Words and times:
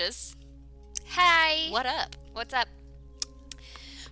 Hey. 0.00 0.08
Hi. 1.08 1.70
What 1.70 1.84
up? 1.84 2.16
What's 2.32 2.54
up? 2.54 2.68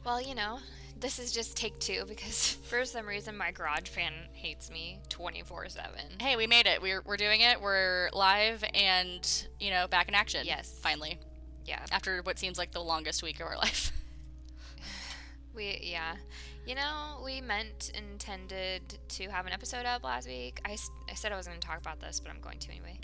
Well, 0.05 0.21
you 0.21 0.35
know, 0.35 0.59
this 1.01 1.19
is 1.19 1.33
just 1.33 1.57
take 1.57 1.79
two 1.79 2.05
because 2.07 2.59
for 2.65 2.85
some 2.85 3.07
reason 3.07 3.35
my 3.35 3.53
garage 3.53 3.89
band 3.97 4.15
hates 4.35 4.71
me 4.71 4.99
24 5.09 5.71
7. 5.71 5.91
Hey, 6.21 6.37
we 6.37 6.47
made 6.47 6.67
it. 6.67 6.83
We're, 6.83 7.01
we're 7.07 7.17
doing 7.17 7.41
it. 7.41 7.59
We're 7.59 8.11
live 8.13 8.63
and, 8.75 9.49
you 9.59 9.71
know, 9.71 9.89
back 9.89 10.09
in 10.09 10.15
action. 10.15 10.45
Yes. 10.45 10.79
Finally. 10.83 11.19
Yeah. 11.65 11.83
After 11.91 12.21
what 12.21 12.39
seems 12.39 12.59
like 12.59 12.73
the 12.73 12.83
longest 12.83 13.23
week 13.23 13.41
of 13.41 13.47
our 13.47 13.57
life. 13.57 13.91
We, 15.55 15.79
yeah. 15.81 16.17
You 16.69 16.75
know, 16.75 17.23
we 17.25 17.41
meant, 17.41 17.91
intended 17.95 18.99
to 19.09 19.29
have 19.31 19.47
an 19.47 19.55
episode 19.55 19.87
up 19.87 20.05
last 20.05 20.29
week. 20.29 20.61
I, 20.67 20.77
I 21.11 21.15
said 21.15 21.33
I 21.33 21.37
was 21.39 21.47
going 21.49 21.59
to 21.59 21.67
talk 21.67 21.79
about 21.79 21.99
this, 21.99 22.21
but 22.21 22.31
I'm 22.31 22.43
going 22.43 22.59
to 22.59 22.71
anyway. 22.71 22.99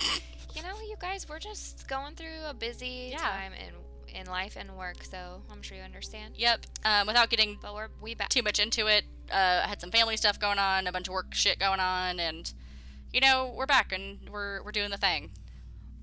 you 0.54 0.62
know, 0.62 0.74
you 0.86 0.96
guys, 1.00 1.26
we're 1.26 1.38
just 1.38 1.88
going 1.88 2.14
through 2.14 2.44
a 2.46 2.52
busy 2.52 3.08
Yeah. 3.12 3.20
time 3.20 3.52
in, 3.54 4.20
in 4.20 4.26
life 4.26 4.58
and 4.60 4.76
work, 4.76 5.02
so 5.02 5.40
I'm 5.50 5.62
sure 5.62 5.78
you 5.78 5.82
understand. 5.82 6.34
Yep. 6.36 6.66
Um, 6.84 7.06
without 7.06 7.30
getting 7.30 7.56
But 7.62 7.74
we're 7.74 7.88
we 8.02 8.14
back. 8.14 8.28
too 8.28 8.42
much 8.42 8.58
into 8.60 8.86
it, 8.86 9.04
uh, 9.32 9.62
I 9.64 9.66
had 9.66 9.80
some 9.80 9.90
family 9.90 10.18
stuff 10.18 10.38
going 10.38 10.58
on, 10.58 10.86
a 10.86 10.92
bunch 10.92 11.08
of 11.08 11.14
work 11.14 11.32
shit 11.32 11.58
going 11.58 11.80
on, 11.80 12.20
and, 12.20 12.52
you 13.14 13.20
know, 13.22 13.50
we're 13.56 13.64
back 13.64 13.92
and 13.92 14.28
we're, 14.30 14.62
we're 14.62 14.72
doing 14.72 14.90
the 14.90 14.98
thing. 14.98 15.30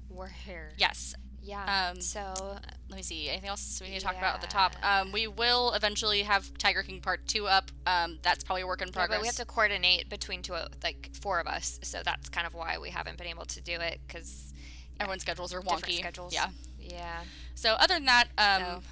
We're 0.09 0.29
here. 0.29 0.71
Yes. 0.77 1.13
Yeah. 1.43 1.89
Um, 1.91 1.99
so 2.01 2.59
Let 2.89 2.95
me 2.97 3.01
see. 3.01 3.29
Anything 3.29 3.49
else 3.49 3.79
we 3.81 3.89
need 3.89 3.99
to 3.99 4.05
talk 4.05 4.17
about 4.17 4.35
at 4.35 4.41
the 4.41 4.47
top? 4.47 4.75
Um, 4.83 5.11
we 5.11 5.27
will 5.27 5.73
eventually 5.73 6.21
have 6.23 6.55
Tiger 6.57 6.83
King 6.83 7.01
Part 7.01 7.25
2 7.27 7.47
up. 7.47 7.71
Um, 7.87 8.19
that's 8.21 8.43
probably 8.43 8.61
a 8.61 8.67
work 8.67 8.81
in 8.81 8.89
Yeah, 8.89 8.93
progress. 8.93 9.17
but 9.17 9.21
we 9.21 9.27
have 9.27 9.35
to 9.37 9.45
coordinate 9.45 10.09
between 10.09 10.41
two, 10.43 10.53
like 10.83 11.09
four 11.21 11.39
of 11.39 11.47
us. 11.47 11.79
So 11.83 12.01
that's 12.05 12.29
kind 12.29 12.45
of 12.45 12.53
why 12.53 12.77
we 12.79 12.89
haven't 12.89 13.17
been 13.17 13.27
able 13.27 13.45
to 13.45 13.61
do 13.61 13.73
it 13.79 14.01
because 14.07 14.53
Everyone's 14.99 15.21
schedules 15.23 15.53
are 15.53 15.61
wonky. 15.61 15.97
schedules. 15.97 16.33
Yeah. 16.33 16.49
Yeah. 16.79 17.21
So 17.55 17.71
other 17.73 17.95
than 17.95 18.05
that, 18.05 18.27
um, 18.37 18.61
So- 18.61 18.83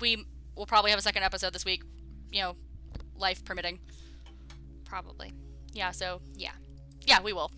we 0.00 0.26
will 0.54 0.66
probably 0.66 0.90
have 0.92 0.98
a 1.00 1.02
second 1.02 1.22
episode 1.24 1.52
this 1.52 1.64
week. 1.64 1.82
You 2.30 2.42
know, 2.42 2.56
life 3.16 3.44
permitting. 3.44 3.80
Probably. 4.84 5.32
Yeah. 5.72 5.90
So 5.90 6.20
Yeah. 6.36 6.52
yeah, 7.06 7.20
we 7.20 7.32
will. 7.32 7.50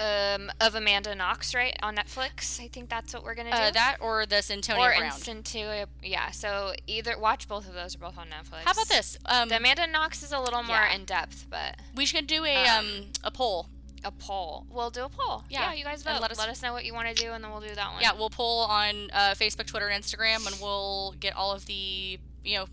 Um, 0.00 0.50
of 0.60 0.74
Amanda 0.74 1.14
Knox, 1.14 1.54
right 1.54 1.76
on 1.82 1.96
Netflix. 1.96 2.58
I 2.60 2.68
think 2.68 2.88
that's 2.88 3.12
what 3.12 3.22
we're 3.22 3.34
gonna 3.34 3.50
do. 3.50 3.56
Uh, 3.56 3.70
that 3.72 3.98
or 4.00 4.24
the 4.24 4.36
Cyntoia 4.36 4.96
or 4.96 4.98
Brown. 4.98 5.86
Yeah. 6.02 6.30
So 6.30 6.72
either 6.86 7.18
watch 7.18 7.46
both 7.48 7.68
of 7.68 7.74
those. 7.74 7.96
Are 7.96 7.98
both 7.98 8.16
on 8.16 8.28
Netflix. 8.28 8.64
How 8.64 8.72
about 8.72 8.88
this? 8.88 9.18
Um, 9.26 9.48
The 9.50 9.56
Amanda 9.58 9.86
Knox 9.86 10.22
is 10.22 10.32
a 10.32 10.40
little 10.40 10.62
more 10.62 10.76
Yeah. 10.76 10.94
in 10.94 11.04
depth, 11.04 11.46
but 11.50 11.76
we 11.94 12.06
should 12.06 12.26
do 12.26 12.44
a 12.44 12.66
um, 12.66 12.86
um, 12.86 13.02
a 13.24 13.30
poll. 13.30 13.68
a 14.02 14.10
poll. 14.10 14.66
We'll 14.70 14.88
do 14.90 15.04
a 15.04 15.08
poll. 15.10 15.44
Yeah, 15.50 15.74
you 15.74 15.84
guys 15.84 16.02
vote. 16.02 16.12
let 16.12 16.22
Let 16.22 16.30
us- 16.32 16.38
us, 16.48 16.62
know 16.62 16.72
what 16.72 16.86
you 16.86 16.94
want 16.94 17.14
to 17.14 17.14
do, 17.14 17.32
and 17.32 17.44
then 17.44 17.50
we'll 17.50 17.60
do 17.60 17.74
that 17.74 17.92
one. 17.92 18.00
Yeah, 18.00 18.12
we'll 18.12 18.30
poll 18.30 18.60
on 18.60 19.10
uh, 19.12 19.34
Facebook, 19.34 19.66
Twitter, 19.66 19.88
and 19.88 20.02
Instagram, 20.02 20.46
and 20.50 20.58
we'll 20.60 21.14
get 21.20 21.36
all 21.36 21.52
of 21.52 21.66
the 21.66 22.18
you 22.42 22.56
know 22.56 22.64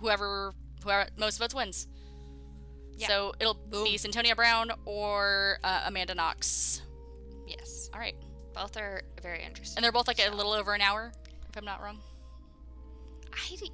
whoever 0.00 0.52
whoever 0.82 1.08
most 1.16 1.38
votes 1.38 1.54
wins. 1.54 1.86
Yeah. 2.96 3.08
So 3.08 3.34
it'll 3.40 3.54
be 3.54 3.96
Cyntoia 3.98 4.36
Brown 4.36 4.70
or 4.84 5.58
uh, 5.64 5.82
Amanda 5.86 6.14
Knox. 6.14 6.82
Yes. 7.46 7.90
All 7.92 7.98
right, 8.00 8.14
Both 8.54 8.76
are 8.76 9.02
very 9.22 9.42
interesting. 9.44 9.76
and 9.78 9.84
they're 9.84 9.92
both 9.92 10.06
like 10.08 10.20
a 10.24 10.30
little 10.34 10.52
over 10.52 10.74
an 10.74 10.80
hour, 10.80 11.12
if 11.48 11.56
I'm 11.56 11.64
not 11.64 11.82
wrong. 11.82 11.98
I, 13.32 13.56
thi- 13.56 13.72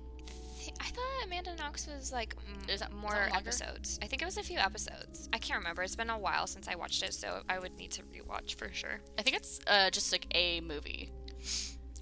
I 0.80 0.84
thought 0.86 1.24
Amanda 1.24 1.54
Knox 1.56 1.86
was 1.86 2.10
like 2.12 2.34
m- 2.48 2.68
Is 2.68 2.80
that- 2.80 2.92
more 2.92 3.28
episodes. 3.34 3.98
I 4.02 4.06
think 4.06 4.22
it 4.22 4.24
was 4.24 4.38
a 4.38 4.42
few 4.42 4.58
episodes. 4.58 5.28
I 5.32 5.38
can't 5.38 5.58
remember. 5.58 5.82
It's 5.82 5.96
been 5.96 6.10
a 6.10 6.18
while 6.18 6.46
since 6.46 6.66
I 6.66 6.74
watched 6.74 7.02
it, 7.02 7.12
so 7.14 7.42
I 7.48 7.58
would 7.58 7.76
need 7.76 7.90
to 7.92 8.02
rewatch 8.04 8.54
for 8.54 8.72
sure. 8.72 9.00
I 9.18 9.22
think 9.22 9.36
it's 9.36 9.60
uh, 9.66 9.90
just 9.90 10.12
like 10.12 10.26
a 10.34 10.60
movie. 10.62 11.10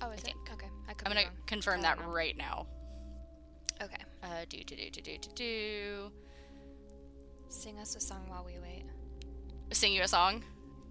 Oh, 0.00 0.10
is 0.10 0.20
think. 0.20 0.36
it? 0.46 0.52
Okay, 0.52 0.68
I 0.88 0.94
could 0.94 1.08
I'm 1.08 1.14
gonna 1.14 1.26
confirm 1.46 1.82
that 1.82 1.98
know. 1.98 2.06
right 2.10 2.36
now. 2.36 2.66
Okay, 3.82 4.02
Uh, 4.22 4.44
do 4.48 4.62
do 4.64 4.76
do 4.76 4.90
do 4.90 5.00
do 5.02 5.18
do 5.18 5.28
do. 5.34 6.12
Sing 7.48 7.78
us 7.78 7.96
a 7.96 8.00
song 8.00 8.24
while 8.28 8.44
we 8.44 8.58
wait. 8.60 8.84
Sing 9.72 9.92
you 9.92 10.02
a 10.02 10.08
song. 10.08 10.44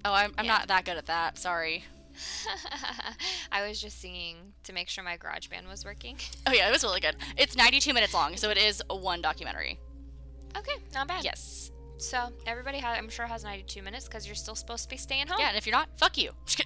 Oh, 0.06 0.14
I'm, 0.14 0.34
I'm 0.38 0.46
Yeah. 0.46 0.54
not 0.54 0.68
that 0.68 0.86
good 0.86 0.98
at 0.98 1.06
that. 1.08 1.38
Sorry. 1.38 1.84
I 3.52 3.68
was 3.68 3.80
just 3.80 4.02
singing 4.02 4.54
to 4.64 4.74
make 4.74 4.90
sure 4.90 5.04
my 5.04 5.18
garage 5.18 5.48
band 5.48 5.68
was 5.68 5.86
working. 5.86 6.18
Oh 6.48 6.52
yeah, 6.52 6.68
it 6.68 6.72
was 6.72 6.84
really 6.84 7.00
good. 7.00 7.16
It's 7.38 7.56
92 7.56 7.94
minutes 7.94 8.14
long, 8.14 8.36
so 8.38 8.50
it 8.50 8.58
is 8.58 8.82
one 8.90 9.22
documentary. 9.22 9.80
okay, 10.58 10.74
not 10.94 11.08
bad. 11.08 11.24
Yes. 11.24 11.72
So 12.00 12.32
everybody, 12.46 12.80
ha- 12.80 12.96
I'm 12.98 13.10
sure 13.10 13.26
has 13.26 13.44
92 13.44 13.82
minutes 13.82 14.08
because 14.08 14.28
you're 14.28 14.36
still 14.36 14.56
supposed 14.56 14.84
to 14.84 14.90
be 14.90 14.98
staying 14.98 15.28
home. 15.28 15.38
Yeah, 15.40 15.50
and 15.50 15.58
if 15.58 15.66
you're 15.66 15.76
not, 15.76 15.90
fuck 15.98 16.18
you. 16.18 16.32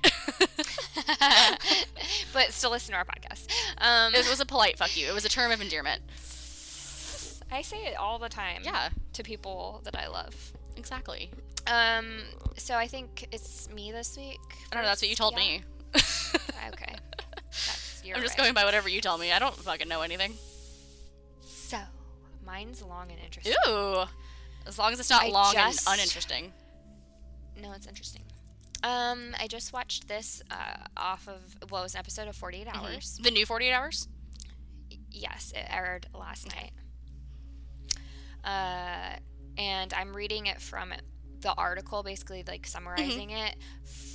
but 2.34 2.52
still 2.52 2.72
listen 2.72 2.94
to 2.94 2.98
our 2.98 3.06
podcast. 3.06 3.48
Um, 3.78 4.14
it 4.16 4.28
was 4.30 4.40
a 4.40 4.46
polite 4.46 4.78
fuck 4.78 4.96
you. 4.98 5.08
It 5.08 5.14
was 5.14 5.26
a 5.26 5.30
term 5.30 5.52
of 5.52 5.62
endearment. 5.62 6.02
I 7.52 7.62
say 7.62 7.86
it 7.86 7.96
all 7.98 8.18
the 8.20 8.30
time. 8.30 8.62
Yeah, 8.64 8.90
To 9.14 9.24
people 9.24 9.82
that 9.84 9.96
I 9.96 10.08
love. 10.08 10.54
exactly. 10.78 11.30
Um, 11.68 12.22
so 12.58 12.76
I 12.76 12.88
think 12.88 13.28
it's 13.32 13.70
me 13.70 13.92
this 13.92 14.18
week. 14.18 14.40
I 14.72 14.76
don't 14.76 14.84
know. 14.84 14.90
That's 14.90 15.02
what 15.02 15.10
you 15.10 15.16
told 15.16 15.36
me. 15.36 15.64
Okay. 16.74 16.96
That's 17.50 18.02
your 18.06 18.16
I'm 18.16 18.22
just 18.22 18.38
right. 18.38 18.44
going 18.46 18.54
by 18.54 18.64
whatever 18.66 18.88
you 18.88 19.02
tell 19.02 19.18
me. 19.18 19.32
I 19.32 19.40
don't 19.40 19.56
fucking 19.56 19.88
know 19.88 20.02
anything. 20.04 20.34
So, 21.42 21.80
mine's 22.46 22.82
long 22.84 23.10
and 23.12 23.20
interesting. 23.20 23.54
Ooh. 23.68 24.04
As 24.68 24.78
long 24.80 24.94
as 24.94 25.00
it's 25.00 25.10
not 25.10 25.24
I 25.24 25.30
long 25.30 25.54
just- 25.54 25.88
and 25.90 25.96
uninteresting. 26.00 26.54
No, 27.62 27.72
it's 27.74 27.88
interesting. 27.88 28.22
Um, 28.84 29.36
I 29.40 29.48
just 29.48 29.74
watched 29.74 30.08
this 30.08 30.42
uh, 30.52 30.78
off 30.96 31.28
of 31.28 31.42
well, 31.72 31.82
it 31.82 31.86
was 31.86 31.96
an 31.96 32.00
episode 32.00 32.28
of 32.28 32.36
48 32.36 32.68
Mm-hmm. 32.68 32.78
Hours. 32.86 33.20
The 33.22 33.32
new 33.32 33.46
48 33.46 33.72
hours? 33.74 34.08
Yes, 35.10 35.52
it 35.56 35.66
aired 35.70 36.06
last 36.14 36.48
night. 36.56 36.72
Uh, 38.44 39.16
and 39.58 39.94
I'm 39.94 40.16
reading 40.16 40.48
it 40.48 40.62
from 40.62 40.94
the 41.42 41.54
article, 41.56 42.04
basically 42.04 42.44
like 42.48 42.66
summarizing 42.68 43.30
Mm-hmm. 43.30 43.48
it 43.48 43.56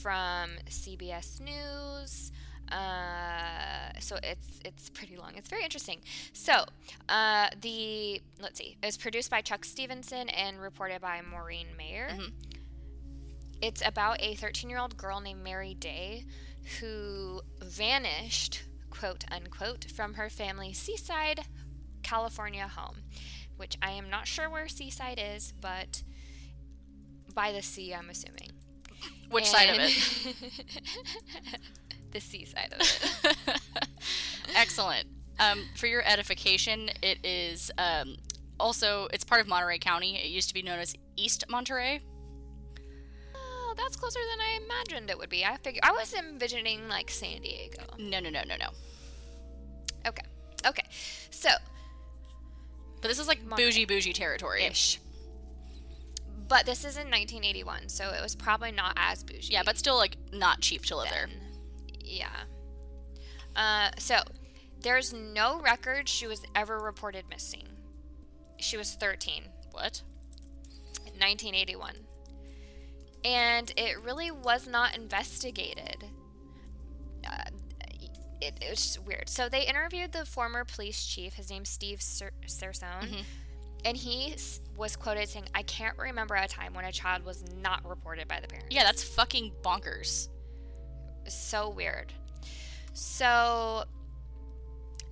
from 0.02 0.50
CBS 0.68 1.40
News. 1.40 2.32
Uh, 2.70 3.90
so 4.00 4.16
it's 4.22 4.60
it's 4.64 4.90
pretty 4.90 5.16
long. 5.16 5.32
It's 5.36 5.48
very 5.48 5.62
interesting. 5.62 6.00
So 6.32 6.64
uh, 7.08 7.48
the 7.60 8.20
let's 8.40 8.58
see, 8.58 8.76
it 8.82 8.86
was 8.86 8.96
produced 8.96 9.30
by 9.30 9.40
Chuck 9.40 9.64
Stevenson 9.64 10.28
and 10.30 10.60
reported 10.60 11.00
by 11.00 11.20
Maureen 11.22 11.68
Maher. 11.76 12.08
Mhm. 12.10 12.32
It's 13.62 13.82
about 13.86 14.20
a 14.20 14.34
13 14.34 14.68
year 14.68 14.78
old 14.78 14.96
girl 14.96 15.20
named 15.20 15.42
Mary 15.42 15.74
Day 15.74 16.24
who 16.80 17.40
vanished, 17.62 18.64
quote 18.90 19.24
unquote, 19.30 19.84
from 19.94 20.14
her 20.14 20.28
family's 20.28 20.78
seaside 20.78 21.42
California 22.02 22.66
home, 22.68 22.96
which 23.56 23.76
I 23.82 23.90
am 23.92 24.10
not 24.10 24.26
sure 24.26 24.48
where 24.50 24.68
seaside 24.68 25.20
is, 25.22 25.52
but 25.60 26.02
by 27.34 27.52
the 27.52 27.62
sea, 27.62 27.94
I'm 27.94 28.10
assuming. 28.10 28.50
Which 29.30 29.46
side 29.46 29.70
of 29.70 29.76
it? 29.80 30.34
the 32.12 32.20
seaside 32.20 32.72
of 32.72 32.80
it. 32.80 33.48
Excellent. 34.56 35.06
Um, 35.38 35.64
for 35.76 35.86
your 35.86 36.02
edification, 36.06 36.88
it 37.02 37.18
is 37.24 37.70
um, 37.76 38.16
also 38.58 39.08
it's 39.12 39.24
part 39.24 39.40
of 39.40 39.48
Monterey 39.48 39.78
County. 39.78 40.16
It 40.16 40.28
used 40.28 40.48
to 40.48 40.54
be 40.54 40.62
known 40.62 40.78
as 40.78 40.94
East 41.16 41.44
Monterey. 41.48 42.00
oh, 43.34 43.74
that's 43.76 43.96
closer 43.96 44.20
than 44.30 44.40
I 44.40 44.60
imagined 44.64 45.10
it 45.10 45.18
would 45.18 45.28
be. 45.28 45.44
I 45.44 45.56
figured 45.58 45.84
I 45.84 45.92
was 45.92 46.14
envisioning 46.14 46.88
like 46.88 47.10
San 47.10 47.42
Diego. 47.42 47.82
No, 47.98 48.20
no, 48.20 48.30
no, 48.30 48.42
no, 48.46 48.56
no. 48.56 48.68
Okay, 50.06 50.22
okay, 50.66 50.84
so 51.30 51.50
But 53.00 53.08
this 53.08 53.18
is 53.18 53.28
like 53.28 53.44
Monterey. 53.44 53.66
bougie, 53.66 53.84
bougie 53.84 54.12
territory. 54.12 54.64
ish. 54.64 55.00
But 56.48 56.64
this 56.64 56.78
is 56.80 56.96
in 56.96 57.10
1981, 57.10 57.88
so 57.88 58.10
it 58.10 58.22
was 58.22 58.34
probably 58.36 58.70
not 58.70 58.94
as 58.96 59.24
bougie. 59.24 59.52
Yeah, 59.52 59.62
but 59.64 59.76
still 59.78 59.96
like 59.96 60.16
not 60.32 60.60
cheap 60.60 60.84
to 60.86 60.96
live 60.96 61.10
there. 61.10 61.28
Yeah. 62.04 62.28
Uh, 63.56 63.90
so 63.98 64.18
there's 64.80 65.12
no 65.12 65.60
record 65.60 66.08
she 66.08 66.26
was 66.26 66.44
ever 66.54 66.78
reported 66.78 67.24
missing. 67.28 67.66
She 68.58 68.76
was 68.76 68.94
13 68.94 69.42
What? 69.72 70.02
1981. 71.18 71.96
And 73.24 73.72
it 73.76 74.00
really 74.02 74.30
was 74.30 74.68
not 74.68 74.96
investigated. 74.96 76.04
It, 78.46 78.54
it 78.64 78.70
was 78.70 78.80
just 78.80 79.02
weird. 79.04 79.28
So 79.28 79.48
they 79.48 79.66
interviewed 79.66 80.12
the 80.12 80.24
former 80.24 80.64
police 80.64 81.04
chief. 81.04 81.34
His 81.34 81.50
name's 81.50 81.68
Steve 81.68 82.00
Cer- 82.02 82.32
Cersone. 82.46 83.02
Mhm. 83.10 83.24
And 83.84 83.96
he 83.96 84.34
was 84.76 84.96
quoted 84.96 85.28
saying, 85.28 85.46
I 85.54 85.62
can't 85.62 85.96
remember 85.98 86.34
a 86.34 86.48
time 86.48 86.74
when 86.74 86.84
a 86.84 86.92
child 86.92 87.24
was 87.24 87.44
not 87.62 87.88
reported 87.88 88.26
by 88.26 88.40
the 88.40 88.48
parents. 88.48 88.74
Yeah, 88.74 88.82
that's 88.84 89.02
fucking 89.04 89.52
bonkers. 89.62 90.28
so 91.28 91.68
weird. 91.70 92.12
So 92.94 93.84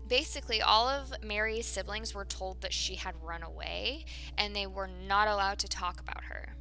basically, 0.09 0.63
all 0.63 0.89
of 0.89 1.13
Mary's 1.23 1.67
siblings 1.67 2.15
were 2.15 2.25
told 2.25 2.61
that 2.63 2.73
she 2.73 2.95
had 2.95 3.15
run 3.23 3.43
away 3.43 4.05
and 4.39 4.55
they 4.55 4.67
were 4.67 4.89
not 5.09 5.29
allowed 5.29 5.59
to 5.61 5.69
talk 5.69 6.01
about 6.01 6.25
her. 6.25 6.55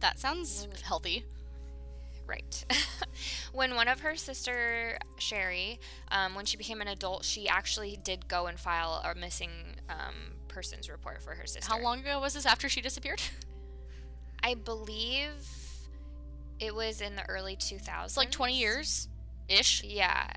That 0.00 0.18
sounds 0.18 0.66
healthy. 0.82 1.24
Right. 2.32 2.64
when 3.52 3.74
one 3.74 3.88
of 3.88 4.00
her 4.00 4.16
sister, 4.16 4.96
Sherry, 5.18 5.78
um, 6.10 6.34
when 6.34 6.46
she 6.46 6.56
became 6.56 6.80
an 6.80 6.88
adult, 6.88 7.26
she 7.26 7.46
actually 7.46 7.98
did 8.02 8.26
go 8.26 8.46
and 8.46 8.58
file 8.58 9.02
a 9.04 9.14
missing 9.14 9.50
um, 9.90 10.14
persons 10.48 10.88
report 10.88 11.22
for 11.22 11.34
her 11.34 11.46
sister. 11.46 11.70
How 11.70 11.78
long 11.78 12.00
ago 12.00 12.18
was 12.20 12.32
this 12.32 12.46
after 12.46 12.70
she 12.70 12.80
disappeared? 12.80 13.20
I 14.42 14.54
believe 14.54 15.46
it 16.58 16.74
was 16.74 17.02
in 17.02 17.16
the 17.16 17.28
early 17.28 17.54
2000s. 17.54 18.04
It's 18.06 18.16
like 18.16 18.30
20 18.30 18.58
years 18.58 19.08
ish. 19.50 19.84
Yeah. 19.84 20.32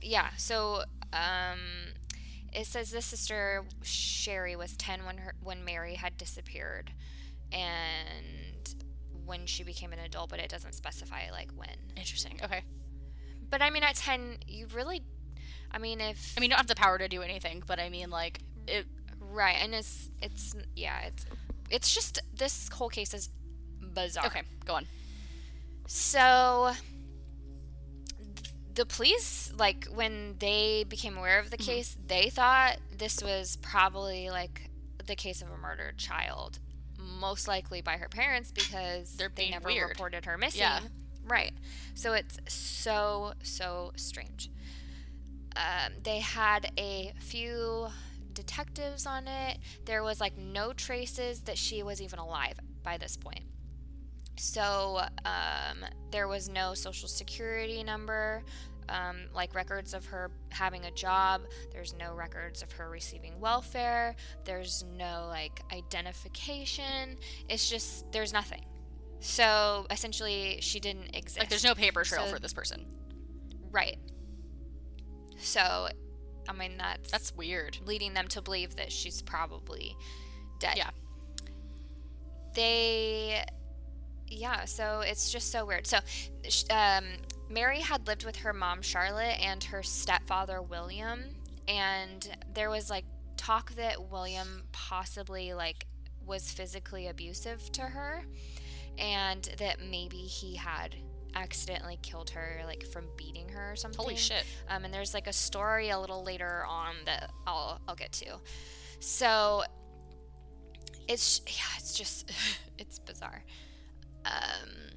Yeah. 0.00 0.30
So, 0.38 0.84
um, 1.12 1.58
it 2.54 2.66
says 2.66 2.90
this 2.90 3.04
sister 3.04 3.64
Sherry 3.82 4.56
was 4.56 4.78
10 4.78 5.04
when 5.04 5.18
her 5.18 5.34
when 5.42 5.62
Mary 5.62 5.94
had 5.94 6.16
disappeared 6.16 6.92
and 7.52 8.51
when 9.24 9.46
she 9.46 9.62
became 9.62 9.92
an 9.92 9.98
adult, 9.98 10.30
but 10.30 10.38
it 10.38 10.48
doesn't 10.48 10.74
specify 10.74 11.30
like 11.30 11.50
when. 11.56 11.76
Interesting. 11.96 12.38
Okay. 12.42 12.62
But 13.50 13.62
I 13.62 13.70
mean 13.70 13.82
at 13.82 13.96
10 13.96 14.38
you 14.46 14.66
really 14.74 15.02
I 15.70 15.78
mean 15.78 16.00
if 16.00 16.34
I 16.36 16.40
mean, 16.40 16.48
you 16.48 16.50
don't 16.50 16.58
have 16.58 16.66
the 16.66 16.74
power 16.74 16.98
to 16.98 17.08
do 17.08 17.22
anything, 17.22 17.62
but 17.66 17.78
I 17.78 17.88
mean, 17.88 18.10
like, 18.10 18.40
it. 18.66 18.86
right 19.20 19.56
and 19.60 19.74
it's 19.74 20.10
it's 20.20 20.54
yeah, 20.76 21.00
it's 21.06 21.26
it's 21.70 21.94
just 21.94 22.20
this 22.34 22.68
whole 22.72 22.88
case 22.90 23.14
is 23.14 23.28
bizarre. 23.94 24.26
Okay, 24.26 24.42
go 24.66 24.74
on. 24.74 24.86
So 25.86 26.72
the 28.74 28.86
police, 28.86 29.52
like 29.56 29.86
when 29.86 30.36
they 30.38 30.84
became 30.88 31.16
aware 31.16 31.38
of 31.38 31.50
the 31.50 31.58
Mhm. 31.58 31.66
case, 31.66 31.96
they 32.06 32.30
thought 32.30 32.78
this 32.96 33.22
was 33.22 33.56
probably 33.56 34.30
like 34.30 34.70
the 35.06 35.14
case 35.16 35.42
of 35.42 35.50
a 35.50 35.56
murdered 35.56 35.98
child, 35.98 36.58
most 37.20 37.48
likely 37.48 37.80
by 37.82 37.96
her 37.96 38.08
parents 38.08 38.50
because 38.52 39.14
They're 39.16 39.30
they 39.34 39.50
never 39.50 39.66
weird. 39.66 39.88
reported 39.90 40.24
her 40.24 40.38
missing. 40.38 40.60
Yeah. 40.60 40.80
Right. 41.26 41.52
So 41.94 42.12
it's 42.14 42.38
so 42.52 43.34
so 43.42 43.92
strange. 43.96 44.50
Um, 45.56 45.92
they 46.02 46.20
had 46.20 46.70
a 46.78 47.12
few 47.20 47.88
detectives 48.32 49.06
on 49.06 49.28
it. 49.28 49.58
There 49.84 50.02
was 50.02 50.20
like 50.20 50.36
no 50.38 50.72
traces 50.72 51.40
that 51.42 51.58
she 51.58 51.82
was 51.82 52.00
even 52.00 52.18
alive 52.18 52.54
by 52.82 52.96
this 52.96 53.16
point. 53.16 53.44
So 54.36 55.00
um, 55.26 55.84
there 56.10 56.26
was 56.26 56.48
no 56.48 56.72
social 56.74 57.08
security 57.08 57.82
number, 57.84 58.42
um, 58.92 59.16
like 59.34 59.54
records 59.54 59.94
of 59.94 60.04
her 60.06 60.30
having 60.50 60.84
a 60.84 60.90
job. 60.90 61.42
There's 61.72 61.94
no 61.94 62.14
records 62.14 62.62
of 62.62 62.70
her 62.72 62.88
receiving 62.90 63.40
welfare. 63.40 64.14
There's 64.44 64.84
no 64.96 65.26
like 65.28 65.60
identification. 65.72 67.16
It's 67.48 67.68
just 67.70 68.10
there's 68.12 68.32
nothing. 68.32 68.64
So 69.20 69.86
essentially, 69.90 70.58
she 70.60 70.80
didn't 70.80 71.14
exist. 71.16 71.38
Like, 71.38 71.48
there's 71.48 71.64
no 71.64 71.74
paper 71.74 72.04
trail 72.04 72.26
So- 72.26 72.32
for 72.34 72.38
this 72.40 72.52
person. 72.52 72.86
right. 73.70 73.98
So, 75.38 75.88
I 76.48 76.52
mean 76.52 76.76
that's 76.76 77.10
That's 77.10 77.34
weird. 77.34 77.78
leading 77.84 78.14
them 78.14 78.28
to 78.28 78.42
believe 78.42 78.76
that 78.76 78.92
she's 78.92 79.22
probably 79.22 79.96
dead. 80.60 80.76
Yeah. 80.76 80.90
They, 82.54 83.42
yeah, 84.28 84.64
so 84.66 85.00
it's 85.00 85.30
just 85.32 85.50
so 85.50 85.64
weird. 85.64 85.86
So, 85.86 85.98
um, 86.70 87.04
Mary 87.52 87.80
had 87.80 88.06
lived 88.06 88.24
with 88.24 88.36
her 88.36 88.52
mom, 88.52 88.80
Charlotte, 88.82 89.38
and 89.40 89.62
her 89.64 89.82
stepfather, 89.82 90.62
William, 90.62 91.24
and 91.68 92.34
there 92.54 92.70
was 92.70 92.88
like 92.88 93.04
talk 93.36 93.74
that 93.74 94.10
William 94.10 94.64
possibly 94.72 95.52
like 95.52 95.86
was 96.24 96.50
physically 96.50 97.08
abusive 97.08 97.70
to 97.72 97.82
her 97.82 98.24
and 98.98 99.54
that 99.58 99.78
maybe 99.80 100.16
he 100.18 100.54
had 100.54 100.94
accidentally 101.34 101.98
killed 102.02 102.30
her 102.30 102.60
like 102.66 102.84
from 102.86 103.04
beating 103.16 103.48
her 103.48 103.72
or 103.72 103.76
something 103.76 104.00
Holy 104.00 104.16
shit. 104.16 104.44
um, 104.68 104.84
and 104.84 104.92
there's 104.92 105.14
like 105.14 105.26
a 105.26 105.32
story 105.32 105.88
a 105.90 105.98
little 105.98 106.22
later 106.22 106.64
on 106.68 106.94
that 107.06 107.30
I'll 107.46 107.80
I'll 107.88 107.94
get 107.96 108.12
to. 108.12 108.38
So 109.00 109.62
it's 111.08 111.40
yeah, 111.46 111.76
it's 111.78 111.94
just 111.94 112.30
it's 112.78 112.98
bizarre. 112.98 113.42
Um, 114.24 114.91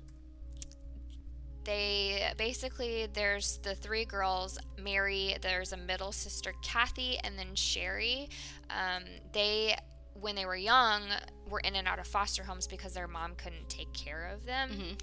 they 1.65 2.31
basically 2.37 3.07
there's 3.13 3.57
the 3.59 3.75
three 3.75 4.05
girls 4.05 4.57
Mary, 4.77 5.37
there's 5.41 5.73
a 5.73 5.77
middle 5.77 6.11
sister 6.11 6.53
Kathy, 6.63 7.17
and 7.23 7.37
then 7.37 7.55
Sherry. 7.55 8.29
Um, 8.69 9.03
they 9.33 9.75
when 10.13 10.35
they 10.35 10.45
were 10.45 10.55
young 10.55 11.01
were 11.49 11.59
in 11.59 11.75
and 11.75 11.87
out 11.87 11.99
of 11.99 12.07
foster 12.07 12.43
homes 12.43 12.67
because 12.67 12.93
their 12.93 13.07
mom 13.07 13.35
couldn't 13.35 13.67
take 13.67 13.91
care 13.93 14.31
of 14.33 14.45
them 14.45 14.69
hmm 14.69 14.93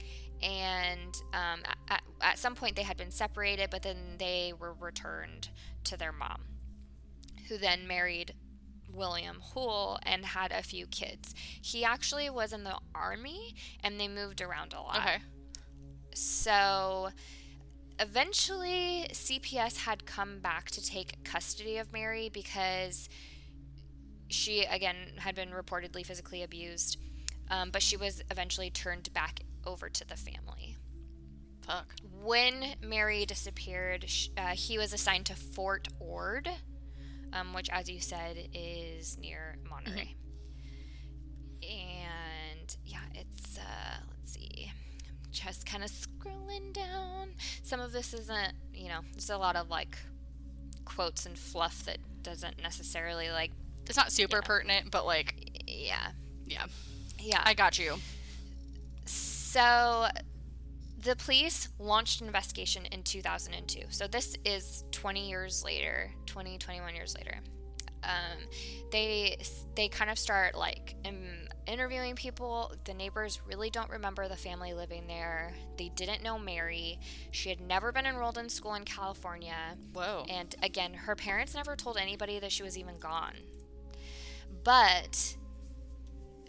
and 0.42 1.22
um, 1.32 1.60
at, 1.88 2.02
at 2.20 2.38
some 2.38 2.54
point 2.54 2.76
they 2.76 2.82
had 2.82 2.96
been 2.96 3.10
separated, 3.10 3.70
but 3.70 3.82
then 3.82 3.96
they 4.18 4.52
were 4.58 4.74
returned 4.74 5.48
to 5.84 5.96
their 5.96 6.12
mom, 6.12 6.42
who 7.48 7.56
then 7.58 7.86
married 7.86 8.34
William 8.92 9.38
Hoole 9.40 9.98
and 10.02 10.24
had 10.24 10.52
a 10.52 10.62
few 10.62 10.86
kids. 10.86 11.34
He 11.36 11.84
actually 11.84 12.28
was 12.28 12.52
in 12.52 12.64
the 12.64 12.76
army 12.94 13.54
and 13.82 13.98
they 14.00 14.08
moved 14.08 14.40
around 14.40 14.72
a 14.72 14.80
lot. 14.80 14.98
Okay. 14.98 15.18
So 16.14 17.10
eventually, 17.98 19.08
CPS 19.12 19.78
had 19.78 20.06
come 20.06 20.40
back 20.40 20.70
to 20.72 20.84
take 20.84 21.24
custody 21.24 21.78
of 21.78 21.92
Mary 21.92 22.30
because 22.32 23.08
she, 24.28 24.64
again, 24.64 24.96
had 25.18 25.34
been 25.34 25.50
reportedly 25.50 26.04
physically 26.04 26.42
abused. 26.42 26.98
Um, 27.50 27.70
but 27.70 27.82
she 27.82 27.96
was 27.96 28.22
eventually 28.30 28.70
turned 28.70 29.12
back 29.12 29.40
over 29.66 29.88
to 29.88 30.06
the 30.06 30.16
family. 30.16 30.76
Fuck. 31.66 31.94
When 32.22 32.74
Mary 32.82 33.26
disappeared, 33.26 34.06
uh, 34.36 34.48
he 34.48 34.78
was 34.78 34.92
assigned 34.92 35.26
to 35.26 35.34
Fort 35.34 35.88
Ord, 36.00 36.48
um, 37.32 37.52
which, 37.52 37.68
as 37.70 37.88
you 37.88 38.00
said, 38.00 38.36
is 38.52 39.18
near 39.18 39.58
Monterey. 39.68 40.16
And 41.62 42.76
yeah, 42.84 42.98
it's, 43.14 43.58
uh, 43.58 43.96
let's 44.10 44.32
see, 44.32 44.72
I'm 45.08 45.21
just 45.32 45.66
kind 45.66 45.82
of 45.82 45.90
scrolling 45.90 46.72
down. 46.72 47.30
Some 47.62 47.80
of 47.80 47.92
this 47.92 48.14
isn't, 48.14 48.52
you 48.74 48.88
know, 48.88 49.00
there's 49.12 49.30
a 49.30 49.38
lot 49.38 49.56
of 49.56 49.70
like 49.70 49.96
quotes 50.84 51.26
and 51.26 51.36
fluff 51.36 51.84
that 51.86 51.98
doesn't 52.22 52.62
necessarily 52.62 53.30
like, 53.30 53.50
It's 53.86 53.96
not 53.96 54.12
super 54.12 54.42
pertinent, 54.42 54.90
but 54.90 55.06
like, 55.06 55.62
yeah. 55.66 56.10
yeah. 56.46 56.66
Yeah. 57.18 57.40
I 57.44 57.54
got 57.54 57.78
you. 57.78 57.94
So 59.04 60.06
the 61.02 61.16
police 61.16 61.68
launched 61.78 62.20
an 62.20 62.26
investigation 62.26 62.86
in 62.86 63.02
2002. 63.02 63.86
So 63.90 64.06
this 64.06 64.36
is 64.44 64.84
20 64.92 65.28
years 65.28 65.64
later, 65.64 66.10
20, 66.26 66.58
21 66.58 66.94
years 66.94 67.16
later. 67.16 67.38
Um, 68.04 68.38
they 68.90 69.38
they 69.74 69.88
kind 69.88 70.10
of 70.10 70.18
start 70.18 70.54
like 70.54 70.94
um, 71.06 71.48
interviewing 71.66 72.14
people. 72.14 72.72
The 72.84 72.94
neighbors 72.94 73.40
really 73.46 73.70
don't 73.70 73.90
remember 73.90 74.28
the 74.28 74.36
family 74.36 74.74
living 74.74 75.06
there. 75.06 75.54
They 75.78 75.88
didn't 75.90 76.22
know 76.22 76.38
Mary. 76.38 76.98
She 77.30 77.48
had 77.48 77.60
never 77.60 77.92
been 77.92 78.06
enrolled 78.06 78.38
in 78.38 78.48
school 78.48 78.74
in 78.74 78.84
California. 78.84 79.76
Whoa. 79.92 80.24
And 80.28 80.54
again, 80.62 80.94
her 80.94 81.14
parents 81.14 81.54
never 81.54 81.76
told 81.76 81.96
anybody 81.96 82.38
that 82.38 82.52
she 82.52 82.62
was 82.62 82.76
even 82.76 82.98
gone. 82.98 83.34
But 84.64 85.36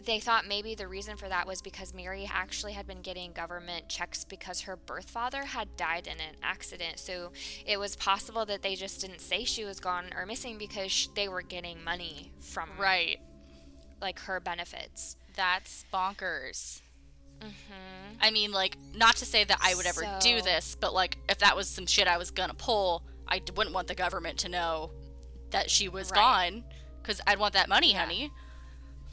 they 0.04 0.20
thought 0.20 0.46
maybe 0.46 0.74
the 0.74 0.88
reason 0.88 1.16
for 1.16 1.28
that 1.28 1.46
was 1.46 1.62
because 1.62 1.94
Mary 1.94 2.28
actually 2.32 2.72
had 2.72 2.86
been 2.86 3.02
getting 3.02 3.32
government 3.32 3.88
checks 3.88 4.24
because 4.24 4.62
her 4.62 4.76
birth 4.76 5.10
father 5.10 5.44
had 5.44 5.76
died 5.76 6.06
in 6.06 6.14
an 6.20 6.36
accident. 6.42 6.98
So 6.98 7.32
it 7.66 7.78
was 7.78 7.96
possible 7.96 8.44
that 8.46 8.62
they 8.62 8.74
just 8.74 9.00
didn't 9.00 9.20
say 9.20 9.44
she 9.44 9.64
was 9.64 9.80
gone 9.80 10.06
or 10.16 10.26
missing 10.26 10.58
because 10.58 11.08
they 11.14 11.28
were 11.28 11.42
getting 11.42 11.82
money 11.82 12.32
from 12.40 12.70
right. 12.78 13.18
like 14.00 14.18
her 14.20 14.40
benefits. 14.40 15.16
That's 15.36 15.84
bonkers. 15.92 16.80
Mm-hmm. 17.40 18.16
I 18.20 18.30
mean, 18.30 18.52
like, 18.52 18.76
not 18.94 19.16
to 19.16 19.24
say 19.24 19.44
that 19.44 19.58
I 19.60 19.74
would 19.74 19.86
ever 19.86 20.02
do 20.20 20.40
this, 20.40 20.76
but 20.80 20.94
like, 20.94 21.18
if 21.28 21.38
that 21.38 21.56
was 21.56 21.68
some 21.68 21.86
shit 21.86 22.06
I 22.06 22.16
was 22.16 22.30
gonna 22.30 22.54
pull, 22.54 23.02
I 23.26 23.40
wouldn't 23.56 23.74
want 23.74 23.88
the 23.88 23.94
government 23.94 24.38
to 24.40 24.48
know 24.48 24.92
that 25.50 25.70
she 25.70 25.88
was 25.88 26.10
Right. 26.10 26.20
gone, 26.20 26.64
because 27.02 27.20
I'd 27.26 27.38
want 27.38 27.54
that 27.54 27.68
money, 27.68 27.92
Yeah. 27.92 28.00
honey. 28.00 28.30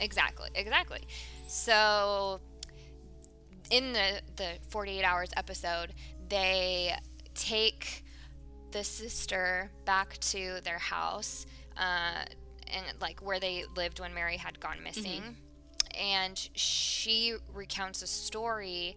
Exactly, 0.02 0.50
exactly. 0.54 1.00
So 1.46 2.40
in 3.70 3.92
the 3.92 4.20
the 4.36 4.58
48 4.68 5.02
hours 5.04 5.30
episode, 5.36 5.94
they 6.28 6.94
take 7.34 8.04
the 8.72 8.82
sister 8.82 9.70
back 9.84 10.18
to 10.18 10.60
their 10.64 10.78
house 10.78 11.46
uh, 11.76 12.24
and 12.66 12.86
like 13.00 13.20
where 13.20 13.38
they 13.38 13.64
lived 13.76 14.00
when 14.00 14.12
Mary 14.12 14.36
had 14.36 14.58
gone 14.60 14.82
missing. 14.82 15.36
And 15.98 16.38
she 16.54 17.34
recounts 17.52 18.02
a 18.02 18.06
story 18.06 18.96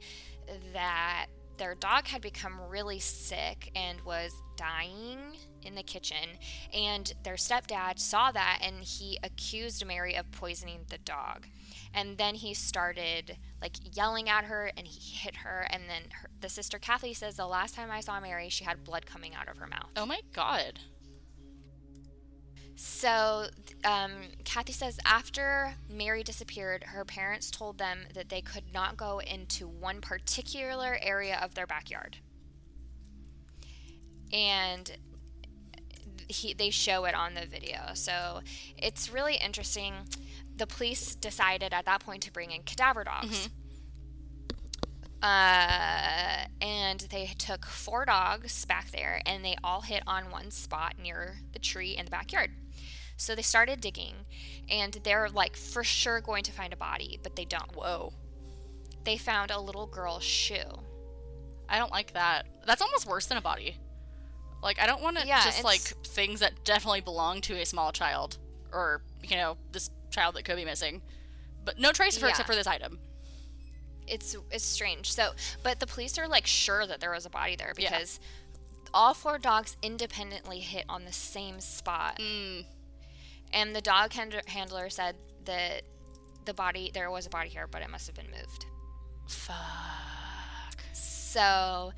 that 0.73 1.27
their 1.57 1.75
dog 1.75 2.07
had 2.07 2.21
become 2.21 2.59
really 2.69 2.99
sick 2.99 3.71
and 3.75 3.99
was 4.01 4.31
dying 4.55 5.37
in 5.65 5.75
the 5.75 5.83
kitchen. 5.83 6.37
And 6.73 7.13
their 7.23 7.35
stepdad 7.35 7.99
saw 7.99 8.31
that 8.31 8.59
and 8.61 8.83
he 8.83 9.17
accused 9.23 9.85
Mary 9.85 10.15
of 10.15 10.31
poisoning 10.31 10.81
the 10.89 10.97
dog. 10.97 11.47
And 11.93 12.17
then 12.17 12.35
he 12.35 12.53
started 12.53 13.37
like 13.61 13.77
yelling 13.95 14.29
at 14.29 14.45
her 14.45 14.71
and 14.77 14.85
he 14.85 15.15
hit 15.15 15.37
her. 15.37 15.67
And 15.69 15.83
then 15.89 16.03
her, 16.11 16.29
the 16.41 16.49
sister 16.49 16.77
Kathy 16.77 17.13
says 17.13 17.35
the 17.35 17.47
last 17.47 17.75
time 17.75 17.89
I 17.89 18.01
saw 18.01 18.19
Mary, 18.19 18.49
she 18.49 18.63
had 18.63 18.83
blood 18.83 19.05
coming 19.05 19.33
out 19.33 19.47
of 19.47 19.57
her 19.57 19.67
mouth. 19.67 19.89
Oh 19.95 20.05
my 20.05 20.21
god. 20.33 20.79
So, 22.77 23.47
um, 23.85 24.11
Kathy 24.43 24.73
says 24.73 24.99
after 25.05 25.75
Mary 25.89 26.23
disappeared, 26.23 26.83
her 26.83 27.05
parents 27.05 27.49
told 27.49 27.77
them 27.77 27.99
that 28.13 28.27
they 28.27 28.41
could 28.41 28.73
not 28.73 28.97
go 28.97 29.19
into 29.19 29.65
one 29.65 30.01
particular 30.01 30.97
area 31.01 31.39
of 31.41 31.55
their 31.55 31.65
backyard. 31.65 32.17
And 34.33 34.97
he, 36.27 36.53
they 36.53 36.69
show 36.69 37.05
it 37.05 37.15
on 37.15 37.33
the 37.33 37.45
video. 37.45 37.91
So, 37.93 38.41
it's 38.77 39.09
really 39.09 39.35
interesting. 39.35 39.93
The 40.55 40.67
police 40.67 41.15
decided 41.15 41.73
at 41.73 41.85
that 41.85 42.01
point 42.01 42.23
to 42.23 42.31
bring 42.31 42.51
in 42.51 42.63
cadaver 42.63 43.03
dogs. 43.03 43.47
Mm-hmm. 43.47 43.53
Uh, 45.21 46.45
and 46.61 46.99
they 47.09 47.31
took 47.37 47.65
four 47.65 48.05
dogs 48.05 48.63
back 48.65 48.91
there 48.91 49.21
and 49.25 49.43
they 49.43 49.55
all 49.63 49.81
hit 49.81 50.03
on 50.05 50.29
one 50.29 50.51
spot 50.51 50.93
near 51.01 51.37
the 51.51 51.57
tree 51.57 51.97
in 51.97 52.05
the 52.05 52.11
backyard. 52.11 52.51
So 53.17 53.33
they 53.33 53.41
started 53.41 53.79
digging, 53.79 54.13
and 54.69 54.99
they're 55.03 55.29
like 55.29 55.55
for 55.55 55.83
sure 55.83 56.19
going 56.19 56.43
to 56.43 56.51
find 56.51 56.73
a 56.73 56.77
body, 56.77 57.17
but 57.23 57.35
they 57.35 57.45
don't. 57.45 57.75
Whoa. 57.75 58.13
They 59.05 59.17
found 59.17 59.51
a 59.51 59.59
little 59.59 59.87
girl's 59.87 60.23
shoe. 60.23 60.81
I 61.69 61.79
don't 61.79 61.91
like 61.91 62.13
that. 62.13 62.45
That's 62.65 62.81
almost 62.81 63.05
worse 63.05 63.25
than 63.27 63.37
a 63.37 63.41
body. 63.41 63.77
Like 64.65 64.81
I 64.81 64.87
don't 64.87 65.01
want 65.01 65.17
to 65.19 65.27
yeah, 65.27 65.43
just 65.43 65.63
like 65.63 65.79
things 65.79 66.39
that 66.39 66.63
definitely 66.63 67.01
belong 67.01 67.39
to 67.41 67.53
a 67.61 67.65
small 67.65 67.91
child 67.91 68.39
or 68.73 69.03
you 69.23 69.37
know 69.37 69.57
this 69.71 69.91
child 70.09 70.35
that 70.35 70.43
could 70.43 70.55
be 70.55 70.65
missing, 70.65 71.03
but 71.63 71.79
no 71.79 71.91
trace 71.91 72.15
of 72.15 72.23
her 72.23 72.27
yeah. 72.27 72.31
except 72.31 72.49
for 72.49 72.55
this 72.55 72.65
item. 72.65 72.97
It's 74.07 74.35
it's 74.49 74.63
strange. 74.63 75.13
So, 75.13 75.33
but 75.61 75.79
the 75.79 75.85
police 75.85 76.17
are 76.17 76.27
like 76.27 76.47
sure 76.47 76.87
that 76.87 76.99
there 76.99 77.11
was 77.11 77.27
a 77.27 77.29
body 77.29 77.55
there 77.55 77.73
because 77.75 78.19
yeah. 78.19 78.89
all 78.91 79.13
four 79.13 79.37
dogs 79.37 79.77
independently 79.83 80.59
hit 80.59 80.85
on 80.89 81.05
the 81.05 81.13
same 81.13 81.59
spot. 81.59 82.17
Mm. 82.17 82.65
And 83.53 83.75
the 83.75 83.81
dog 83.81 84.13
handler 84.13 84.89
said 84.89 85.15
that 85.45 85.83
the 86.45 86.55
body, 86.55 86.89
there 86.91 87.11
was 87.11 87.27
a 87.27 87.29
body 87.29 87.49
here, 87.49 87.67
but 87.67 87.83
it 87.83 87.89
must 87.91 88.07
have 88.07 88.15
been 88.15 88.31
moved. 88.31 88.65
Fuck. 89.27 90.81
So 90.91 91.93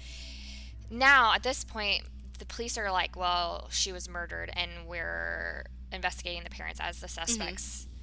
now 0.90 1.34
at 1.34 1.44
this 1.44 1.64
point, 1.64 2.04
the 2.38 2.46
police 2.46 2.77
are 2.77 2.91
like, 2.91 3.15
well, 3.15 3.67
she 3.72 3.91
was 3.91 4.10
murdered, 4.10 4.51
and 4.56 4.88
we're 4.88 5.65
investigating 5.91 6.44
the 6.44 6.50
parents 6.50 6.79
as 6.82 7.00
the 7.00 7.08
suspects. 7.08 7.82
Mm-hmm. 7.82 7.94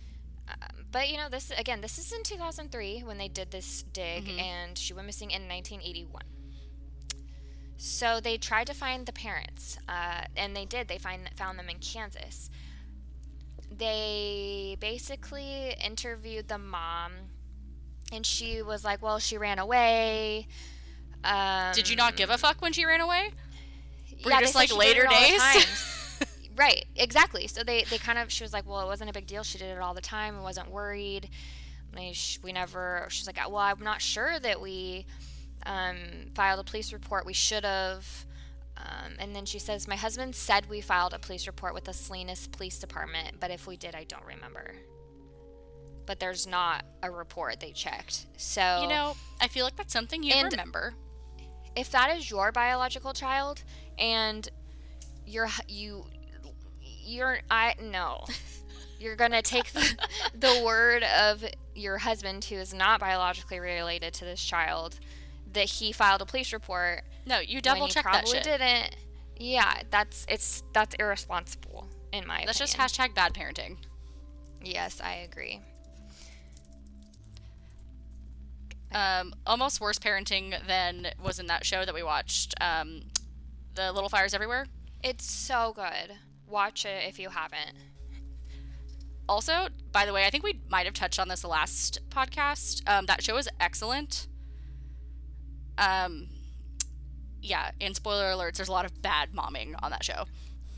Um, 0.50 0.84
but 0.92 1.08
you 1.08 1.16
know, 1.16 1.28
this 1.30 1.50
again, 1.56 1.80
this 1.80 1.98
is 1.98 2.12
in 2.12 2.22
2003 2.22 3.02
when 3.04 3.18
they 3.18 3.28
did 3.28 3.50
this 3.50 3.82
dig, 3.82 4.26
mm-hmm. 4.26 4.38
and 4.38 4.78
she 4.78 4.92
went 4.92 5.06
missing 5.06 5.30
in 5.30 5.48
1981. 5.48 6.22
So 7.76 8.20
they 8.20 8.36
tried 8.36 8.66
to 8.68 8.74
find 8.74 9.06
the 9.06 9.12
parents, 9.12 9.78
uh, 9.88 10.22
and 10.36 10.54
they 10.54 10.64
did. 10.64 10.88
They 10.88 10.98
find 10.98 11.30
found 11.36 11.58
them 11.58 11.68
in 11.68 11.78
Kansas 11.78 12.50
they 13.78 14.76
basically 14.80 15.74
interviewed 15.84 16.48
the 16.48 16.58
mom, 16.58 17.12
and 18.12 18.24
she 18.24 18.62
was 18.62 18.84
like, 18.84 19.02
"Well, 19.02 19.18
she 19.18 19.38
ran 19.38 19.58
away." 19.58 20.46
Um, 21.22 21.72
Did 21.72 21.88
you 21.88 21.96
not 21.96 22.16
give 22.16 22.30
a 22.30 22.38
fuck 22.38 22.60
when 22.60 22.72
she 22.72 22.84
ran 22.84 23.00
away? 23.00 23.30
Were 24.24 24.30
yeah, 24.30 24.40
just 24.40 24.54
like 24.54 24.74
later 24.74 25.06
days? 25.08 25.40
right, 26.56 26.84
exactly. 26.96 27.46
So 27.46 27.62
they, 27.62 27.82
they 27.84 27.98
kind 27.98 28.18
of, 28.18 28.30
she 28.30 28.44
was 28.44 28.52
like, 28.52 28.68
well, 28.68 28.80
it 28.80 28.86
wasn't 28.86 29.10
a 29.10 29.12
big 29.12 29.26
deal. 29.26 29.42
She 29.42 29.58
did 29.58 29.68
it 29.68 29.78
all 29.78 29.94
the 29.94 30.00
time. 30.00 30.34
And 30.34 30.42
wasn't 30.42 30.70
worried. 30.70 31.28
We, 31.94 32.14
we 32.42 32.52
never, 32.52 33.06
she's 33.10 33.26
like, 33.26 33.36
well, 33.36 33.58
I'm 33.58 33.82
not 33.82 34.00
sure 34.00 34.38
that 34.40 34.60
we 34.60 35.06
um, 35.66 35.96
filed 36.34 36.60
a 36.60 36.64
police 36.64 36.92
report. 36.92 37.26
We 37.26 37.32
should 37.32 37.64
have. 37.64 38.26
Um, 38.76 39.12
and 39.18 39.34
then 39.34 39.44
she 39.44 39.58
says, 39.58 39.86
My 39.86 39.96
husband 39.96 40.34
said 40.34 40.68
we 40.68 40.80
filed 40.80 41.14
a 41.14 41.18
police 41.18 41.46
report 41.46 41.74
with 41.74 41.84
the 41.84 41.92
Salinas 41.92 42.48
Police 42.48 42.78
Department, 42.78 43.36
but 43.40 43.50
if 43.50 43.66
we 43.66 43.76
did, 43.76 43.94
I 43.94 44.04
don't 44.04 44.24
remember. 44.24 44.74
But 46.06 46.18
there's 46.18 46.46
not 46.46 46.84
a 47.02 47.10
report 47.10 47.60
they 47.60 47.70
checked. 47.70 48.26
So. 48.36 48.80
You 48.82 48.88
know, 48.88 49.16
I 49.40 49.48
feel 49.48 49.64
like 49.64 49.76
that's 49.76 49.92
something 49.92 50.22
you 50.22 50.34
remember. 50.42 50.94
If 51.76 51.90
that 51.92 52.16
is 52.16 52.30
your 52.30 52.52
biological 52.52 53.12
child 53.12 53.62
and 53.98 54.48
you're, 55.26 55.48
you, 55.68 56.06
you're, 56.80 57.38
I, 57.50 57.74
no. 57.82 58.24
You're 59.00 59.16
going 59.16 59.32
to 59.32 59.42
take 59.42 59.70
the, 59.72 59.98
the 60.38 60.62
word 60.64 61.02
of 61.02 61.44
your 61.74 61.98
husband, 61.98 62.42
who 62.46 62.54
is 62.54 62.72
not 62.72 63.00
biologically 63.00 63.58
related 63.58 64.14
to 64.14 64.24
this 64.24 64.42
child, 64.42 64.98
that 65.52 65.68
he 65.68 65.92
filed 65.92 66.22
a 66.22 66.24
police 66.24 66.54
report 66.54 67.02
no, 67.26 67.40
you 67.40 67.60
double 67.60 67.88
check 67.88 68.04
that 68.04 68.28
shit. 68.28 68.44
didn't. 68.44 68.96
Yeah, 69.38 69.82
that's 69.90 70.26
it's 70.28 70.62
that's 70.72 70.94
irresponsible 70.96 71.88
in 72.12 72.26
my. 72.26 72.44
That's 72.44 72.60
opinion. 72.60 72.76
just 72.78 72.98
hashtag 72.98 73.14
bad 73.14 73.34
parenting. 73.34 73.76
Yes, 74.62 75.00
I 75.02 75.14
agree. 75.14 75.60
Um, 78.92 79.34
almost 79.46 79.80
worse 79.80 79.98
parenting 79.98 80.54
than 80.68 81.08
was 81.22 81.40
in 81.40 81.46
that 81.46 81.66
show 81.66 81.84
that 81.84 81.94
we 81.94 82.02
watched. 82.02 82.54
Um, 82.60 83.02
the 83.74 83.92
Little 83.92 84.08
Fires 84.08 84.34
Everywhere. 84.34 84.66
It's 85.02 85.24
so 85.24 85.72
good. 85.74 86.16
Watch 86.46 86.84
it 86.84 87.04
if 87.08 87.18
you 87.18 87.30
haven't. 87.30 87.76
Also, 89.28 89.68
by 89.92 90.04
the 90.04 90.12
way, 90.12 90.26
I 90.26 90.30
think 90.30 90.44
we 90.44 90.60
might 90.68 90.84
have 90.84 90.94
touched 90.94 91.18
on 91.18 91.28
this 91.28 91.42
the 91.42 91.48
last 91.48 91.98
podcast. 92.10 92.82
Um, 92.88 93.06
that 93.06 93.22
show 93.22 93.36
is 93.36 93.48
excellent. 93.58 94.28
Um, 95.78 96.28
yeah, 97.40 97.70
and 97.80 97.96
spoiler 97.96 98.32
alerts, 98.32 98.56
there's 98.56 98.68
a 98.68 98.72
lot 98.72 98.84
of 98.84 99.02
bad 99.02 99.32
momming 99.32 99.74
on 99.82 99.90
that 99.90 100.04
show. 100.04 100.24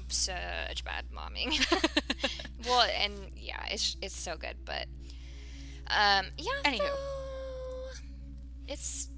Such 0.08 0.84
bad 0.84 1.06
momming. 1.14 1.54
well, 2.66 2.86
and 3.00 3.12
yeah, 3.36 3.64
it's 3.70 3.96
it's 4.00 4.16
so 4.16 4.36
good, 4.36 4.56
but 4.64 4.86
um, 5.88 6.26
yeah. 6.38 6.62
Anywho, 6.64 6.78
so 6.78 8.02
it's 8.68 9.08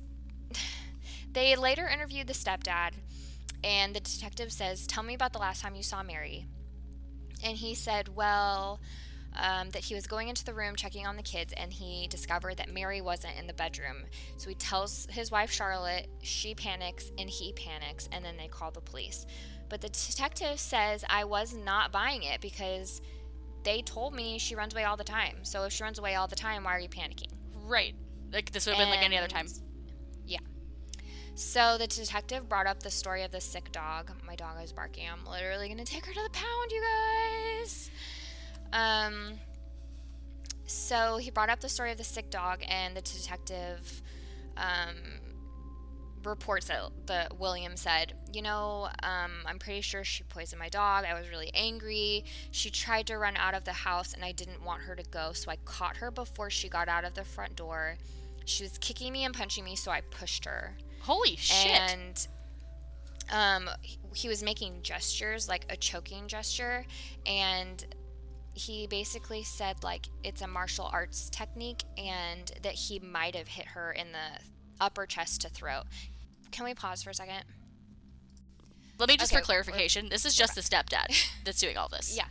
they 1.33 1.55
later 1.57 1.87
interviewed 1.87 2.27
the 2.27 2.33
stepdad, 2.33 2.93
and 3.65 3.95
the 3.95 4.01
detective 4.01 4.53
says, 4.53 4.87
"Tell 4.87 5.03
me 5.03 5.15
about 5.15 5.33
the 5.33 5.39
last 5.39 5.63
time 5.63 5.75
you 5.75 5.83
saw 5.83 6.03
Mary." 6.03 6.47
And 7.43 7.57
he 7.57 7.75
said, 7.75 8.15
"Well." 8.15 8.81
um, 9.37 9.71
that 9.71 9.85
he 9.85 9.95
was 9.95 10.07
going 10.07 10.29
into 10.29 10.45
the 10.45 10.55
room 10.55 10.75
checking 10.77 11.07
on 11.07 11.17
the 11.17 11.23
kids 11.23 11.53
and 11.57 11.73
he 11.73 12.09
discovered 12.09 12.57
that 12.57 12.73
Mary 12.73 13.01
wasn't 13.01 13.39
in 13.39 13.47
the 13.47 13.53
bedroom. 13.53 14.05
So 14.37 14.49
he 14.49 14.55
tells 14.55 15.07
his 15.11 15.31
wife 15.31 15.51
Charlotte, 15.51 16.09
she 16.23 16.55
panics 16.55 17.11
and 17.19 17.29
he 17.31 17.53
panics, 17.53 18.09
and 18.11 18.25
then 18.25 18.37
they 18.37 18.49
call 18.49 18.71
the 18.71 18.81
police. 18.81 19.27
But 19.69 19.81
the 19.81 19.89
detective 19.89 20.59
says, 20.59 21.05
I 21.09 21.25
was 21.25 21.55
not 21.55 21.93
buying 21.93 22.23
it 22.23 22.41
because 22.41 23.01
they 23.65 23.83
told 23.83 24.15
me 24.15 24.39
she 24.39 24.55
runs 24.55 24.73
away 24.73 24.85
all 24.85 24.97
the 24.97 25.05
time. 25.05 25.37
So 25.43 25.65
if 25.65 25.73
she 25.73 25.85
runs 25.85 25.99
away 25.99 26.15
all 26.15 26.27
the 26.27 26.37
time, 26.37 26.65
why 26.65 26.75
are 26.77 26.81
you 26.81 26.89
panicking? 26.89 27.33
Right. 27.65 27.95
Like 28.33 28.51
this 28.51 28.67
would 28.67 28.75
have 28.75 28.83
been 28.83 28.91
like 28.91 29.05
any 29.05 29.19
other 29.19 29.29
time. 29.29 29.47
So 31.39 31.79
the 31.79 31.87
detective 31.87 32.49
brought 32.49 32.67
up 32.67 32.83
the 32.83 32.91
story 32.91 33.23
of 33.23 33.31
the 33.31 33.41
sick 33.41 33.71
dog. 33.71 34.11
My 34.27 34.35
dog 34.35 34.57
is 34.61 34.73
barking. 34.73 35.05
I'm 35.09 35.25
literally 35.25 35.69
going 35.69 35.79
to 35.79 35.85
take 35.85 36.05
her 36.05 36.13
to 36.13 36.21
the 36.21 36.31
pound, 36.31 36.73
you 36.73 36.83
guys. 37.63 37.91
Um, 38.73 39.39
so 40.67 41.17
he 41.19 41.31
brought 41.31 41.49
up 41.49 41.61
the 41.61 41.69
story 41.69 41.93
of 41.93 41.97
the 41.97 42.03
sick 42.03 42.31
dog, 42.31 42.65
and 42.69 42.97
the 42.97 43.03
detective 43.03 44.03
um, 44.57 44.97
reports 46.25 46.67
that 46.67 46.91
the 47.07 47.29
William 47.39 47.77
said, 47.77 48.15
you 48.33 48.43
know, 48.43 48.89
um, 49.05 49.31
I'm 49.47 49.61
pretty 49.61 49.83
sure 49.83 50.03
she 50.03 50.25
poisoned 50.25 50.59
my 50.59 50.69
dog. 50.69 51.05
I 51.05 51.15
was 51.15 51.31
really 51.31 51.53
angry. 51.55 52.25
She 52.51 52.69
tried 52.69 53.07
to 53.07 53.17
run 53.17 53.37
out 53.37 53.55
of 53.55 53.63
the 53.63 53.73
house, 53.73 54.13
and 54.13 54.25
I 54.25 54.33
didn't 54.33 54.65
want 54.65 54.83
her 54.83 54.97
to 54.97 55.05
go, 55.13 55.33
so 55.35 55.53
I 55.53 55.57
caught 55.65 55.99
her 55.99 56.11
before 56.11 56.51
she 56.51 56.69
got 56.69 56.89
out 56.89 57.05
of 57.05 57.15
the 57.15 57.23
front 57.23 57.55
door. 57.55 57.97
She 58.45 58.65
was 58.65 58.77
kicking 58.79 59.13
me 59.13 59.25
and 59.25 59.33
punching 59.33 59.65
me, 59.65 59.77
so 59.77 59.93
I 59.93 60.01
pushed 60.01 60.45
her. 60.45 60.75
Holy 61.09 61.37
shit! 61.37 61.71
And 61.71 62.29
um, 63.33 63.71
he 64.15 64.29
was 64.29 64.43
making 64.43 64.83
gestures, 64.83 65.49
like 65.49 65.65
a 65.71 65.77
choking 65.77 66.29
gesture, 66.29 66.85
and 67.25 67.83
he 68.53 68.87
basically 68.89 69.43
said 69.43 69.83
like 69.83 70.07
it's 70.23 70.43
a 70.43 70.47
martial 70.47 70.91
arts 70.93 71.31
technique 71.31 71.85
and 71.97 72.53
that 72.63 72.75
he 72.75 72.99
might 72.99 73.35
have 73.35 73.49
hit 73.49 73.65
her 73.69 73.91
in 73.93 74.13
the 74.13 74.43
upper 74.83 75.07
chest 75.07 75.41
to 75.41 75.49
throat. 75.49 75.85
Can 76.51 76.67
we 76.67 76.75
pause 76.75 77.03
for 77.03 77.09
a 77.09 77.15
second? 77.15 77.45
Let 78.99 79.09
me 79.09 79.17
just 79.17 79.33
okay, 79.33 79.41
for 79.41 79.47
clarification, 79.47 80.11
this 80.11 80.27
is 80.27 80.35
just 80.35 80.55
the 80.55 80.61
stepdad 80.61 81.07
that's 81.45 81.59
doing 81.59 81.79
all 81.79 81.89
this. 81.89 82.15
Yeah. 82.15 82.27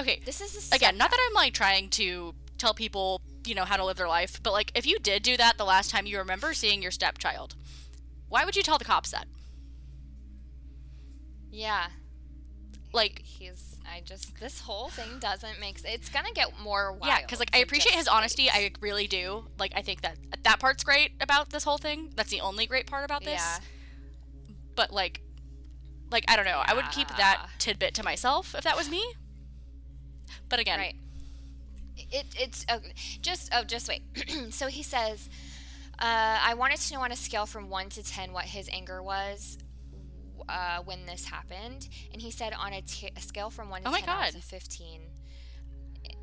Okay. 0.00 0.22
This 0.24 0.40
is 0.40 0.72
again, 0.72 0.96
not 0.96 1.10
that 1.10 1.20
I'm 1.28 1.34
like 1.34 1.52
trying 1.52 1.90
to 1.90 2.34
tell 2.56 2.72
people, 2.72 3.20
you 3.44 3.54
know, 3.54 3.64
how 3.66 3.76
to 3.76 3.84
live 3.84 3.98
their 3.98 4.08
life, 4.08 4.40
but 4.42 4.54
like 4.54 4.72
if 4.74 4.86
you 4.86 4.98
did 4.98 5.22
do 5.22 5.36
that 5.36 5.58
the 5.58 5.64
last 5.66 5.90
time 5.90 6.06
you 6.06 6.16
remember 6.16 6.54
seeing 6.54 6.80
your 6.80 6.92
stepchild, 6.92 7.56
Why 8.32 8.46
would 8.46 8.56
you 8.56 8.62
tell 8.62 8.78
the 8.78 8.84
cops 8.86 9.10
that? 9.10 9.26
Yeah. 11.50 11.88
Like, 12.94 13.20
He's. 13.22 13.78
I 13.86 14.00
just. 14.00 14.38
This 14.40 14.60
whole 14.60 14.88
thing 14.88 15.18
doesn't 15.20 15.60
make. 15.60 15.76
s- 15.78 15.84
It's 15.86 16.08
gonna 16.08 16.32
get 16.32 16.58
more 16.58 16.92
wild. 16.92 17.04
yeah, 17.06 17.20
because 17.20 17.40
like 17.40 17.50
I 17.54 17.58
appreciate 17.58 17.94
his 17.94 18.08
honesty. 18.08 18.48
I 18.50 18.70
really 18.80 19.06
do. 19.06 19.48
Like, 19.58 19.72
I 19.74 19.82
think 19.82 20.00
that 20.00 20.16
that 20.44 20.60
part's 20.60 20.82
great 20.82 21.12
about 21.20 21.50
this 21.50 21.64
whole 21.64 21.76
thing. 21.78 22.10
That's 22.16 22.30
the 22.30 22.40
only 22.40 22.66
great 22.66 22.86
part 22.86 23.04
about 23.04 23.22
this. 23.22 23.40
Yeah. 23.40 23.58
But 24.76 24.92
like, 24.94 25.20
like 26.10 26.24
I 26.28 26.36
don't 26.36 26.46
know. 26.46 26.62
I 26.64 26.72
would 26.74 26.90
keep 26.90 27.08
that 27.08 27.48
tidbit 27.58 27.92
to 27.96 28.02
myself 28.02 28.54
if 28.54 28.64
that 28.64 28.76
was 28.76 28.88
me. 28.88 29.04
But 30.48 30.58
again, 30.58 30.78
Right. 30.78 30.94
It, 32.10 32.26
it's 32.38 32.64
uh, 32.68 32.78
just 33.20 33.50
oh 33.52 33.64
just 33.64 33.88
wait. 33.88 34.02
so 34.50 34.68
he 34.68 34.82
says, 34.82 35.28
uh, 36.02 36.38
I 36.42 36.54
wanted 36.54 36.78
to 36.78 36.94
know 36.94 37.00
on 37.02 37.12
a 37.12 37.16
scale 37.16 37.46
from 37.46 37.70
one 37.70 37.88
to 37.90 38.02
ten 38.02 38.32
what 38.32 38.44
his 38.44 38.68
anger 38.72 39.02
was 39.02 39.56
uh, 40.48 40.80
when 40.84 41.06
this 41.06 41.24
happened, 41.24 41.88
and 42.12 42.20
he 42.20 42.32
said 42.32 42.52
on 42.58 42.72
a, 42.72 42.82
t- 42.82 43.12
a 43.16 43.20
scale 43.20 43.50
from 43.50 43.70
one 43.70 43.82
to 43.82 43.88
Oh 43.88 43.92
my 43.92 44.00
ten, 44.00 44.08
I 44.08 44.26
was 44.26 44.34
a 44.34 44.40
fifteen. 44.40 45.02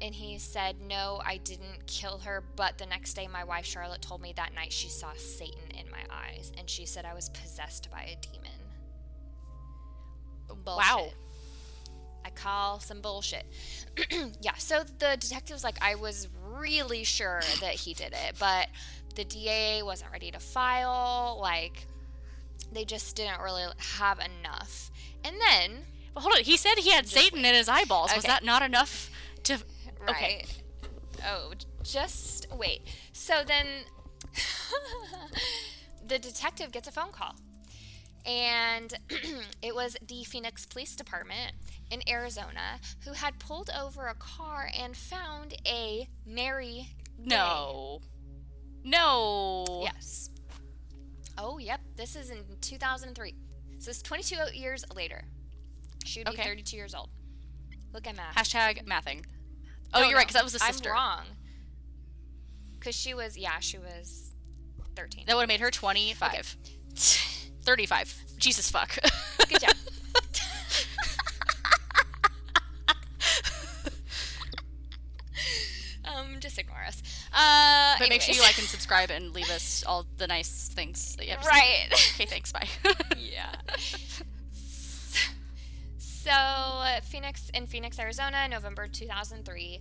And 0.02 0.14
he 0.14 0.38
said, 0.38 0.82
No, 0.82 1.22
I 1.26 1.38
didn't 1.38 1.88
kill 1.88 2.20
her, 2.20 2.44
but 2.58 2.78
the 2.78 2.86
next 2.86 3.14
day 3.14 3.28
my 3.28 3.46
wife 3.46 3.66
Charlotte 3.66 4.02
told 4.02 4.22
me 4.22 4.34
that 4.36 4.54
night 4.54 4.74
she 4.74 4.90
saw 4.90 5.14
Satan 5.16 5.72
in 5.72 5.90
my 5.90 6.04
eyes, 6.10 6.52
and 6.58 6.70
she 6.70 6.86
said 6.86 7.06
I 7.06 7.14
was 7.14 7.30
possessed 7.30 7.90
by 7.90 8.02
a 8.02 8.18
demon. 8.22 8.52
Wow. 10.66 11.08
I 12.26 12.30
call 12.32 12.80
some 12.82 13.00
bullshit. 13.00 13.46
yeah, 14.42 14.56
so 14.58 14.84
the 14.84 15.16
detective's 15.18 15.64
like, 15.64 15.78
I 15.82 15.96
was 15.96 16.28
really 16.52 17.04
sure 17.04 17.42
that 17.62 17.74
he 17.76 17.94
did 17.94 18.14
it, 18.14 18.36
but 18.40 18.68
the 19.16 19.24
DA 19.24 19.82
wasn't 19.84 20.12
ready 20.12 20.32
to 20.32 20.40
file. 20.40 21.38
Like, 21.42 21.88
they 22.72 22.86
just 22.86 23.16
didn't 23.16 23.42
really 23.42 23.66
have 24.00 24.20
enough. 24.20 24.92
And 25.24 25.36
then, 25.42 25.86
But 26.14 26.22
hold 26.22 26.36
on. 26.36 26.44
He 26.44 26.58
said 26.58 26.76
he 26.78 26.92
had 26.92 27.08
Satan 27.08 27.40
in 27.46 27.54
his 27.54 27.68
eyeballs. 27.70 28.12
Was 28.16 28.26
that 28.26 28.44
not 28.44 28.62
enough 28.62 29.10
to? 29.44 29.60
right. 30.02 30.10
Okay. 30.16 30.46
Oh, 31.26 31.52
just 31.84 32.48
wait. 32.58 32.82
So 33.12 33.44
then 33.46 33.66
the 36.08 36.20
detective 36.20 36.72
gets 36.72 36.88
a 36.88 36.92
phone 36.92 37.12
call. 37.12 37.36
And 38.26 38.94
it 39.62 39.74
was 39.74 39.98
the 40.06 40.24
Phoenix 40.24 40.66
Police 40.66 40.96
Department 40.96 41.54
in 41.90 42.02
Arizona 42.08 42.80
who 43.06 43.14
had 43.14 43.40
pulled 43.40 43.70
over 43.78 44.08
a 44.08 44.14
car 44.16 44.70
and 44.78 44.96
found 44.96 45.56
a 45.66 46.08
Mary. 46.26 46.90
Day. 47.18 47.36
No. 47.36 48.02
No. 48.84 49.82
Yes. 49.84 50.30
Oh, 51.38 51.58
yep. 51.58 51.82
This 51.96 52.16
is 52.16 52.30
in 52.30 52.40
2003. 52.62 53.36
So 53.80 53.90
it's 53.90 54.02
22 54.02 54.36
years 54.58 54.84
later. 54.96 55.24
She 56.06 56.20
would 56.22 56.28
be 56.28 56.34
Okay. 56.34 56.44
32 56.44 56.76
years 56.76 56.94
old. 56.96 57.10
Look 57.94 58.08
at 58.08 58.16
math. 58.16 58.36
Hashtag 58.36 58.86
mathing. 58.86 59.24
Oh, 59.94 60.02
No, 60.02 60.08
you're 60.08 60.18
right, 60.18 60.28
because 60.28 60.36
that 60.36 60.44
was 60.44 60.56
a 60.56 60.60
sister. 60.60 60.90
I'm 60.90 60.96
wrong. 60.96 61.24
Because 62.78 62.96
she 62.96 63.14
was, 63.14 63.38
yeah, 63.38 63.60
she 63.60 63.78
was 63.78 64.34
13. 64.96 65.26
That 65.28 65.36
would 65.36 65.42
have 65.44 65.48
made 65.48 65.60
her 65.62 65.72
25. 65.72 66.56
35. 66.96 68.16
Jesus 68.38 68.70
fuck. 68.72 68.98
Good 69.50 69.62
job. 69.62 69.74
um, 76.06 76.38
just 76.40 76.58
ignore 76.58 76.84
us. 76.88 77.02
Uh, 77.34 77.96
but 78.00 78.10
make 78.10 78.22
sure 78.22 78.34
you 78.34 78.42
like 78.42 78.58
and 78.58 78.68
subscribe 78.68 79.12
and 79.12 79.34
leave 79.34 79.50
us 79.50 79.84
all 79.86 80.06
the 80.18 80.28
nice 80.28 80.70
things 80.74 81.16
that 81.16 81.26
you 81.26 81.32
have 81.32 81.42
to 81.42 81.46
say. 81.46 81.52
Right. 81.52 81.88
Okay, 82.16 82.26
thanks. 82.26 82.52
Bye. 82.52 82.68
yeah. 83.18 83.56
So, 85.98 86.32
uh, 86.32 87.00
Phoenix 87.02 87.50
in 87.54 87.66
Phoenix, 87.66 87.98
Arizona, 87.98 88.48
November 88.50 88.88
2003, 88.88 89.80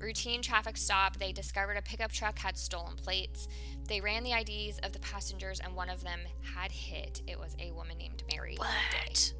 routine 0.00 0.42
traffic 0.42 0.76
stop. 0.76 1.16
They 1.18 1.32
discovered 1.32 1.76
a 1.76 1.82
pickup 1.82 2.10
truck 2.10 2.38
had 2.38 2.58
stolen 2.58 2.96
plates. 2.96 3.48
They 3.86 4.00
ran 4.00 4.24
the 4.24 4.32
IDs 4.32 4.78
of 4.82 4.92
the 4.92 4.98
passengers, 4.98 5.60
and 5.60 5.74
one 5.74 5.88
of 5.88 6.02
them 6.02 6.20
had 6.54 6.72
hit. 6.72 7.22
It 7.26 7.38
was 7.38 7.56
a 7.60 7.70
woman 7.72 7.96
named 7.98 8.24
Mary. 8.32 8.52
Day. 8.52 8.58
what? 8.58 9.32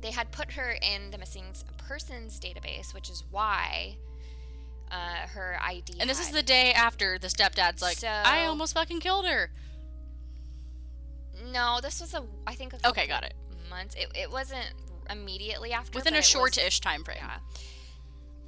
They 0.00 0.10
had 0.10 0.30
put 0.32 0.52
her 0.52 0.76
in 0.82 1.10
the 1.10 1.18
missing 1.18 1.44
persons 1.76 2.38
database, 2.40 2.92
which 2.92 3.08
is 3.08 3.24
why 3.30 3.96
uh, 4.90 5.26
her 5.28 5.58
ID. 5.62 5.94
And 6.00 6.08
this 6.08 6.20
is 6.20 6.30
the 6.30 6.42
day 6.42 6.72
after 6.72 7.18
the 7.18 7.28
stepdad's 7.28 7.82
like, 7.82 8.02
I 8.04 8.46
almost 8.46 8.74
fucking 8.74 9.00
killed 9.00 9.26
her. 9.26 9.50
No, 11.52 11.78
this 11.82 12.00
was 12.00 12.14
a. 12.14 12.24
I 12.46 12.54
think. 12.54 12.72
A 12.72 12.88
Okay, 12.88 13.06
got 13.06 13.24
it. 13.24 13.34
Months. 13.70 13.94
It, 13.94 14.08
it 14.14 14.30
wasn't 14.30 14.72
immediately 15.10 15.72
after. 15.72 15.96
Within 15.98 16.14
a 16.14 16.22
short-ish 16.22 16.80
time 16.80 17.04
frame. 17.04 17.18
Yeah. 17.20 17.38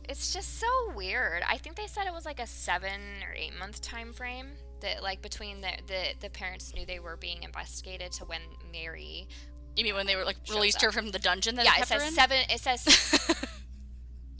It's 0.08 0.34
just 0.34 0.58
so 0.58 0.66
weird. 0.94 1.42
I 1.48 1.56
think 1.56 1.76
they 1.76 1.86
said 1.86 2.06
it 2.06 2.12
was 2.12 2.24
like 2.24 2.40
a 2.40 2.46
seven 2.46 3.00
or 3.26 3.32
eight 3.34 3.56
month 3.58 3.80
time 3.80 4.12
frame 4.12 4.48
that 4.80 5.02
like 5.02 5.22
between 5.22 5.60
the 5.60 5.70
the, 5.86 6.14
the 6.20 6.30
parents 6.30 6.74
knew 6.74 6.84
they 6.84 6.98
were 6.98 7.16
being 7.16 7.42
investigated 7.42 8.12
to 8.12 8.24
when 8.24 8.40
Mary. 8.72 9.28
You 9.76 9.84
mean 9.84 9.94
when 9.94 10.06
they 10.06 10.16
were 10.16 10.24
like 10.24 10.38
released 10.50 10.82
her 10.82 10.90
from 10.90 11.10
the 11.10 11.20
dungeon 11.20 11.54
that 11.56 11.64
yeah, 11.64 11.80
it 11.80 11.86
says 11.86 12.12
seven. 12.14 12.38
It 12.48 12.60
says 12.60 12.82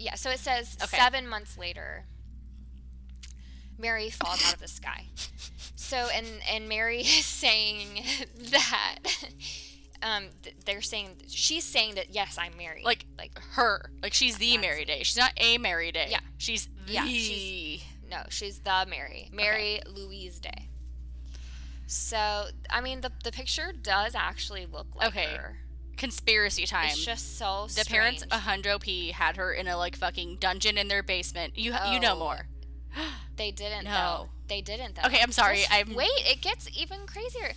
yeah. 0.00 0.14
So 0.16 0.30
it 0.30 0.38
says 0.40 0.76
Okay. 0.82 0.96
seven 0.96 1.28
months 1.28 1.56
later. 1.58 2.06
Mary 3.78 4.10
falls 4.10 4.42
out 4.46 4.54
of 4.54 4.60
the 4.60 4.68
sky. 4.68 5.06
So 5.76 6.08
and 6.14 6.26
and 6.50 6.68
Mary 6.68 7.00
is 7.00 7.24
saying 7.24 8.04
that 8.50 8.98
um 10.02 10.24
th- 10.42 10.56
they're 10.66 10.82
saying 10.82 11.16
she's 11.28 11.64
saying 11.64 11.94
that 11.94 12.10
yes 12.10 12.36
I'm 12.38 12.56
Mary 12.58 12.82
Like, 12.84 13.06
like 13.18 13.38
her. 13.52 13.90
Like 14.02 14.12
she's 14.12 14.36
the 14.38 14.58
Mary 14.58 14.84
Day. 14.84 15.02
She's 15.02 15.16
not 15.16 15.32
a 15.36 15.56
Mary 15.58 15.92
Day. 15.92 16.08
Yeah. 16.10 16.20
She's 16.38 16.68
the. 16.86 16.92
Yeah, 16.92 17.04
she's- 17.06 17.82
no 18.10 18.22
she's 18.28 18.58
the 18.58 18.86
Mary 18.88 19.30
Mary 19.32 19.80
Louise 19.86 20.40
Day. 20.40 20.68
So 21.86 22.46
I 22.68 22.80
mean 22.82 23.00
the 23.00 23.12
the 23.24 23.32
picture 23.32 23.72
does 23.72 24.14
actually 24.14 24.66
look 24.66 24.88
like 24.94 25.08
Okay, 25.08 25.26
her. 25.36 25.56
Conspiracy 26.00 26.66
time. 26.66 26.86
It's 26.88 27.04
just 27.04 27.36
so 27.38 27.66
the 27.68 27.84
parents 27.84 28.22
strange. 28.24 28.32
a 28.44 28.48
hundo 28.48 28.80
p 28.80 29.12
had 29.12 29.36
her 29.36 29.52
in 29.52 29.68
a 29.68 29.76
like 29.76 29.94
fucking 29.96 30.36
dungeon 30.40 30.76
in 30.78 30.88
their 30.88 31.02
basement. 31.04 31.56
You 31.56 31.74
you 31.92 32.00
know 32.00 32.14
Oh. 32.14 32.18
more. 32.18 32.48
They 33.36 33.52
didn't 33.52 33.84
No. 33.84 33.90
though. 33.90 34.28
They 34.48 34.60
didn't 34.60 34.96
though. 34.96 35.02
Okay, 35.08 35.20
I'm 35.22 35.32
sorry, 35.32 35.58
Just 35.60 35.72
I'm- 35.72 35.94
wait. 35.94 36.10
It 36.26 36.42
gets 36.42 36.68
even 36.76 37.06
crazier. 37.06 37.52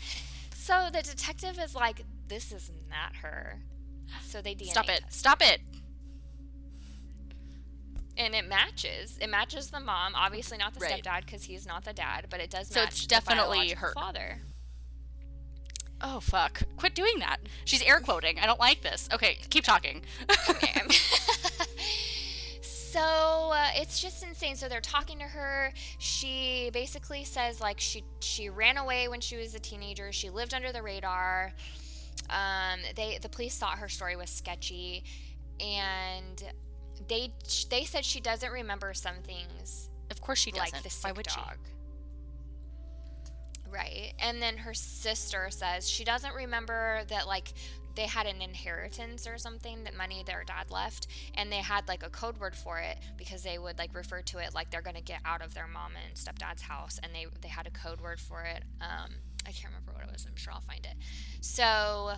So 0.55 0.89
the 0.93 1.01
detective 1.01 1.59
is 1.59 1.75
like, 1.75 2.03
"This 2.27 2.51
is 2.53 2.71
not 2.89 3.17
her." 3.17 3.59
So 4.25 4.41
they 4.41 4.53
DNA 4.55 4.71
Stop 4.71 4.87
it. 4.89 5.01
test. 5.03 5.19
Stop 5.19 5.41
it. 5.41 5.59
and 8.15 8.35
it 8.35 8.47
matches. 8.47 9.17
It 9.19 9.27
matches 9.27 9.71
the 9.71 9.79
mom. 9.79 10.13
Obviously 10.15 10.57
not 10.59 10.73
the 10.75 10.79
Right. 10.81 11.03
stepdad 11.03 11.25
because 11.25 11.43
he's 11.45 11.65
not 11.65 11.83
the 11.83 11.93
dad, 11.93 12.27
but 12.29 12.39
it 12.39 12.49
does 12.51 12.69
match. 12.69 12.75
So 12.75 12.81
match 12.81 12.89
it's 12.93 13.07
definitely 13.07 13.57
biological 13.57 13.87
her. 13.87 13.93
father. 13.95 14.41
Oh 16.03 16.19
fuck. 16.19 16.61
Quit 16.77 16.93
doing 16.93 17.19
that. 17.19 17.37
She's 17.65 17.81
air 17.81 17.99
quoting. 17.99 18.37
I 18.39 18.45
don't 18.45 18.59
like 18.59 18.81
this. 18.81 19.07
Okay, 19.13 19.37
keep 19.49 19.63
talking. 19.63 20.01
so 22.61 22.99
uh, 23.53 23.69
it's 23.75 24.01
just 24.01 24.21
insane. 24.23 24.55
So 24.55 24.67
they're 24.67 24.81
talking 24.81 25.17
to 25.19 25.25
her. 25.25 25.71
She 25.97 26.69
basically 26.73 27.23
says 27.23 27.61
like 27.61 27.79
she 27.79 28.03
she 28.19 28.49
ran 28.49 28.77
away 28.77 29.07
when 29.07 29.21
she 29.21 29.37
was 29.37 29.55
a 29.55 29.59
teenager. 29.59 30.11
She 30.11 30.29
lived 30.29 30.53
under 30.53 30.73
the 30.73 30.81
radar. 30.81 31.53
Um, 32.29 32.79
they 32.95 33.17
the 33.21 33.29
police 33.29 33.57
thought 33.57 33.77
her 33.79 33.89
story 33.89 34.15
was 34.15 34.29
sketchy, 34.29 35.05
and 35.59 36.43
they 37.07 37.31
they 37.69 37.85
said 37.85 38.03
she 38.03 38.19
doesn't 38.19 38.51
remember 38.51 38.93
some 38.93 39.15
things 39.23 39.89
of 40.13 40.21
course 40.21 40.39
she 40.39 40.51
doesn't. 40.51 40.73
like 40.73 40.83
the 40.83 40.89
Why 40.89 41.09
sick 41.09 41.17
would 41.17 41.25
dog. 41.25 41.57
Right. 43.73 44.13
And 44.19 44.39
then 44.39 44.57
her 44.57 44.73
sister 44.75 45.47
says 45.49 45.89
she 45.89 46.03
doesn't 46.03 46.35
remember 46.35 47.01
that 47.09 47.25
like 47.25 47.53
they 47.95 48.05
had 48.05 48.27
an 48.27 48.41
inheritance 48.41 49.25
or 49.27 49.37
something 49.37 49.83
that 49.83 49.95
money 49.95 50.23
their 50.25 50.43
dad 50.45 50.69
left 50.69 51.07
and 51.35 51.51
they 51.51 51.57
had 51.57 51.87
like 51.87 52.03
a 52.03 52.09
code 52.09 52.37
word 52.39 52.55
for 52.55 52.79
it 52.79 52.97
because 53.17 53.41
they 53.43 53.57
would 53.57 53.77
like 53.79 53.93
refer 53.95 54.21
to 54.21 54.37
it 54.39 54.53
like 54.53 54.69
they're 54.69 54.81
going 54.81 54.95
to 54.95 55.01
get 55.01 55.19
out 55.25 55.41
of 55.43 55.53
their 55.53 55.67
mom 55.67 55.91
and 56.05 56.15
stepdad's 56.15 56.61
house 56.61 56.99
and 57.01 57.13
they 57.15 57.25
they 57.41 57.47
had 57.47 57.65
a 57.65 57.71
code 57.71 57.99
word 57.99 58.19
for 58.19 58.43
it. 58.43 58.63
Um 58.79 59.09
I 59.47 59.51
can't 59.51 59.73
remember 59.73 59.91
what 59.93 60.03
it 60.03 60.11
was. 60.11 60.25
I'm 60.29 60.35
sure 60.35 60.53
I'll 60.53 60.61
find 60.61 60.85
it. 60.85 60.95
So 61.41 62.13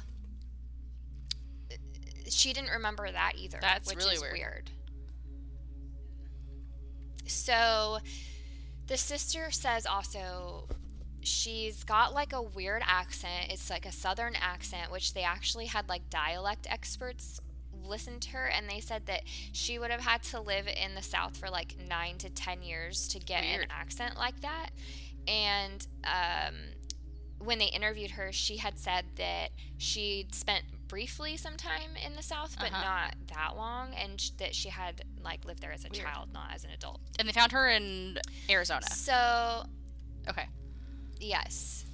she 2.30 2.52
didn't 2.54 2.72
remember 2.72 3.10
that 3.10 3.34
either, 3.38 3.60
That's 3.62 3.88
which 3.90 3.98
really 3.98 4.16
is 4.16 4.22
weird. 4.22 4.34
weird. 4.34 4.70
So 7.28 8.00
the 8.88 8.98
sister 8.98 9.52
says 9.52 9.86
also 9.86 10.68
she's 11.26 11.84
got 11.84 12.14
like 12.14 12.34
a 12.34 12.42
weird 12.42 12.82
accent. 12.86 13.48
It's 13.52 13.70
like 13.70 13.86
a 13.86 13.92
southern 13.92 14.36
accent, 14.36 14.92
which 14.92 15.14
they 15.14 15.24
actually 15.24 15.66
had 15.68 15.90
like 15.90 16.10
dialect 16.10 16.68
experts 16.70 17.40
listen 17.84 18.20
to 18.20 18.30
her 18.32 18.46
and 18.48 18.68
they 18.68 18.80
said 18.80 19.06
that 19.06 19.22
she 19.52 19.78
would 19.78 19.92
have 19.92 20.02
had 20.02 20.24
to 20.24 20.40
live 20.42 20.66
in 20.68 20.96
the 20.96 21.04
south 21.04 21.38
for 21.38 21.50
like 21.52 21.76
9 21.88 22.18
to 22.18 22.30
10 22.32 22.64
years 22.64 23.08
to 23.10 23.20
get 23.20 23.44
Weird. 23.44 23.62
an 23.66 23.68
accent 23.70 24.18
like 24.18 24.40
that. 24.42 24.70
And 25.28 25.86
um 26.04 26.56
when 27.40 27.60
they 27.60 27.66
interviewed 27.66 28.12
her, 28.12 28.32
she 28.32 28.58
had 28.58 28.80
said 28.80 29.06
that 29.18 29.50
she'd 29.78 30.34
spent 30.34 30.64
briefly 30.88 31.36
some 31.38 31.58
time 31.58 31.92
in 32.04 32.16
the 32.16 32.24
South, 32.24 32.56
but 32.60 32.72
Uh-huh. 32.72 32.82
not 32.84 33.16
that 33.36 33.56
long, 33.58 33.94
and 33.94 34.20
sh- 34.20 34.30
that 34.38 34.56
she 34.56 34.70
had 34.70 35.04
like 35.22 35.44
lived 35.46 35.62
there 35.62 35.72
as 35.74 35.84
a 35.86 35.90
Weird. 35.90 36.06
child, 36.06 36.34
not 36.34 36.54
as 36.56 36.64
an 36.64 36.72
adult. 36.72 37.02
And 37.20 37.28
they 37.28 37.34
found 37.34 37.52
her 37.52 37.70
in 37.70 38.18
Arizona. 38.50 38.86
So 38.90 39.66
Okay. 40.28 40.48
Yes. 41.20 41.86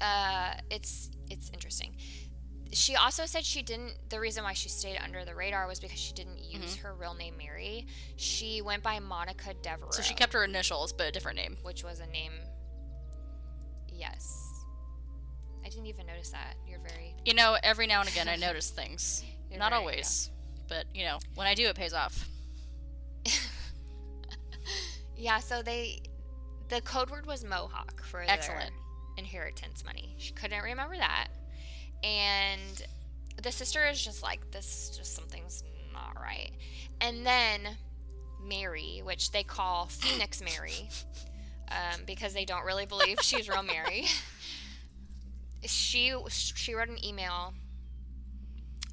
Uh, 0.00 0.54
it's 0.70 1.10
it's 1.30 1.50
interesting. 1.52 1.96
She 2.72 2.96
also 2.96 3.24
said 3.26 3.44
she 3.44 3.62
didn't. 3.62 3.94
The 4.10 4.18
reason 4.18 4.42
why 4.42 4.52
she 4.52 4.68
stayed 4.68 4.98
under 5.02 5.24
the 5.24 5.34
radar 5.34 5.66
was 5.68 5.78
because 5.78 5.98
she 5.98 6.12
didn't 6.12 6.38
use 6.42 6.74
her 6.76 6.92
real 6.94 7.14
name 7.14 7.36
Mary. 7.38 7.86
She 8.16 8.60
went 8.62 8.82
by 8.82 8.98
Monica 8.98 9.54
Devereaux. 9.62 9.90
So 9.92 10.02
she 10.02 10.14
kept 10.14 10.32
her 10.32 10.44
initials, 10.44 10.92
but 10.92 11.06
a 11.06 11.12
different 11.12 11.36
name. 11.36 11.56
which 11.62 11.84
was 11.84 12.00
a 12.00 12.06
name. 12.08 12.32
Yes. 13.92 14.40
I 15.64 15.68
didn't 15.68 15.86
even 15.86 16.06
notice 16.06 16.30
that. 16.30 16.56
You're 16.68 16.80
very. 16.80 17.14
You 17.24 17.34
know, 17.34 17.56
every 17.62 17.86
now 17.86 18.00
and 18.00 18.08
again 18.08 18.28
I 18.28 18.36
notice 18.48 18.70
things. 18.70 19.24
You're 19.48 19.60
Not 19.60 19.72
always, 19.72 20.30
but 20.68 20.84
you 20.92 21.04
know, 21.04 21.18
when 21.36 21.46
I 21.46 21.54
do, 21.54 21.66
it 21.68 21.76
pays 21.76 21.92
off. 21.94 22.28
Yeah. 25.16 25.38
So 25.38 25.62
they, 25.62 26.02
the 26.74 26.80
code 26.80 27.10
word 27.10 27.26
was 27.26 27.44
Mohawk 27.44 28.02
for 28.02 28.22
Excellent. 28.26 28.60
their 28.60 28.70
inheritance 29.16 29.84
money. 29.84 30.14
She 30.18 30.32
couldn't 30.32 30.62
remember 30.62 30.96
that, 30.96 31.28
and 32.02 32.82
the 33.42 33.52
sister 33.52 33.86
is 33.86 34.02
just 34.02 34.22
like, 34.22 34.50
this. 34.50 34.92
Just 34.96 35.14
something's 35.14 35.62
not 35.92 36.16
right. 36.20 36.50
And 37.00 37.24
then 37.24 37.76
Mary, 38.42 39.02
which 39.04 39.30
they 39.30 39.44
call 39.44 39.86
Phoenix 39.86 40.40
Mary, 40.44 40.88
um, 41.70 42.02
because 42.06 42.34
they 42.34 42.44
don't 42.44 42.64
really 42.64 42.86
believe 42.86 43.18
she's 43.22 43.48
real 43.48 43.62
Mary. 43.62 44.06
she 45.64 46.14
she 46.28 46.74
wrote 46.74 46.88
an 46.88 47.02
email 47.04 47.54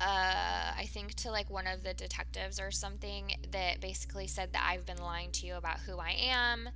uh, 0.02 0.74
I 0.78 0.88
think 0.89 1.13
to 1.15 1.32
like 1.32 1.50
one 1.50 1.67
of 1.67 1.84
the 1.84 1.94
detectives 1.94 2.60
or 2.60 2.72
something 2.72 3.34
that 3.52 3.82
basically 3.82 4.26
said 4.26 4.54
that 4.54 4.67
I've 4.67 4.86
been 4.86 4.98
lying 4.98 5.32
to 5.34 5.46
you 5.46 5.56
about 5.56 5.80
who 5.80 6.00
I 6.00 6.15
am 6.20 6.70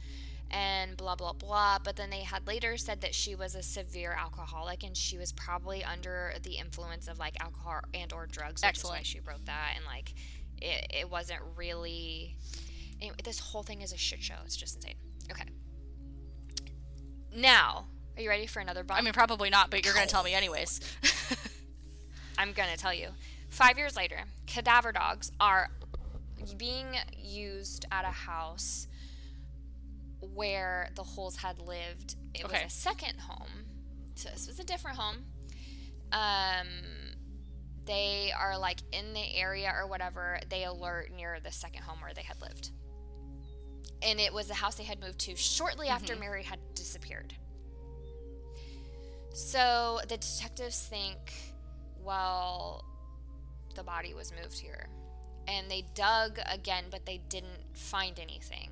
and 0.51 0.97
blah 0.97 1.15
blah 1.15 1.33
blah. 1.33 1.79
But 1.83 1.95
then 1.95 2.09
they 2.09 2.21
had 2.21 2.47
later 2.47 2.77
said 2.77 3.01
that 3.01 3.15
she 3.15 3.35
was 3.35 3.55
a 3.55 3.63
severe 3.63 4.13
alcoholic 4.13 4.83
and 4.83 4.95
she 4.95 5.17
was 5.17 5.31
probably 5.31 5.83
under 5.83 6.33
the 6.43 6.57
influence 6.57 7.07
of 7.07 7.19
like 7.19 7.35
alcohol 7.41 7.81
and 7.93 8.11
or 8.13 8.27
drugs 8.27 8.61
which 8.61 8.69
Excellent. 8.69 8.97
is 8.97 8.99
why 8.99 9.03
she 9.03 9.19
wrote 9.19 9.45
that. 9.45 9.73
And 9.75 9.85
like 9.85 10.13
it, 10.61 10.87
it 10.93 11.09
wasn't 11.09 11.41
really 11.55 12.35
anyway, 13.01 13.17
this 13.23 13.39
whole 13.39 13.63
thing 13.63 13.81
is 13.81 13.93
a 13.93 13.97
shit 13.97 14.21
show. 14.21 14.35
It's 14.45 14.55
just 14.55 14.77
insane. 14.77 14.95
Okay. 15.31 15.45
Now 17.35 17.87
are 18.15 18.21
you 18.21 18.29
ready 18.29 18.47
for 18.47 18.59
another 18.59 18.85
I 18.89 19.01
mean, 19.01 19.13
probably 19.13 19.49
not, 19.49 19.69
but 19.69 19.83
you're 19.83 19.93
gonna 19.93 20.07
tell 20.07 20.23
me 20.23 20.33
oh. 20.33 20.37
anyways. 20.37 20.79
I'm 22.37 22.51
going 22.51 22.69
to 22.69 22.77
tell 22.77 22.93
you. 22.93 23.09
Five 23.49 23.77
years 23.77 23.95
later, 23.95 24.17
cadaver 24.47 24.91
dogs 24.91 25.31
are 25.39 25.69
being 26.57 26.87
used 27.17 27.85
at 27.91 28.03
a 28.03 28.11
house 28.11 28.87
where 30.33 30.89
the 30.95 31.03
Holes 31.03 31.35
had 31.37 31.59
lived. 31.59 32.15
It 32.33 32.45
Okay. 32.45 32.63
was 32.63 32.73
a 32.73 32.75
second 32.75 33.19
home. 33.19 33.65
So 34.15 34.29
this 34.29 34.47
was 34.47 34.59
a 34.59 34.63
different 34.63 34.97
home. 34.97 35.25
Um, 36.11 36.67
they 37.85 38.31
are 38.37 38.57
like 38.57 38.79
in 38.91 39.13
the 39.13 39.35
area 39.35 39.71
or 39.75 39.87
whatever. 39.87 40.39
They 40.49 40.63
alert 40.65 41.11
near 41.11 41.39
the 41.39 41.51
second 41.51 41.83
home 41.83 41.99
where 42.01 42.13
they 42.13 42.23
had 42.23 42.41
lived. 42.41 42.71
And 44.01 44.19
it 44.19 44.33
was 44.33 44.47
the 44.47 44.53
house 44.53 44.75
they 44.75 44.83
had 44.83 44.99
moved 44.99 45.19
to 45.19 45.35
shortly 45.35 45.87
after 45.87 46.15
Mary 46.15 46.43
had 46.43 46.59
disappeared. 46.75 47.33
So 49.33 49.99
the 50.07 50.17
detectives 50.17 50.87
think, 50.87 51.33
well, 52.01 52.85
the 53.75 53.83
body 53.83 54.13
was 54.13 54.31
moved 54.41 54.57
here. 54.59 54.87
And 55.47 55.69
they 55.69 55.83
dug 55.93 56.39
again, 56.51 56.85
but 56.89 57.05
they 57.05 57.19
didn't 57.29 57.75
find 57.77 58.19
anything. 58.19 58.69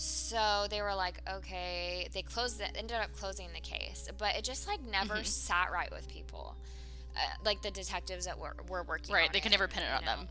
So 0.00 0.68
they 0.70 0.80
were 0.80 0.94
like, 0.94 1.20
okay, 1.28 2.08
they 2.14 2.22
closed 2.22 2.60
it, 2.60 2.70
ended 2.76 2.98
up 2.98 3.12
closing 3.14 3.48
the 3.52 3.60
case, 3.60 4.08
but 4.16 4.36
it 4.36 4.44
just 4.44 4.68
like 4.68 4.78
never 4.88 5.24
sat 5.24 5.72
right 5.72 5.90
with 5.90 6.08
people. 6.08 6.56
Uh, 7.16 7.20
like 7.44 7.60
the 7.62 7.70
detectives 7.72 8.26
that 8.26 8.38
were, 8.38 8.54
were 8.68 8.84
working 8.84 9.12
right? 9.12 9.32
They 9.32 9.40
could 9.40 9.50
it, 9.50 9.58
never 9.58 9.66
pin 9.66 9.82
it 9.82 9.92
on 9.92 10.04
know? 10.04 10.16
them. 10.18 10.28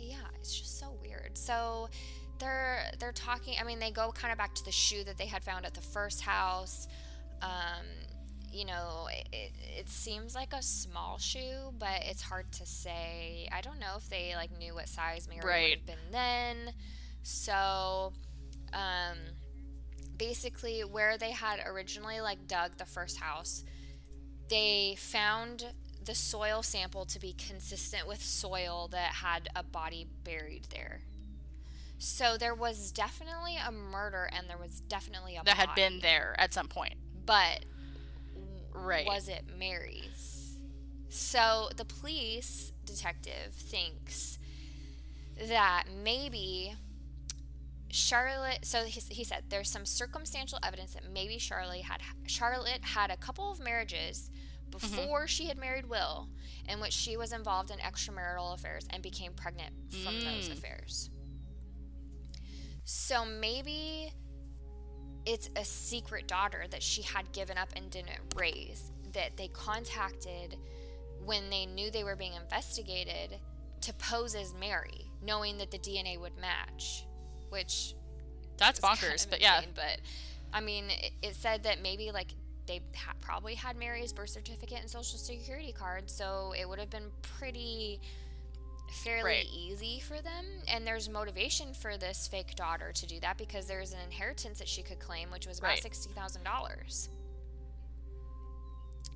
yeah 0.00 0.16
it's 0.40 0.58
just 0.58 0.80
so 0.80 0.96
weird 1.00 1.38
so 1.38 1.88
they're 2.40 2.90
they're 2.98 3.12
talking 3.12 3.54
i 3.60 3.64
mean 3.64 3.78
they 3.78 3.92
go 3.92 4.10
kind 4.10 4.32
of 4.32 4.38
back 4.38 4.52
to 4.54 4.64
the 4.64 4.72
shoe 4.72 5.04
that 5.04 5.16
they 5.16 5.26
had 5.26 5.44
found 5.44 5.64
at 5.64 5.74
the 5.74 5.80
first 5.80 6.22
house 6.22 6.88
um 7.42 7.86
you 8.50 8.64
know 8.64 9.06
it, 9.12 9.28
it, 9.32 9.52
it 9.78 9.88
seems 9.88 10.34
like 10.34 10.52
a 10.52 10.62
small 10.62 11.18
shoe 11.18 11.72
but 11.78 12.02
it's 12.02 12.22
hard 12.22 12.50
to 12.50 12.66
say 12.66 13.48
i 13.52 13.60
don't 13.60 13.78
know 13.78 13.94
if 13.96 14.08
they 14.08 14.32
like 14.34 14.50
knew 14.58 14.74
what 14.74 14.88
size 14.88 15.28
mary 15.28 15.70
would 15.70 15.78
have 15.78 15.86
been 15.86 16.10
then 16.10 16.74
so 17.24 18.12
um 18.72 19.18
basically 20.16 20.82
where 20.82 21.18
they 21.18 21.32
had 21.32 21.58
originally 21.66 22.20
like 22.20 22.46
dug 22.46 22.76
the 22.76 22.84
first 22.84 23.18
house 23.18 23.64
they 24.48 24.94
found 24.98 25.66
the 26.04 26.14
soil 26.14 26.62
sample 26.62 27.04
to 27.06 27.18
be 27.18 27.32
consistent 27.32 28.06
with 28.06 28.22
soil 28.22 28.88
that 28.92 29.14
had 29.14 29.48
a 29.56 29.62
body 29.62 30.06
buried 30.22 30.66
there. 30.70 31.00
So 31.98 32.36
there 32.36 32.54
was 32.54 32.92
definitely 32.92 33.56
a 33.56 33.72
murder 33.72 34.28
and 34.32 34.48
there 34.48 34.58
was 34.58 34.80
definitely 34.80 35.36
a 35.36 35.38
body 35.38 35.50
That 35.50 35.56
had 35.56 35.74
been 35.74 36.00
there 36.00 36.34
at 36.38 36.52
some 36.52 36.68
point. 36.68 36.94
But 37.24 37.64
Right. 38.72 39.06
was 39.06 39.28
it 39.28 39.44
Mary's? 39.58 40.58
So 41.08 41.70
the 41.76 41.84
police 41.84 42.72
detective 42.84 43.54
thinks 43.54 44.38
that 45.48 45.84
maybe 46.02 46.74
Charlotte. 47.94 48.64
So 48.64 48.84
he, 48.84 49.00
he 49.14 49.22
said 49.24 49.44
there's 49.48 49.70
some 49.70 49.86
circumstantial 49.86 50.58
evidence 50.64 50.94
that 50.94 51.04
maybe 51.12 51.38
Charlotte 51.38 51.82
had 51.82 52.00
Charlotte 52.26 52.80
had 52.82 53.10
a 53.10 53.16
couple 53.16 53.50
of 53.52 53.60
marriages 53.60 54.30
before 54.70 55.28
she 55.28 55.46
had 55.46 55.56
married 55.56 55.86
Will, 55.86 56.28
in 56.68 56.80
which 56.80 56.92
she 56.92 57.16
was 57.16 57.32
involved 57.32 57.70
in 57.70 57.78
extramarital 57.78 58.54
affairs 58.54 58.84
and 58.90 59.02
became 59.02 59.32
pregnant 59.32 59.72
from 60.02 60.14
those 60.20 60.48
Mm. 60.48 60.52
affairs. 60.52 61.10
So 62.84 63.24
maybe 63.24 64.12
it's 65.24 65.48
a 65.56 65.64
secret 65.64 66.26
daughter 66.26 66.64
that 66.70 66.82
she 66.82 67.02
had 67.02 67.30
given 67.32 67.56
up 67.56 67.68
and 67.76 67.90
didn't 67.90 68.34
raise 68.34 68.90
that 69.12 69.36
they 69.36 69.48
contacted 69.48 70.56
when 71.24 71.48
they 71.48 71.64
knew 71.66 71.90
they 71.90 72.04
were 72.04 72.16
being 72.16 72.34
investigated 72.34 73.38
to 73.82 73.92
pose 73.94 74.34
as 74.34 74.52
Mary, 74.54 75.06
knowing 75.22 75.56
that 75.58 75.70
the 75.70 75.78
DNA 75.78 76.18
would 76.20 76.36
match, 76.36 77.06
which 77.50 77.94
That's 78.58 78.80
bonkers, 78.80 79.28
but 79.28 79.40
yeah. 79.40 79.62
But 79.74 80.00
I 80.52 80.60
mean, 80.60 80.84
it, 80.90 81.12
it 81.22 81.34
said 81.36 81.62
that 81.64 81.82
maybe 81.82 82.10
like 82.12 82.28
they 82.66 82.80
ha- 82.96 83.12
probably 83.20 83.54
had 83.54 83.76
Mary's 83.76 84.12
birth 84.12 84.30
certificate 84.30 84.78
and 84.80 84.88
social 84.88 85.18
security 85.18 85.72
card, 85.72 86.08
so 86.10 86.54
it 86.58 86.68
would 86.68 86.78
have 86.78 86.90
been 86.90 87.10
pretty 87.38 88.00
fairly 89.02 89.24
Right. 89.30 89.46
easy 89.52 90.00
for 90.00 90.20
them. 90.22 90.44
And 90.68 90.86
there's 90.86 91.08
motivation 91.08 91.74
for 91.74 91.96
this 91.96 92.28
fake 92.28 92.54
daughter 92.54 92.92
to 92.92 93.06
do 93.06 93.18
that 93.20 93.36
because 93.38 93.66
there's 93.66 93.92
an 93.92 93.98
inheritance 94.04 94.58
that 94.60 94.68
she 94.68 94.82
could 94.82 95.00
claim, 95.00 95.30
which 95.30 95.46
was 95.46 95.58
about 95.58 95.68
Right. 95.72 95.82
sixty 95.82 96.10
thousand 96.12 96.44
dollars. 96.44 97.08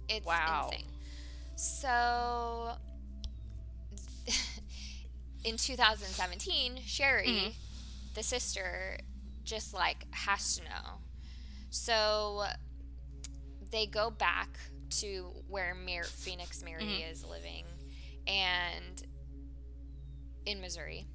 It's 0.08 0.26
Wow. 0.26 0.70
insane. 0.72 0.86
So 1.56 2.72
in 5.44 5.56
2017, 5.56 6.80
Sherry, 6.84 7.26
Mhm. 7.26 7.54
The 8.18 8.24
sister, 8.24 8.98
just 9.44 9.72
like 9.72 10.04
has 10.12 10.56
to 10.56 10.64
know. 10.64 10.98
So 11.70 12.44
they 13.70 13.86
go 13.86 14.10
back 14.10 14.58
to 15.00 15.30
where 15.46 15.74
Phoenix 16.04 16.62
Mary 16.62 16.82
Mhm. 16.82 17.12
is 17.12 17.24
living 17.24 17.64
and 18.26 19.06
in 20.46 20.60
Missouri. 20.60 21.06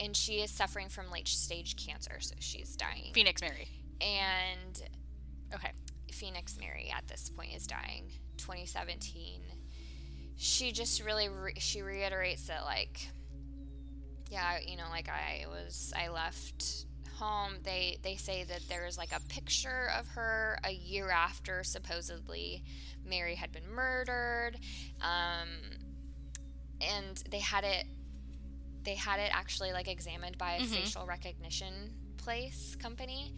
And 0.00 0.16
she 0.16 0.40
is 0.40 0.50
suffering 0.50 0.88
from 0.88 1.10
late 1.12 1.28
stage 1.28 1.76
cancer, 1.76 2.18
so 2.20 2.34
she's 2.40 2.74
dying. 2.76 3.12
Phoenix 3.14 3.40
Mary. 3.40 3.68
And 4.00 4.82
Okay. 5.54 5.70
Phoenix 6.10 6.56
Mary 6.58 6.90
at 6.90 7.06
this 7.06 7.28
point 7.30 7.54
is 7.54 7.66
dying 7.66 8.10
2017 8.38 9.42
she 10.36 10.72
just 10.72 11.00
really 11.02 11.28
re- 11.28 11.58
she 11.60 11.82
reiterates 11.82 12.46
that 12.48 12.64
like 12.64 13.06
yeah 14.32 14.58
you 14.66 14.76
know 14.76 14.88
like 14.90 15.08
I 15.08 15.44
was 15.48 15.92
I 15.96 16.08
left 16.08 16.86
home 17.18 17.52
they 17.62 17.98
they 18.02 18.16
say 18.16 18.44
that 18.44 18.62
there's 18.68 18.96
like 18.98 19.12
a 19.12 19.20
picture 19.28 19.90
of 19.98 20.08
her 20.08 20.58
a 20.64 20.72
year 20.72 21.10
after 21.10 21.62
supposedly 21.62 22.64
Mary 23.04 23.34
had 23.34 23.52
been 23.52 23.68
murdered 23.70 24.56
um 25.02 25.48
and 26.80 27.22
they 27.30 27.38
had 27.38 27.64
it 27.64 27.86
they 28.84 28.94
had 28.96 29.20
it 29.20 29.30
actually 29.32 29.72
like 29.72 29.86
examined 29.88 30.36
by 30.38 30.54
a 30.54 30.60
Mhm. 30.60 30.66
facial 30.66 31.06
recognition 31.06 31.94
place 32.16 32.74
company 32.80 33.34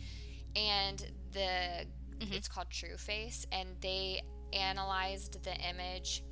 and 0.57 0.99
the 1.33 1.85
Mhm. 2.21 2.33
it's 2.33 2.49
called 2.49 2.71
True 2.71 2.97
Face, 2.97 3.45
and 3.51 3.69
they 3.81 4.23
analyzed 4.53 5.43
the 5.43 5.55
image, 5.69 6.23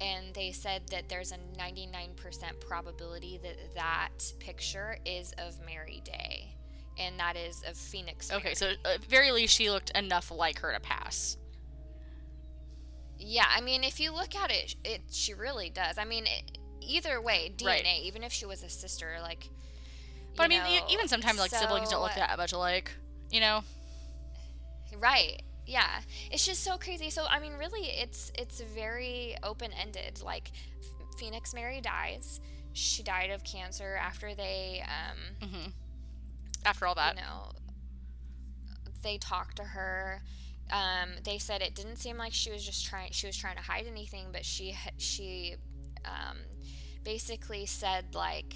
and 0.00 0.34
they 0.34 0.52
said 0.52 0.82
that 0.90 1.08
there's 1.08 1.32
a 1.32 1.38
99% 1.58 2.60
probability 2.60 3.38
that 3.42 3.74
that 3.74 4.32
picture 4.38 4.98
is 5.04 5.32
of 5.38 5.58
Mary 5.64 6.02
Day, 6.04 6.54
and 6.98 7.18
that 7.18 7.36
is 7.36 7.62
of 7.66 7.76
Phoenix. 7.76 8.32
Okay, 8.32 8.54
so 8.54 8.72
at 8.84 9.04
very 9.04 9.30
least 9.32 9.54
she 9.54 9.70
looked 9.70 9.90
enough 9.96 10.30
like 10.30 10.58
her 10.60 10.72
to 10.72 10.80
pass. 10.80 11.36
yeah, 13.18 13.46
I 13.56 13.60
mean, 13.60 13.84
if 13.84 14.00
you 14.00 14.12
look 14.12 14.34
at 14.34 14.50
it, 14.50 14.74
it 14.84 15.02
she 15.10 15.34
really 15.34 15.70
does. 15.70 15.98
I 15.98 16.04
mean, 16.04 16.24
it, 16.26 16.58
either 16.80 17.20
way, 17.20 17.52
DNA, 17.56 17.66
Right. 17.66 18.00
even 18.02 18.22
if 18.22 18.32
she 18.32 18.44
was 18.46 18.62
a 18.62 18.68
sister, 18.68 19.16
like. 19.22 19.48
But 20.36 20.44
I 20.44 20.48
mean, 20.48 20.62
know, 20.62 20.86
even 20.90 21.06
sometimes 21.08 21.38
like 21.38 21.50
siblings 21.52 21.90
don't 21.90 22.02
look 22.02 22.12
uh, 22.12 22.16
that 22.16 22.36
much 22.38 22.52
alike. 22.52 22.90
You 23.30 23.40
know? 23.40 23.62
Right. 24.98 25.42
Yeah. 25.66 26.00
It's 26.30 26.44
just 26.46 26.62
so 26.62 26.76
crazy. 26.76 27.10
So 27.10 27.24
I 27.28 27.38
mean, 27.40 27.54
really, 27.54 27.86
it's 27.88 28.30
it's 28.38 28.60
very 28.60 29.36
open 29.42 29.70
ended. 29.72 30.20
Like 30.22 30.50
Phoenix 31.18 31.54
Mary 31.54 31.80
dies. 31.80 32.40
She 32.72 33.02
died 33.02 33.30
of 33.30 33.44
cancer 33.44 33.96
after 34.00 34.34
they, 34.34 34.82
um, 34.84 35.48
hmm 35.48 35.66
After 36.64 36.86
all 36.86 36.94
that, 36.96 37.14
you 37.14 37.20
know, 37.20 37.52
they 39.02 39.18
talked 39.18 39.56
to 39.56 39.64
her. 39.64 40.22
Um, 40.72 41.10
they 41.24 41.38
said 41.38 41.62
it 41.62 41.74
didn't 41.74 41.96
seem 41.96 42.16
like 42.16 42.32
she 42.32 42.50
was 42.50 42.64
just 42.64 42.84
trying. 42.86 43.12
She 43.12 43.26
was 43.26 43.36
trying 43.36 43.56
to 43.56 43.62
hide 43.62 43.86
anything, 43.86 44.26
but 44.32 44.44
she 44.44 44.76
she 44.98 45.56
um, 46.04 46.38
basically 47.04 47.66
said 47.66 48.14
like, 48.14 48.54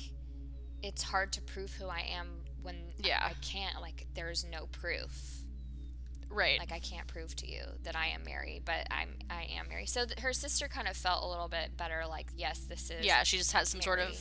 it's 0.82 1.02
hard 1.02 1.32
to 1.34 1.42
prove 1.42 1.72
who 1.72 1.86
I 1.86 2.00
am 2.12 2.28
when 2.62 2.76
Yeah. 2.98 3.20
I 3.22 3.34
can't. 3.42 3.80
Like, 3.80 4.06
there's 4.14 4.44
no 4.50 4.66
proof. 4.72 5.37
Right? 6.30 6.58
like 6.58 6.72
I 6.72 6.78
can't 6.78 7.06
prove 7.06 7.34
to 7.36 7.50
you 7.50 7.62
that 7.84 7.96
I 7.96 8.08
am 8.08 8.22
Mary, 8.24 8.60
but 8.64 8.86
I'm 8.90 9.10
I 9.30 9.44
am 9.58 9.68
Mary. 9.68 9.86
So 9.86 10.04
th- 10.04 10.18
her 10.20 10.32
sister 10.32 10.68
kind 10.68 10.88
of 10.88 10.96
felt 10.96 11.22
a 11.24 11.26
little 11.28 11.48
bit 11.48 11.76
better. 11.76 12.02
Like 12.08 12.28
yes, 12.36 12.60
this 12.60 12.90
is 12.90 13.04
yeah, 13.04 13.22
she 13.22 13.38
just 13.38 13.52
has 13.52 13.68
some 13.68 13.80
sort 13.82 13.98
of 14.00 14.18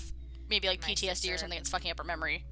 maybe 0.50 0.68
like 0.68 0.82
PTSD 0.82 1.34
or 1.34 1.38
something 1.38 1.58
that's 1.60 1.70
fucking 1.70 1.92
up 1.92 1.98
her 1.98 2.04
memory. 2.04 2.46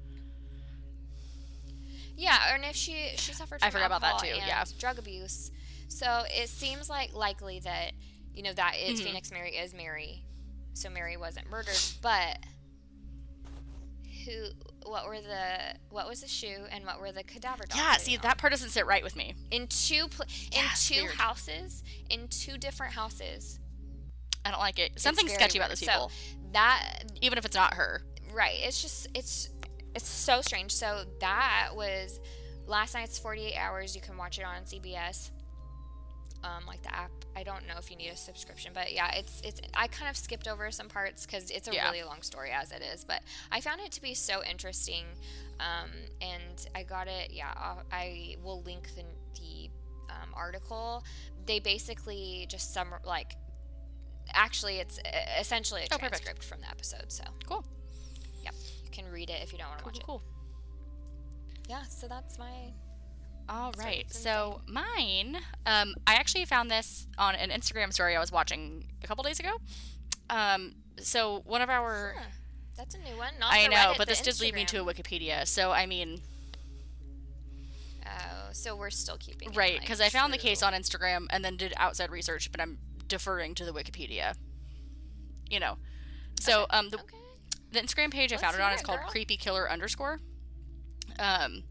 yeah. 2.16 2.54
And 2.54 2.64
if 2.64 2.76
she 2.76 3.10
she 3.16 3.32
suffered 3.32 3.60
from 3.60 3.66
I 3.68 3.70
forgot 3.70 3.86
about 3.86 4.00
that 4.02 4.18
too, 4.18 4.28
yeah. 4.28 4.64
drug 4.78 4.98
abuse, 4.98 5.50
so 5.88 6.24
it 6.28 6.48
seems 6.48 6.88
like 6.88 7.14
likely 7.14 7.60
that 7.60 7.92
you 8.34 8.42
know 8.42 8.52
that 8.52 8.74
is 8.76 9.00
Mhm. 9.00 9.04
Phoenix 9.04 9.30
Mary 9.30 9.50
is 9.56 9.72
Mary, 9.74 10.24
so 10.74 10.88
Mary 10.90 11.16
wasn't 11.16 11.48
murdered, 11.50 11.78
but 12.02 12.38
who? 14.24 14.46
What 14.86 15.06
were 15.06 15.20
the 15.20 15.76
what 15.90 16.08
was 16.08 16.20
the 16.22 16.28
shoe 16.28 16.64
and 16.70 16.84
what 16.86 17.00
were 17.00 17.12
the 17.12 17.22
cadaver 17.24 17.64
dogs? 17.68 17.76
Yeah, 17.76 17.96
see 17.96 18.16
on? 18.16 18.22
that 18.22 18.38
part 18.38 18.52
doesn't 18.52 18.70
sit 18.70 18.86
right 18.86 19.02
with 19.02 19.16
me. 19.16 19.34
in 19.50 19.66
two 19.66 20.08
pl- 20.08 20.26
in 20.52 20.64
two 20.78 21.02
weird. 21.02 21.14
houses 21.14 21.82
in 22.10 22.28
two 22.28 22.56
different 22.58 22.94
houses. 22.94 23.58
I 24.44 24.50
don't 24.52 24.60
like 24.60 24.78
it. 24.78 24.92
Something 25.00 25.26
sketchy 25.28 25.58
about 25.58 25.70
weird. 25.70 25.78
those 25.78 25.86
So- 25.86 25.92
people, 25.92 26.12
That 26.52 27.02
even 27.20 27.36
if 27.38 27.44
it's 27.44 27.56
not 27.56 27.74
her. 27.74 28.02
right 28.32 28.58
it's 28.62 28.80
just 28.82 29.08
it's 29.14 29.50
it's 29.94 30.08
so 30.08 30.40
strange 30.42 30.70
so 30.72 31.04
that 31.20 31.70
was 31.74 32.20
last 32.66 32.92
night's 32.94 33.18
48 33.18 33.56
hours 33.56 33.94
you 33.94 34.02
can 34.02 34.16
watch 34.18 34.38
it 34.38 34.44
on 34.44 34.62
cbs 34.64 35.30
um, 36.46 36.64
like 36.66 36.82
the 36.82 36.94
app 36.94 37.10
i 37.34 37.42
don't 37.42 37.66
know 37.66 37.74
if 37.78 37.90
you 37.90 37.96
need 37.96 38.08
a 38.08 38.16
subscription 38.16 38.70
but 38.74 38.92
yeah 38.92 39.10
it's 39.14 39.40
it's 39.44 39.60
i 39.74 39.86
kind 39.88 40.08
of 40.10 40.16
skipped 40.16 40.46
over 40.46 40.70
some 40.70 40.88
parts 40.88 41.26
because 41.26 41.50
it's 41.50 41.66
a 41.68 41.72
Yeah. 41.72 41.86
really 41.90 42.02
long 42.04 42.22
story 42.22 42.50
as 42.50 42.70
it 42.72 42.82
is 42.82 43.04
but 43.04 43.20
i 43.50 43.60
found 43.60 43.80
it 43.80 43.90
to 43.92 44.00
be 44.02 44.14
so 44.14 44.42
interesting 44.44 45.04
um, 45.60 45.90
and 46.20 46.68
i 46.74 46.82
got 46.82 47.08
it 47.08 47.30
yeah 47.32 47.52
I'll, 47.56 47.82
i 47.90 48.36
will 48.44 48.62
link 48.62 48.90
the, 48.94 49.02
the 49.40 49.70
um, 50.10 50.30
article 50.34 51.02
they 51.46 51.58
basically 51.58 52.46
just 52.48 52.72
some 52.74 52.88
like 53.04 53.34
actually 54.34 54.76
it's 54.78 54.98
uh, 54.98 55.18
essentially 55.40 55.82
a 55.82 55.86
Oh, 55.92 55.98
transcript 55.98 56.44
from 56.44 56.60
the 56.60 56.68
episode 56.68 57.06
so 57.10 57.24
Cool. 57.46 57.64
Yep. 58.42 58.54
You 58.84 58.90
can 58.90 59.04
read 59.10 59.30
it 59.30 59.40
if 59.42 59.52
you 59.52 59.58
don't 59.58 59.68
want 59.68 59.78
to 59.78 59.84
Cool, 59.84 59.92
watch 59.92 60.02
cool, 60.06 60.18
cool. 60.20 60.22
Yeah, 61.68 61.82
so 61.88 62.06
that's 62.08 62.38
my 62.38 62.72
All 63.48 63.72
So 63.74 63.82
So 64.08 64.60
mine, 64.66 65.38
um, 65.66 65.94
I 66.06 66.14
actually 66.14 66.44
found 66.44 66.70
this 66.70 67.06
on 67.18 67.34
an 67.34 67.50
Instagram 67.50 67.92
story 67.92 68.16
I 68.16 68.20
was 68.20 68.32
watching 68.32 68.86
a 69.02 69.06
couple 69.06 69.22
days 69.24 69.38
ago. 69.38 69.56
Um, 70.30 70.74
so 70.98 71.42
one 71.46 71.62
of 71.62 71.68
our, 71.70 72.14
Huh, 72.18 72.24
that's 72.76 72.94
a 72.94 72.98
new 72.98 73.16
one. 73.16 73.34
Not 73.38 73.52
I 73.52 73.66
know, 73.68 73.94
but 73.96 74.08
this 74.08 74.20
did 74.20 74.40
lead 74.40 74.54
me 74.54 74.64
to 74.66 74.78
a 74.80 74.84
Wikipedia. 74.84 75.46
So 75.46 75.70
I 75.72 75.86
mean, 75.86 76.20
Oh, 78.08 78.48
so 78.52 78.76
we're 78.76 78.90
still 78.90 79.16
keeping 79.18 79.50
it, 79.50 79.56
right? 79.56 79.72
like, 79.74 79.80
Because 79.80 80.00
I 80.00 80.08
found 80.08 80.32
the 80.32 80.38
case 80.38 80.62
on 80.62 80.72
Instagram 80.72 81.26
and 81.30 81.44
then 81.44 81.56
did 81.56 81.72
outside 81.76 82.10
research, 82.10 82.50
but 82.52 82.60
I'm 82.60 82.78
deferring 83.08 83.54
to 83.56 83.64
the 83.64 83.72
Wikipedia. 83.72 84.34
You 85.50 85.60
know. 85.60 85.78
So 86.40 86.66
um, 86.70 86.90
the 86.90 86.98
Okay. 86.98 87.16
the 87.72 87.80
Instagram 87.80 88.10
page 88.12 88.32
I 88.32 88.36
Let's 88.36 88.44
found 88.44 88.56
it 88.56 88.62
on 88.62 88.72
it, 88.72 88.76
is 88.76 88.82
called 88.82 89.00
girl. 89.00 89.08
creepy 89.08 89.36
killer 89.36 89.70
underscore. 89.70 90.20
Um, 91.18 91.64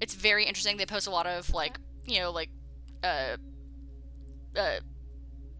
it's 0.00 0.14
very 0.14 0.44
interesting. 0.44 0.76
They 0.76 0.86
post 0.86 1.06
a 1.06 1.10
lot 1.10 1.26
of 1.26 1.52
like 1.52 1.78
you 2.04 2.20
know 2.20 2.30
like 2.30 2.50
uh 3.02 3.36
uh 4.56 4.80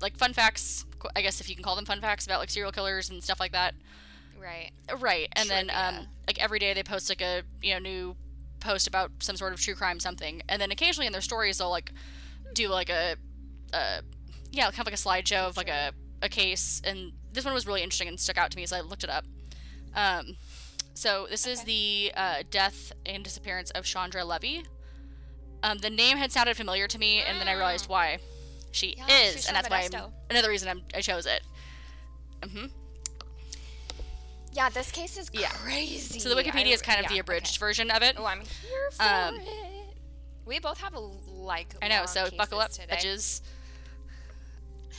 like 0.00 0.16
fun 0.16 0.32
facts. 0.32 0.84
I 1.16 1.22
guess 1.22 1.40
if 1.40 1.48
you 1.48 1.54
can 1.54 1.64
call 1.64 1.76
them 1.76 1.84
fun 1.84 2.00
facts 2.00 2.26
about 2.26 2.40
like 2.40 2.50
serial 2.50 2.72
killers 2.72 3.10
and 3.10 3.22
stuff 3.22 3.40
like 3.40 3.52
that. 3.52 3.74
Right. 4.40 4.70
Right, 4.98 5.28
and 5.32 5.48
then 5.48 5.70
um 5.70 6.06
like 6.26 6.42
every 6.42 6.58
day 6.58 6.72
they 6.72 6.82
post 6.82 7.08
like 7.08 7.20
a 7.20 7.42
you 7.62 7.74
know 7.74 7.78
new 7.78 8.16
post 8.60 8.86
about 8.86 9.10
some 9.20 9.36
sort 9.36 9.52
of 9.52 9.60
true 9.60 9.74
crime 9.74 10.00
something, 10.00 10.42
and 10.48 10.60
then 10.60 10.70
occasionally 10.70 11.06
in 11.06 11.12
their 11.12 11.22
stories 11.22 11.58
they'll 11.58 11.70
like 11.70 11.92
do 12.54 12.68
like 12.68 12.90
a 12.90 13.16
uh 13.72 14.00
yeah 14.50 14.64
kind 14.70 14.80
of 14.80 14.86
like 14.86 14.94
a 14.94 14.96
slideshow 14.96 15.48
of 15.48 15.56
like 15.56 15.68
a 15.68 15.92
a 16.22 16.28
case, 16.28 16.82
and 16.84 17.12
this 17.32 17.44
one 17.44 17.54
was 17.54 17.66
really 17.66 17.82
interesting 17.82 18.08
and 18.08 18.18
stuck 18.18 18.36
out 18.38 18.50
to 18.50 18.56
me, 18.56 18.66
so 18.66 18.76
I 18.76 18.80
looked 18.80 19.04
it 19.04 19.10
up. 19.10 19.24
Um, 19.94 20.36
so 21.00 21.26
this 21.30 21.46
is 21.46 21.64
the 21.64 22.12
uh, 22.14 22.42
death 22.50 22.92
and 23.06 23.24
disappearance 23.24 23.70
of 23.70 23.84
Chandra 23.86 24.22
Levy. 24.22 24.64
Um, 25.62 25.78
the 25.78 25.88
name 25.88 26.18
had 26.18 26.30
sounded 26.30 26.56
familiar 26.58 26.86
to 26.88 26.98
me, 26.98 27.22
and 27.26 27.40
then 27.40 27.48
I 27.48 27.52
realized 27.54 27.88
why 27.88 28.18
she 28.70 28.96
Yeah, 28.98 29.06
is, 29.22 29.46
and 29.46 29.56
that's 29.56 29.70
why 29.70 29.88
I'm, 29.90 30.12
another 30.28 30.50
reason 30.50 30.68
I'm, 30.68 30.82
I 30.94 31.00
chose 31.00 31.24
it. 31.24 31.42
hmm 32.46 32.66
Yeah, 34.52 34.68
this 34.68 34.90
case 34.90 35.16
is 35.16 35.30
Yeah. 35.32 35.48
crazy. 35.48 36.20
So 36.20 36.28
the 36.28 36.34
Wikipedia 36.34 36.66
I- 36.66 36.74
is 36.74 36.82
kind 36.82 36.98
of 36.98 37.04
yeah, 37.04 37.14
the 37.14 37.18
abridged 37.20 37.56
okay. 37.56 37.58
version 37.66 37.90
of 37.90 38.02
it. 38.02 38.16
Oh, 38.18 38.26
I'm 38.26 38.40
here 38.40 38.90
for 38.92 39.02
Um, 39.02 39.36
it. 39.36 39.96
We 40.44 40.58
both 40.58 40.80
have 40.80 40.94
a 40.94 40.98
like. 41.00 41.74
I 41.80 41.88
know, 41.88 42.04
so 42.06 42.28
buckle 42.36 42.60
up, 42.60 42.72
today. 42.72 42.94
bitches. 42.94 43.40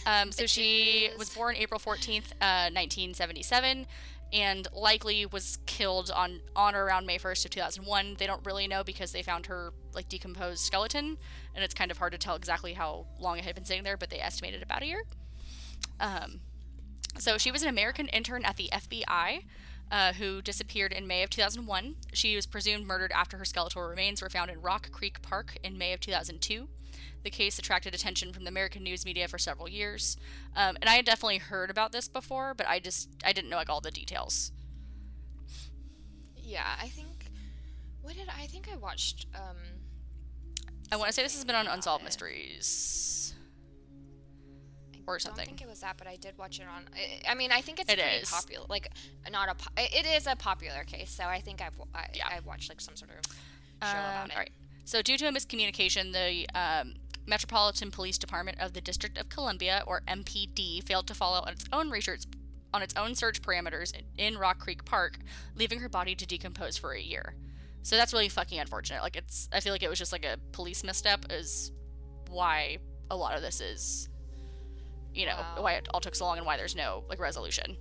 Um, 0.08 0.32
so 0.32 0.48
she 0.48 1.10
was 1.18 1.30
born 1.30 1.56
April 1.58 1.80
14th, 1.80 2.32
uh, 2.42 2.70
1977, 2.74 3.86
and 4.34 4.68
likely 4.74 5.26
was 5.26 5.60
killed 5.66 6.12
on, 6.12 6.42
on 6.56 6.76
or 6.76 6.86
around 6.86 7.06
May 7.06 7.18
1st 7.18 7.46
of 7.46 7.52
2001. 7.52 8.16
They 8.18 8.28
don't 8.28 8.46
really 8.46 8.68
know 8.68 8.84
because 8.84 9.12
they 9.12 9.24
found 9.24 9.48
her 9.48 9.74
like 9.94 10.08
decomposed 10.08 10.60
skeleton, 10.60 11.18
and 11.54 11.64
it's 11.64 11.74
kind 11.74 11.92
of 11.92 11.98
hard 11.98 12.14
to 12.14 12.18
tell 12.18 12.36
exactly 12.36 12.74
how 12.74 13.08
long 13.20 13.38
it 13.38 13.44
had 13.44 13.56
been 13.56 13.66
sitting 13.66 13.84
there, 13.84 13.98
but 13.98 14.10
they 14.10 14.20
estimated 14.20 14.64
about 14.64 14.84
a 14.84 14.86
year. 14.86 15.04
Um, 16.00 16.42
so 17.18 17.38
she 17.38 17.52
was 17.52 17.62
an 17.62 17.70
American 17.70 18.08
intern 18.08 18.46
at 18.46 18.58
the 18.58 18.70
FBI. 18.72 19.44
Uh, 19.92 20.14
who 20.14 20.42
disappeared 20.42 20.94
in 20.94 21.06
May 21.06 21.22
of 21.22 21.30
2001. 21.30 21.96
She 22.14 22.34
was 22.38 22.46
presumed 22.46 22.88
murdered 22.88 23.12
after 23.12 23.38
her 23.38 23.44
skeletal 23.44 23.82
remains 23.82 24.22
were 24.22 24.30
found 24.30 24.50
in 24.50 24.62
Rock 24.62 24.90
Creek 24.90 25.22
Park 25.22 25.58
in 25.66 25.78
May 25.78 25.92
of 25.92 26.00
2002. 26.00 26.70
The 27.24 27.30
case 27.30 27.60
attracted 27.60 27.94
attention 27.94 28.34
from 28.34 28.44
the 28.46 28.50
American 28.50 28.84
news 28.84 29.06
media 29.06 29.28
for 29.28 29.38
several 29.38 29.70
years, 29.70 30.18
um, 30.56 30.76
and 30.82 30.90
I 30.90 30.96
had 30.96 31.06
definitely 31.06 31.38
heard 31.38 31.70
about 31.70 31.92
this 31.92 32.08
before, 32.08 32.54
but 32.56 32.68
I 32.68 32.80
just 32.80 33.10
I 33.24 33.32
didn't 33.32 33.50
know 33.52 33.58
like 33.58 33.70
all 33.70 33.82
the 33.82 33.92
details. 33.92 34.52
Yeah, 36.36 36.66
I 36.82 36.88
think. 36.88 37.28
What 38.02 38.16
did 38.16 38.28
I, 38.28 38.44
I 38.44 38.48
think 38.48 38.68
I 38.72 38.76
watched? 38.78 39.28
Um, 39.36 39.58
I 40.92 40.96
want 40.96 41.10
to 41.10 41.14
say 41.14 41.22
this 41.22 41.36
has 41.36 41.46
been 41.46 41.56
on 41.56 41.68
Unsolved 41.68 42.02
about 42.02 42.08
it. 42.08 42.18
Mysteries. 42.18 43.34
I 45.08 45.18
don't 45.18 45.36
think 45.36 45.62
it 45.62 45.68
was 45.68 45.82
that, 45.82 45.98
but 45.98 46.08
I 46.08 46.16
did 46.16 46.38
watch 46.38 46.60
it 46.60 46.66
on. 46.74 46.86
I, 46.96 47.32
I 47.32 47.36
mean, 47.36 47.52
I 47.52 47.60
think 47.62 47.80
it's 47.82 47.92
It 47.92 48.00
pretty 48.00 48.26
popular. 48.26 48.66
Like, 48.70 48.88
not 49.30 49.50
a. 49.50 49.56
po- 49.56 49.72
It 49.78 50.06
is 50.06 50.26
a 50.26 50.36
popular 50.38 50.84
case, 50.86 51.12
so 51.12 51.26
I 51.26 51.42
think 51.42 51.62
I've 51.62 51.80
I, 51.94 52.08
Yeah. 52.14 52.28
I've 52.32 52.46
watched 52.46 52.70
like 52.70 52.80
some 52.80 52.96
sort 52.96 53.12
of 53.12 53.26
show 53.84 53.90
about 53.92 54.24
Um, 54.26 54.30
it. 54.30 54.34
All 54.34 54.40
right. 54.40 54.52
So, 54.86 55.02
due 55.02 55.18
to 55.18 55.28
a 55.28 55.32
miscommunication, 55.32 56.14
the 56.14 56.48
um, 56.58 56.96
Metropolitan 57.26 57.92
Police 57.92 58.18
Department 58.18 58.60
of 58.60 58.74
the 58.74 58.82
District 58.82 59.18
of 59.18 59.30
Columbia, 59.30 59.84
or 59.88 60.02
MPD, 60.08 60.84
failed 60.84 61.08
to 61.08 61.14
follow 61.14 61.40
on 61.42 61.54
its 61.54 61.66
own 61.72 61.90
research 61.90 62.24
on 62.74 62.82
its 62.82 62.94
own 62.96 63.14
search 63.16 63.42
parameters 63.42 63.94
in, 63.94 64.04
in 64.18 64.38
Rock 64.38 64.60
Creek 64.60 64.86
Park, 64.86 65.18
leaving 65.56 65.80
her 65.82 65.90
body 65.90 66.16
to 66.16 66.26
decompose 66.26 66.78
for 66.78 66.94
a 66.94 67.02
year. 67.02 67.36
So 67.84 67.98
that's 67.98 68.14
really 68.14 68.30
fucking 68.30 68.60
unfortunate. 68.60 69.02
Like 69.02 69.18
it's, 69.18 69.50
I 69.52 69.60
feel 69.60 69.74
like 69.74 69.84
it 69.84 69.90
was 69.90 70.00
just 70.00 70.14
like 70.14 70.24
a 70.24 70.38
police 70.54 70.82
misstep, 70.84 71.26
is 71.30 71.72
why 72.30 72.78
a 73.10 73.16
lot 73.16 73.36
of 73.36 73.42
this 73.42 73.60
is, 73.60 74.08
you 75.14 75.26
know, 75.26 75.36
Wow. 75.36 75.64
why 75.64 75.74
it 75.74 75.90
all 75.94 76.00
took 76.00 76.16
so 76.16 76.24
long 76.24 76.38
and 76.38 76.46
why 76.46 76.56
there's 76.56 76.76
no 76.76 77.04
like 77.10 77.20
resolution. 77.20 77.76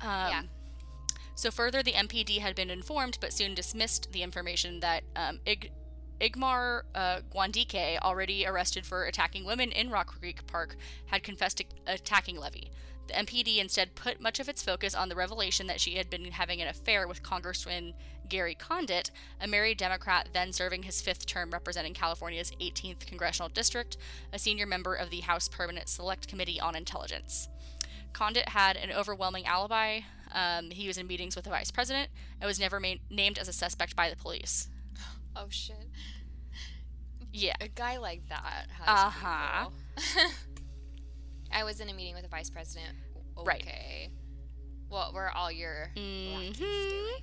Um, 0.00 0.08
Yeah. 0.30 0.42
So, 1.34 1.50
further, 1.52 1.82
the 1.82 1.92
MPD 1.92 2.38
had 2.38 2.54
been 2.56 2.70
informed 2.70 3.18
but 3.20 3.32
soon 3.32 3.54
dismissed 3.54 4.12
the 4.12 4.22
information 4.22 4.80
that 4.80 5.04
um, 5.16 5.40
Ig- 5.46 5.72
Ingmar 6.20 6.82
uh, 6.94 7.20
already 8.02 8.46
arrested 8.46 8.86
for 8.86 9.04
attacking 9.04 9.44
women 9.44 9.70
in 9.72 9.90
Rock 9.90 10.18
Creek 10.18 10.46
Park, 10.46 10.76
had 11.06 11.22
confessed 11.22 11.58
to 11.58 11.64
attacking 11.86 12.38
Levy. 12.38 12.70
The 13.08 13.14
MPD 13.14 13.58
instead 13.58 13.94
put 13.94 14.20
much 14.20 14.38
of 14.38 14.50
its 14.50 14.62
focus 14.62 14.94
on 14.94 15.08
the 15.08 15.16
revelation 15.16 15.66
that 15.66 15.80
she 15.80 15.94
had 15.94 16.10
been 16.10 16.26
having 16.26 16.60
an 16.60 16.68
affair 16.68 17.08
with 17.08 17.22
Congressman 17.22 17.94
Gary 18.28 18.54
Condit, 18.54 19.10
a 19.40 19.48
married 19.48 19.78
Democrat 19.78 20.28
then 20.34 20.52
serving 20.52 20.82
his 20.82 21.00
fifth 21.00 21.24
term 21.24 21.50
representing 21.50 21.94
California's 21.94 22.52
18th 22.60 23.06
congressional 23.06 23.48
district, 23.48 23.96
a 24.32 24.38
senior 24.38 24.66
member 24.66 24.94
of 24.94 25.08
the 25.08 25.20
House 25.20 25.48
Permanent 25.48 25.88
Select 25.88 26.28
Committee 26.28 26.60
on 26.60 26.76
Intelligence. 26.76 27.48
Condit 28.12 28.50
had 28.50 28.76
an 28.76 28.92
overwhelming 28.92 29.46
alibi. 29.46 30.00
Um, 30.32 30.70
he 30.70 30.86
was 30.86 30.98
in 30.98 31.06
meetings 31.06 31.34
with 31.34 31.46
the 31.46 31.50
vice 31.50 31.70
president 31.70 32.10
and 32.40 32.46
was 32.46 32.60
never 32.60 32.78
ma- 32.78 32.94
named 33.10 33.38
as 33.38 33.48
a 33.48 33.52
suspect 33.52 33.96
by 33.96 34.10
the 34.10 34.16
police. 34.16 34.68
Oh 35.38 35.46
shit. 35.50 35.88
Yeah. 37.32 37.54
A 37.60 37.68
guy 37.68 37.98
like 37.98 38.28
that 38.28 38.66
has 38.70 38.88
Uh-huh. 38.88 39.68
I 41.52 41.64
was 41.64 41.80
in 41.80 41.88
a 41.88 41.94
meeting 41.94 42.14
with 42.14 42.24
the 42.24 42.28
vice 42.28 42.50
president. 42.50 42.96
Right. 43.36 43.62
Okay. 43.62 44.10
What 44.88 45.14
were 45.14 45.30
all 45.30 45.52
your 45.52 45.90
Mhm. 45.96 47.22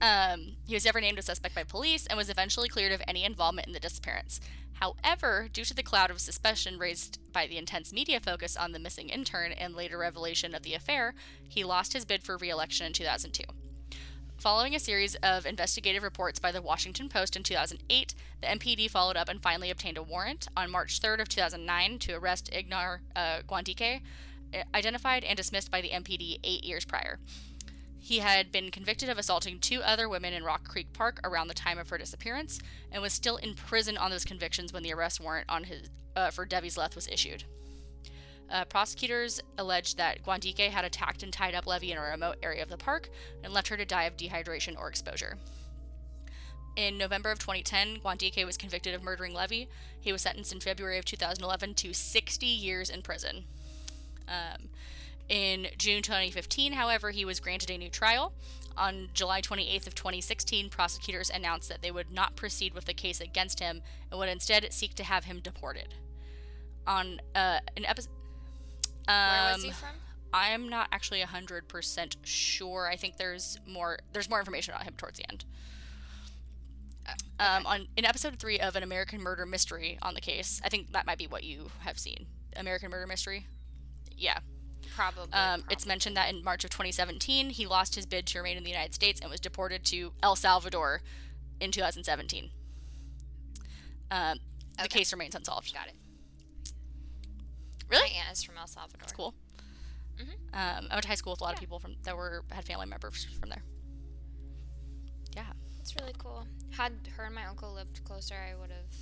Um, 0.00 0.56
he 0.66 0.74
was 0.74 0.84
never 0.84 1.00
named 1.00 1.18
a 1.18 1.22
suspect 1.22 1.54
by 1.54 1.64
police 1.64 2.06
and 2.06 2.16
was 2.16 2.28
eventually 2.28 2.68
cleared 2.68 2.92
of 2.92 3.02
any 3.08 3.24
involvement 3.24 3.66
in 3.66 3.72
the 3.72 3.80
disappearance. 3.80 4.38
However, 4.74 5.48
due 5.52 5.64
to 5.64 5.74
the 5.74 5.82
cloud 5.82 6.10
of 6.10 6.20
suspicion 6.20 6.78
raised 6.78 7.18
by 7.32 7.46
the 7.46 7.56
intense 7.58 7.92
media 7.92 8.20
focus 8.20 8.56
on 8.56 8.72
the 8.72 8.78
missing 8.78 9.08
intern 9.08 9.50
and 9.50 9.74
later 9.74 9.98
revelation 9.98 10.54
of 10.54 10.62
the 10.62 10.74
affair, 10.74 11.14
he 11.48 11.64
lost 11.64 11.94
his 11.94 12.04
bid 12.04 12.22
for 12.22 12.36
re 12.36 12.50
election 12.50 12.86
in 12.86 12.92
2002. 12.92 13.42
Following 14.38 14.76
a 14.76 14.78
series 14.78 15.16
of 15.16 15.46
investigative 15.46 16.04
reports 16.04 16.38
by 16.38 16.52
the 16.52 16.62
Washington 16.62 17.08
Post 17.08 17.34
in 17.34 17.42
2008, 17.42 18.14
the 18.40 18.46
MPD 18.46 18.88
followed 18.88 19.16
up 19.16 19.28
and 19.28 19.42
finally 19.42 19.68
obtained 19.68 19.98
a 19.98 20.02
warrant 20.02 20.46
on 20.56 20.70
March 20.70 21.00
3rd 21.00 21.22
of 21.22 21.28
2009 21.28 21.98
to 21.98 22.12
arrest 22.12 22.48
Ingmar 22.52 23.00
uh, 23.16 23.40
Guandique, 23.48 24.00
uh, 24.54 24.58
identified 24.72 25.24
and 25.24 25.36
dismissed 25.36 25.72
by 25.72 25.80
the 25.80 25.88
MPD 25.88 26.38
eight 26.44 26.62
years 26.62 26.84
prior. 26.84 27.18
He 27.98 28.20
had 28.20 28.52
been 28.52 28.70
convicted 28.70 29.08
of 29.08 29.18
assaulting 29.18 29.58
two 29.58 29.82
other 29.82 30.08
women 30.08 30.32
in 30.32 30.44
Rock 30.44 30.68
Creek 30.68 30.92
Park 30.92 31.18
around 31.24 31.48
the 31.48 31.54
time 31.54 31.76
of 31.76 31.88
her 31.88 31.98
disappearance, 31.98 32.60
and 32.92 33.02
was 33.02 33.12
still 33.12 33.38
in 33.38 33.54
prison 33.54 33.98
on 33.98 34.12
those 34.12 34.24
convictions 34.24 34.72
when 34.72 34.84
the 34.84 34.92
arrest 34.92 35.18
warrant 35.18 35.46
on 35.48 35.64
his 35.64 35.90
uh, 36.14 36.30
for 36.30 36.44
Debbie's 36.46 36.78
Leth 36.78 36.94
was 36.94 37.08
issued. 37.08 37.42
Uh, 38.50 38.64
prosecutors 38.64 39.40
alleged 39.58 39.98
that 39.98 40.22
Guandique 40.24 40.70
had 40.70 40.84
attacked 40.84 41.22
and 41.22 41.32
tied 41.32 41.54
up 41.54 41.66
Levy 41.66 41.92
in 41.92 41.98
a 41.98 42.02
remote 42.02 42.36
area 42.42 42.62
of 42.62 42.70
the 42.70 42.78
park 42.78 43.10
and 43.44 43.52
left 43.52 43.68
her 43.68 43.76
to 43.76 43.84
die 43.84 44.04
of 44.04 44.16
dehydration 44.16 44.78
or 44.78 44.88
exposure. 44.88 45.36
In 46.76 46.96
November 46.96 47.30
of 47.30 47.40
2010, 47.40 47.98
Guandique 47.98 48.46
was 48.46 48.56
convicted 48.56 48.94
of 48.94 49.02
murdering 49.02 49.34
Levy. 49.34 49.68
He 50.00 50.12
was 50.12 50.22
sentenced 50.22 50.52
in 50.52 50.60
February 50.60 50.96
of 50.96 51.04
2011 51.04 51.74
to 51.74 51.92
60 51.92 52.46
years 52.46 52.88
in 52.88 53.02
prison. 53.02 53.44
Um, 54.28 54.68
in 55.28 55.68
June 55.76 56.02
2015, 56.02 56.74
however, 56.74 57.10
he 57.10 57.24
was 57.24 57.40
granted 57.40 57.70
a 57.70 57.78
new 57.78 57.90
trial. 57.90 58.32
On 58.76 59.08
July 59.12 59.40
28th 59.40 59.88
of 59.88 59.94
2016, 59.94 60.70
prosecutors 60.70 61.30
announced 61.30 61.68
that 61.68 61.82
they 61.82 61.90
would 61.90 62.12
not 62.12 62.36
proceed 62.36 62.74
with 62.74 62.84
the 62.84 62.94
case 62.94 63.20
against 63.20 63.58
him 63.58 63.82
and 64.10 64.20
would 64.20 64.28
instead 64.28 64.72
seek 64.72 64.94
to 64.94 65.04
have 65.04 65.24
him 65.24 65.40
deported. 65.40 65.94
On 66.86 67.20
uh, 67.34 67.58
an 67.76 67.84
episode, 67.84 68.12
Where 69.08 69.52
was 69.52 69.56
um, 69.56 69.62
he 69.62 69.70
from? 69.72 69.88
I 70.32 70.50
am 70.50 70.68
not 70.68 70.88
actually 70.92 71.20
hundred 71.22 71.68
percent 71.68 72.16
sure. 72.22 72.88
I 72.90 72.96
think 72.96 73.16
there's 73.16 73.58
more. 73.66 73.98
There's 74.12 74.28
more 74.28 74.38
information 74.38 74.74
about 74.74 74.84
him 74.84 74.94
towards 74.96 75.18
the 75.18 75.28
end. 75.30 75.44
Um, 77.40 77.66
on 77.66 77.88
in 77.96 78.04
episode 78.04 78.38
three 78.38 78.60
of 78.60 78.76
an 78.76 78.82
American 78.82 79.22
Murder 79.22 79.46
Mystery 79.46 79.98
on 80.02 80.14
the 80.14 80.20
case, 80.20 80.60
I 80.62 80.68
think 80.68 80.92
that 80.92 81.06
might 81.06 81.18
be 81.18 81.26
what 81.26 81.44
you 81.44 81.70
have 81.80 81.98
seen. 81.98 82.26
American 82.56 82.90
Murder 82.90 83.06
Mystery. 83.06 83.46
Yeah. 84.16 84.38
Probably. 84.94 85.32
Um, 85.32 85.64
it's 85.70 85.86
mentioned 85.86 86.16
that 86.16 86.28
in 86.28 86.42
March 86.42 86.64
of 86.64 86.70
2017, 86.70 87.50
he 87.50 87.66
lost 87.66 87.94
his 87.94 88.04
bid 88.04 88.26
to 88.26 88.38
remain 88.38 88.56
in 88.56 88.64
the 88.64 88.70
United 88.70 88.94
States 88.94 89.20
and 89.20 89.30
was 89.30 89.40
deported 89.40 89.84
to 89.86 90.12
El 90.22 90.34
Salvador 90.34 91.02
in 91.60 91.70
2017. 91.70 92.50
Um, 94.10 94.38
the 94.80 94.88
case 94.88 95.12
remains 95.12 95.34
unsolved. 95.34 95.72
Got 95.72 95.86
it. 95.86 95.94
Really? 97.88 98.10
My 98.14 98.20
aunt 98.20 98.32
is 98.32 98.42
from 98.42 98.56
El 98.58 98.66
Salvador. 98.66 98.98
That's 99.00 99.12
cool. 99.12 99.34
Mhm. 100.16 100.32
Um, 100.52 100.88
I 100.90 100.94
went 100.94 101.02
to 101.02 101.08
high 101.08 101.14
school 101.14 101.32
with 101.32 101.40
a 101.40 101.44
lot 101.44 101.54
of 101.54 101.60
people 101.60 101.78
from 101.78 101.96
that 102.02 102.16
were 102.16 102.44
had 102.50 102.64
family 102.64 102.86
members 102.86 103.24
from 103.40 103.50
there. 103.50 103.62
Yeah. 105.36 105.52
It's 105.80 105.94
really 105.96 106.14
cool. 106.18 106.46
Had 106.70 106.92
her 107.16 107.24
and 107.24 107.34
my 107.34 107.44
uncle 107.46 107.72
lived 107.72 108.02
closer, 108.04 108.34
I 108.34 108.54
would 108.56 108.70
have 108.70 108.92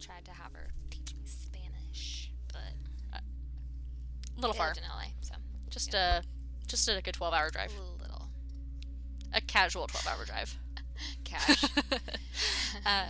tried 0.00 0.24
to 0.26 0.30
have 0.30 0.52
her 0.52 0.68
teach 0.90 1.14
me 1.14 1.26
Spanish, 1.26 2.30
but 2.52 3.20
A 4.36 4.40
little 4.40 4.54
far. 4.54 4.70
in 4.72 4.82
LA, 4.84 5.08
so 5.20 5.34
Just 5.68 5.94
a 5.94 6.22
just 6.66 6.88
a 6.88 7.00
good 7.02 7.14
12 7.14 7.32
hour 7.34 7.50
drive. 7.50 7.72
a 7.76 7.80
little 8.02 8.28
A 9.32 9.40
casual 9.40 9.86
12 9.88 10.06
hour 10.06 10.24
drive. 10.24 10.56
cash. 11.24 11.64
um, 12.86 13.08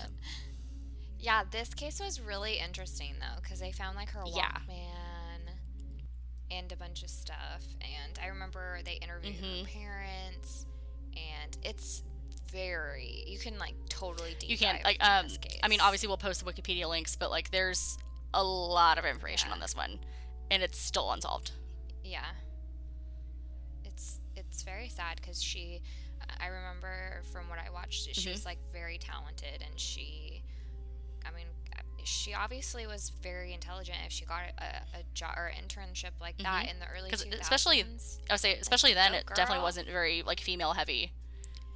yeah, 1.20 1.44
this 1.50 1.72
case 1.74 2.00
was 2.00 2.20
really 2.20 2.58
interesting 2.58 3.14
though, 3.20 3.40
because 3.42 3.60
they 3.60 3.72
found 3.72 3.96
like 3.96 4.10
her 4.10 4.22
Yeah. 4.26 4.58
And 6.50 6.70
a 6.70 6.76
bunch 6.76 7.02
of 7.02 7.10
stuff, 7.10 7.62
and 7.80 8.18
I 8.22 8.28
remember 8.28 8.78
they 8.84 8.94
interviewed 8.94 9.36
Mhm. 9.42 9.60
her 9.62 9.66
parents, 9.66 10.66
and 11.16 11.56
it's 11.64 12.02
very 12.52 13.24
you 13.26 13.38
can 13.38 13.58
like 13.58 13.74
totally 13.88 14.36
deep 14.38 14.48
you 14.48 14.56
can't 14.56 14.82
like 14.84 15.02
um. 15.04 15.26
I 15.64 15.68
mean 15.68 15.80
obviously 15.80 16.06
we'll 16.06 16.16
post 16.16 16.44
the 16.44 16.50
Wikipedia 16.52 16.88
links, 16.88 17.16
but 17.16 17.30
like 17.30 17.50
there's 17.50 17.98
a 18.32 18.42
lot 18.44 18.98
of 18.98 19.04
information 19.04 19.48
Yeah. 19.48 19.54
on 19.54 19.60
this 19.60 19.74
one 19.74 19.98
and 20.50 20.62
it's 20.62 20.78
still 20.78 21.10
unsolved. 21.12 21.50
yeah 22.04 22.24
it's 23.84 24.20
it's 24.36 24.62
very 24.62 24.88
sad 24.88 25.16
because 25.16 25.42
she 25.42 25.80
i 26.40 26.46
remember 26.46 27.22
from 27.32 27.48
what 27.48 27.58
i 27.58 27.70
watched 27.70 28.14
she 28.14 28.28
Mhm. 28.28 28.32
was 28.32 28.44
like 28.44 28.58
very 28.72 28.98
talented 28.98 29.62
and 29.62 29.78
she 29.80 30.42
i 31.24 31.30
mean 31.32 31.46
she 32.06 32.32
obviously 32.34 32.86
was 32.86 33.10
very 33.22 33.52
intelligent 33.52 33.98
if 34.06 34.12
she 34.12 34.24
got 34.24 34.42
a, 34.58 34.98
a 34.98 35.02
job 35.14 35.34
or 35.36 35.50
internship 35.50 36.10
like 36.20 36.38
that 36.38 36.70
in 36.70 36.78
the 36.78 36.86
early 36.96 37.10
2000s 37.10 37.40
especially- 37.40 37.82
I 38.30 38.32
would 38.34 38.40
say 38.40 38.54
especially 38.58 38.94
then 38.94 39.12
it 39.14 39.24
definitely 39.34 39.62
wasn't 39.62 39.88
very 39.88 40.22
like 40.22 40.40
female 40.40 40.72
heavy. 40.74 41.12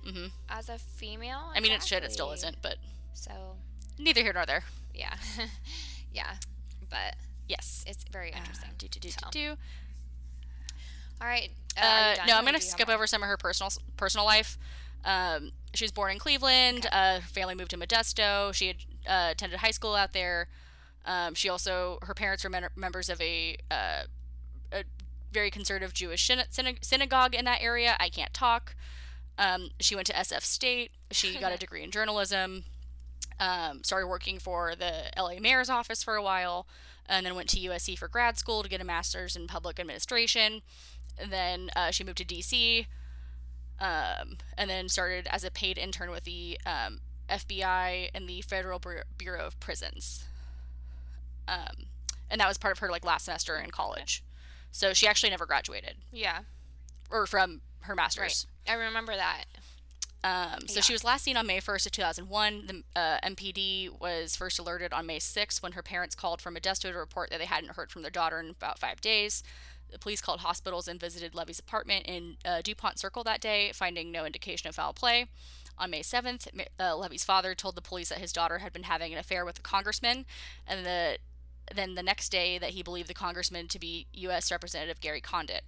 hmm 0.05 0.27
as 0.49 0.69
a 0.69 0.79
female 0.79 1.51
I 1.55 1.61
mean 1.61 1.73
it 1.73 1.83
should. 1.83 2.05
it 2.05 2.13
still 2.13 2.31
isn't, 2.33 2.57
but 2.63 2.77
so 3.13 3.33
neither 3.99 4.23
here 4.23 4.33
nor 4.33 4.47
there. 4.47 4.65
yeah 4.95 5.15
yeah 6.13 6.35
but 6.89 7.17
Yes. 7.49 7.85
it's 7.89 8.05
very 8.13 8.33
Uh, 8.33 8.39
interesting 8.39 8.71
do, 8.79 8.87
do, 8.87 9.01
do, 9.01 9.11
So, 9.11 9.19
do, 9.33 9.39
do. 9.55 9.57
all 11.21 11.27
right 11.27 11.51
uh, 11.77 11.81
Uh, 11.81 11.85
are 11.85 12.11
you 12.11 12.17
done, 12.17 12.27
no, 12.29 12.37
I'm 12.39 12.45
gonna 12.45 12.61
skip 12.61 12.89
over 12.89 13.07
some 13.07 13.23
of 13.23 13.29
her 13.29 13.37
personal 13.37 13.71
personal 13.97 14.25
life. 14.27 14.57
Um, 15.05 15.53
she 15.75 15.85
was 15.85 15.93
born 15.93 16.13
in 16.13 16.19
Cleveland. 16.19 16.87
Uh, 16.93 17.21
her 17.21 17.27
family 17.27 17.55
moved 17.55 17.71
to 17.71 17.77
Modesto. 17.79 18.53
She 18.55 18.67
had 18.69 18.77
uh, 19.07 19.29
attended 19.33 19.61
high 19.61 19.71
school 19.71 19.95
out 19.95 20.13
there. 20.13 20.49
Um, 21.05 21.35
she 21.35 21.49
also 21.49 21.99
her 22.03 22.15
parents 22.15 22.45
were 22.45 22.51
men- 22.51 22.69
members 22.77 23.09
of 23.09 23.21
a, 23.21 23.57
uh, 23.71 24.03
a 24.73 24.85
very 25.33 25.51
conservative 25.51 25.95
Jewish 25.95 26.29
syna- 26.29 26.85
synagogue 26.85 27.35
in 27.35 27.45
that 27.47 27.63
area. 27.63 27.97
I 27.99 28.09
can't 28.09 28.35
talk. 28.35 28.75
Um, 29.39 29.71
she 29.81 29.95
went 29.95 30.07
to 30.09 30.13
SF 30.13 30.43
State. 30.43 30.93
She 31.11 31.37
got 31.41 31.53
a 31.53 31.57
degree 31.57 31.83
in 31.83 31.91
journalism. 31.91 32.65
Um, 33.39 33.83
started 33.83 34.07
working 34.07 34.39
for 34.39 34.75
the 34.77 35.05
LA 35.17 35.41
mayor's 35.41 35.71
office 35.71 36.03
for 36.03 36.15
a 36.15 36.23
while, 36.23 36.67
and 37.09 37.25
then 37.25 37.35
went 37.35 37.49
to 37.51 37.59
USC 37.59 37.97
for 37.97 38.07
grad 38.07 38.37
school 38.37 38.63
to 38.63 38.69
get 38.69 38.83
a 38.83 38.85
master's 38.85 39.35
in 39.35 39.47
public 39.47 39.81
administration. 39.81 40.61
And 41.19 41.33
then 41.33 41.71
uh, 41.75 41.91
she 41.91 42.05
moved 42.05 42.19
to 42.19 42.25
DC, 42.25 42.87
um, 43.81 44.37
and 44.59 44.69
then 44.69 44.91
started 44.91 45.27
as 45.31 45.43
a 45.43 45.51
paid 45.51 45.79
intern 45.79 46.11
with 46.11 46.25
the 46.25 46.59
um, 46.67 47.01
FBI 47.31 48.11
and 48.15 48.29
the 48.29 48.41
Federal 48.43 48.81
Bureau 49.19 49.47
of 49.47 49.59
Prisons. 49.61 50.25
Um, 51.49 51.87
and 52.31 52.41
that 52.41 52.49
was 52.49 52.59
part 52.59 52.73
of 52.73 52.79
her 52.81 52.91
like 52.91 53.05
last 53.05 53.25
semester 53.25 53.57
in 53.57 53.71
college. 53.71 54.23
So 54.73 54.93
she 54.93 55.07
actually 55.07 55.31
never 55.31 55.47
graduated, 55.47 55.95
yeah 56.13 56.41
or 57.11 57.27
from 57.27 57.61
her 57.81 57.97
master's. 57.97 58.47
Right. 58.69 58.73
i 58.73 58.79
remember 58.79 59.17
that 59.17 59.45
Um, 60.23 60.69
so 60.69 60.77
Yeah. 60.77 60.81
she 60.83 60.93
was 60.93 61.03
last 61.03 61.25
seen 61.25 61.37
on 61.37 61.47
May 61.47 61.61
1st 61.61 61.87
of 61.87 61.93
2001. 61.93 62.67
The 62.67 63.01
uh, 63.01 63.19
MPD 63.25 63.99
was 63.99 64.37
first 64.37 64.59
alerted 64.61 64.93
on 64.93 65.07
May 65.07 65.19
6th 65.19 65.61
when 65.63 65.73
her 65.73 65.83
parents 65.83 66.15
called 66.15 66.41
from 66.41 66.55
Modesto 66.55 66.83
to 66.93 66.93
report 66.93 67.31
that 67.31 67.39
they 67.41 67.47
hadn't 67.47 67.71
heard 67.73 67.91
from 67.91 68.03
their 68.03 68.11
daughter 68.13 68.39
in 68.39 68.51
about 68.51 68.79
five 68.79 69.01
days. 69.01 69.43
The 69.91 69.99
police 69.99 70.21
called 70.21 70.41
hospitals 70.41 70.87
and 70.87 71.01
visited 71.01 71.35
Levy's 71.35 71.59
apartment 71.59 72.05
in 72.07 72.37
uh, 72.45 72.61
DuPont 72.63 72.99
Circle 73.01 73.25
that 73.25 73.41
day, 73.41 73.73
finding 73.75 74.13
no 74.13 74.25
indication 74.25 74.69
of 74.69 74.77
foul 74.77 74.93
play. 74.93 75.27
On 75.81 75.91
May 75.91 76.03
7th, 76.03 76.47
uh, 76.79 76.95
Levy's 76.95 77.25
father 77.25 77.55
told 77.55 77.75
the 77.75 77.81
police 77.81 78.11
that 78.11 78.19
his 78.19 78.35
daughter 78.35 78.59
had 78.59 78.71
been 78.71 78.83
having 78.83 79.15
an 79.15 79.19
affair 79.19 79.47
with 79.47 79.59
a 79.59 79.63
congressman, 79.63 80.27
and 80.69 80.85
the, 80.85 81.17
then 81.75 81.95
the 81.95 82.03
next 82.03 82.29
day 82.29 82.59
that 82.59 82.71
he 82.71 82.83
believed 82.83 83.09
the 83.09 83.15
congressman 83.15 83.67
to 83.69 83.79
be 83.79 84.07
U.S. 84.13 84.53
Representative 84.53 85.01
Gary 85.01 85.23
Condit. 85.23 85.63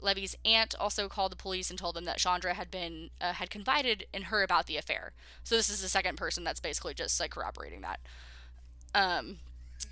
Levy's 0.00 0.34
aunt 0.46 0.74
also 0.80 1.08
called 1.08 1.30
the 1.30 1.36
police 1.36 1.68
and 1.68 1.78
told 1.78 1.94
them 1.94 2.06
that 2.06 2.16
Chandra 2.16 2.54
had 2.54 2.70
been 2.70 3.10
uh, 3.20 3.34
had 3.34 3.50
confided 3.50 4.06
in 4.14 4.22
her 4.22 4.42
about 4.42 4.66
the 4.66 4.78
affair. 4.78 5.12
So 5.44 5.56
this 5.56 5.68
is 5.68 5.82
the 5.82 5.88
second 5.88 6.16
person 6.16 6.42
that's 6.42 6.58
basically 6.58 6.94
just 6.94 7.20
like 7.20 7.32
corroborating 7.32 7.82
that. 7.82 8.00
Um, 8.94 9.36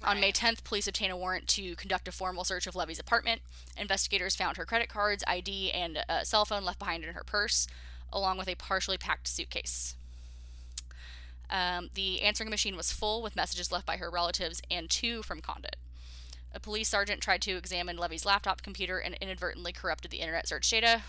right. 0.02 0.12
On 0.12 0.20
May 0.20 0.32
10th, 0.32 0.64
police 0.64 0.88
obtained 0.88 1.12
a 1.12 1.16
warrant 1.16 1.46
to 1.48 1.76
conduct 1.76 2.08
a 2.08 2.12
formal 2.12 2.44
search 2.44 2.66
of 2.66 2.74
Levy's 2.74 2.98
apartment. 2.98 3.42
Investigators 3.76 4.34
found 4.34 4.56
her 4.56 4.64
credit 4.64 4.88
cards, 4.88 5.22
ID, 5.26 5.72
and 5.72 6.02
a 6.08 6.24
cell 6.24 6.46
phone 6.46 6.64
left 6.64 6.78
behind 6.78 7.04
in 7.04 7.12
her 7.12 7.24
purse, 7.24 7.66
along 8.12 8.38
with 8.38 8.48
a 8.48 8.54
partially 8.54 8.98
packed 8.98 9.28
suitcase. 9.28 9.94
Um, 11.50 11.90
the 11.94 12.22
answering 12.22 12.50
machine 12.50 12.76
was 12.76 12.92
full 12.92 13.22
with 13.22 13.36
messages 13.36 13.72
left 13.72 13.86
by 13.86 13.96
her 13.96 14.10
relatives 14.10 14.60
and 14.70 14.90
two 14.90 15.22
from 15.22 15.40
Condit. 15.40 15.76
A 16.54 16.60
police 16.60 16.88
sergeant 16.88 17.20
tried 17.20 17.42
to 17.42 17.56
examine 17.56 17.96
Levy's 17.96 18.26
laptop 18.26 18.62
computer 18.62 18.98
and 18.98 19.16
inadvertently 19.20 19.72
corrupted 19.72 20.10
the 20.10 20.18
internet 20.18 20.48
search 20.48 20.68
data. 20.68 21.02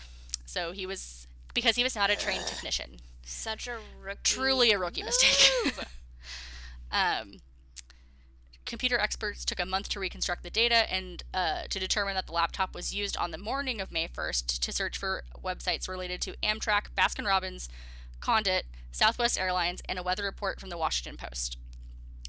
So 0.46 0.72
he 0.72 0.86
was 0.86 1.26
because 1.54 1.76
he 1.76 1.82
was 1.82 1.96
not 1.96 2.10
a 2.10 2.16
trained 2.16 2.46
technician. 2.46 3.00
Such 3.22 3.68
a 3.68 3.78
rookie. 4.02 4.20
Truly 4.24 4.72
a 4.72 4.78
rookie 4.78 5.02
mistake. 5.02 5.52
um, 6.92 7.40
computer 8.70 8.98
experts 9.00 9.44
took 9.44 9.58
a 9.58 9.66
month 9.66 9.88
to 9.88 9.98
reconstruct 9.98 10.44
the 10.44 10.48
data 10.48 10.90
and 10.90 11.24
uh, 11.34 11.62
to 11.68 11.80
determine 11.80 12.14
that 12.14 12.28
the 12.28 12.32
laptop 12.32 12.72
was 12.72 12.94
used 12.94 13.16
on 13.16 13.32
the 13.32 13.36
morning 13.36 13.80
of 13.80 13.90
May 13.90 14.06
1st 14.06 14.60
to 14.60 14.72
search 14.72 14.96
for 14.96 15.24
websites 15.44 15.88
related 15.88 16.20
to 16.22 16.36
Amtrak, 16.40 16.84
Baskin 16.96 17.26
Robbins, 17.26 17.68
Condit, 18.20 18.66
Southwest 18.92 19.40
Airlines, 19.40 19.82
and 19.88 19.98
a 19.98 20.04
weather 20.04 20.22
report 20.22 20.60
from 20.60 20.70
the 20.70 20.78
Washington 20.78 21.16
Post. 21.16 21.58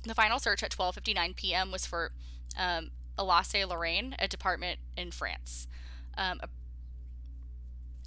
The 0.04 0.16
final 0.16 0.40
search 0.40 0.64
at 0.64 0.72
12:59 0.72 1.36
p.m. 1.36 1.72
was 1.72 1.86
for 1.86 2.12
um, 2.58 2.90
Alsace 3.20 3.68
Lorraine, 3.68 4.16
a 4.18 4.28
department 4.28 4.80
in 4.98 5.12
France. 5.12 5.68
Um, 6.18 6.40
a, 6.42 6.50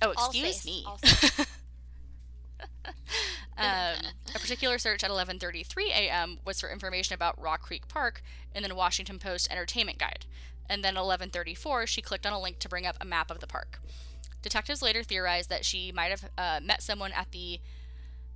oh, 0.03 0.11
excuse 0.11 0.67
me. 0.67 0.85
um, 3.59 3.97
a 4.35 4.39
particular 4.39 4.79
search 4.79 5.05
at 5.05 5.11
11:33 5.11 5.89
a.m. 5.89 6.39
was 6.45 6.61
for 6.61 6.71
information 6.71 7.15
about 7.15 7.41
Rock 7.41 7.63
Creek 7.63 7.89
Park 7.89 8.23
in 8.55 8.63
the 8.63 8.75
Washington 8.75 9.19
Post 9.19 9.51
Entertainment 9.51 9.99
Guide, 9.99 10.27
and 10.69 10.85
then 10.85 10.95
11:34 10.95 11.87
she 11.87 12.03
clicked 12.03 12.27
on 12.27 12.33
a 12.33 12.41
link 12.41 12.59
to 12.61 12.69
bring 12.69 12.87
up 12.87 12.97
a 13.01 13.05
map 13.05 13.31
of 13.31 13.41
the 13.41 13.47
park. 13.47 13.81
Detectives 14.43 14.83
later 14.83 15.03
theorized 15.03 15.49
that 15.49 15.65
she 15.65 15.91
might 15.91 16.11
have 16.11 16.31
uh, 16.37 16.61
met 16.63 16.83
someone 16.83 17.13
at 17.13 17.31
the 17.33 17.61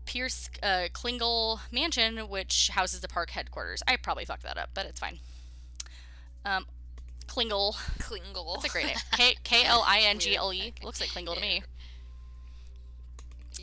Peirce 0.06 0.48
uh, 0.62 0.88
Klingle 0.94 1.60
Mansion, 1.70 2.30
which 2.30 2.70
houses 2.70 3.00
the 3.00 3.08
park 3.08 3.30
headquarters. 3.30 3.82
I 3.86 3.96
probably 3.96 4.24
fucked 4.24 4.44
that 4.44 4.56
up, 4.56 4.70
but 4.72 4.86
it's 4.86 4.98
fine. 4.98 5.18
Um, 6.46 6.64
Klingle. 7.26 7.74
Klingle. 7.98 8.54
That's 8.54 8.64
a 8.64 8.68
great 8.70 8.86
name. 8.86 8.96
K 9.12 9.36
K 9.44 9.64
L 9.64 9.84
I 9.86 10.00
N 10.00 10.18
G 10.18 10.34
L 10.34 10.52
E. 10.52 10.72
Looks 10.82 11.00
like 11.00 11.10
Klingle 11.10 11.34
to 11.34 11.40
me. 11.40 11.62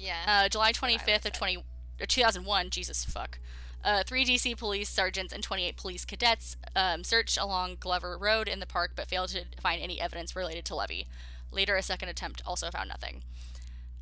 Yeah. 0.06 0.44
Uh, 0.46 0.50
July 0.50 0.72
25th 0.72 1.26
of 1.26 1.34
20, 1.34 1.58
uh, 1.58 2.06
2001. 2.08 2.70
Jesus 2.70 3.04
fuck. 3.04 3.40
Uh, 3.84 4.04
three 4.06 4.26
DC 4.26 4.58
police 4.58 4.90
sergeants 4.90 5.34
and 5.34 5.44
28 5.44 5.78
police 5.78 6.06
cadets 6.06 6.58
um, 6.76 7.04
searched 7.04 7.38
along 7.38 7.78
Glover 7.80 8.18
Road 8.18 8.48
in 8.48 8.60
the 8.60 8.66
park, 8.66 8.92
but 8.96 9.08
failed 9.08 9.30
to 9.30 9.44
find 9.62 9.82
any 9.82 10.00
evidence 10.00 10.36
related 10.36 10.66
to 10.66 10.76
Levy. 10.76 11.08
Later, 11.52 11.76
a 11.76 11.84
second 11.84 12.10
attempt 12.10 12.42
also 12.46 12.70
found 12.70 12.90
nothing. 12.90 13.24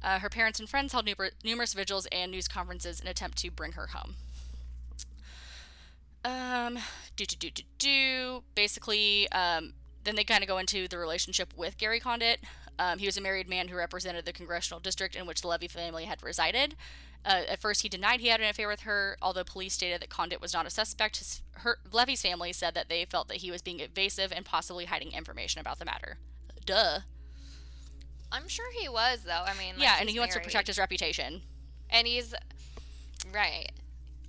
Uh, 0.02 0.20
her 0.20 0.30
parents 0.30 0.60
and 0.60 0.70
friends 0.70 0.92
held 0.92 1.10
numerous 1.44 1.74
vigils 1.74 2.08
and 2.12 2.32
news 2.32 2.48
conferences 2.48 3.00
in 3.00 3.08
attempt 3.08 3.38
to 3.38 3.52
bring 3.52 3.74
her 3.74 3.88
home. 3.88 4.16
Um, 6.26 6.80
do 7.16 7.26
do 7.26 7.36
do 7.36 7.50
do 7.50 7.64
do. 7.78 8.44
Basically, 8.56 9.30
um, 9.32 9.74
then 10.04 10.16
they 10.16 10.24
kind 10.24 10.44
of 10.44 10.48
go 10.48 10.58
into 10.58 10.88
the 10.88 10.98
relationship 10.98 11.54
with 11.56 11.78
Gary 11.78 12.00
Condit. 12.00 12.40
Um, 12.80 13.00
he 13.00 13.06
was 13.06 13.18
a 13.18 13.22
married 13.22 13.48
man 13.48 13.68
who 13.68 13.76
represented 13.76 14.26
the 14.26 14.34
congressional 14.34 14.80
district 14.80 15.16
in 15.16 15.26
which 15.26 15.42
the 15.42 15.48
Levy 15.48 15.68
family 15.68 16.06
had 16.06 16.24
resided. 16.24 16.76
Uh, 17.26 17.44
at 17.48 17.62
first, 17.62 17.84
he 17.84 17.90
denied 17.90 18.20
he 18.20 18.28
had 18.28 18.42
an 18.42 18.50
affair 18.50 18.68
with 18.68 18.82
her, 18.82 19.18
although 19.22 19.44
police 19.44 19.74
stated 19.74 20.02
that 20.02 20.10
Condit 20.10 20.42
was 20.42 20.54
not 20.54 20.66
a 20.66 20.70
suspect. 20.70 21.18
His, 21.18 21.42
her, 21.58 21.78
Levy's 21.92 22.22
family 22.22 22.52
said 22.52 22.74
that 22.74 22.90
they 22.90 23.06
felt 23.06 23.30
that 23.30 23.38
he 23.38 23.52
was 23.52 23.62
being 23.62 23.80
evasive 23.80 24.34
and 24.34 24.44
possibly 24.44 24.86
hiding 24.86 25.14
information 25.14 25.62
about 25.62 25.80
the 25.80 25.86
matter. 25.86 26.18
Duh. 26.66 27.00
I'm 28.32 28.48
sure 28.48 28.66
he 28.78 28.90
was, 28.90 29.22
though. 29.26 29.44
I 29.46 29.54
mean, 29.58 29.76
like, 29.76 29.84
yeah, 29.84 29.98
and 30.00 30.10
he 30.10 30.16
married. 30.16 30.20
wants 30.20 30.36
to 30.36 30.42
protect 30.42 30.68
his 30.68 30.80
reputation. 30.80 31.44
And 31.90 32.08
he's 32.08 32.34
right, 33.32 33.72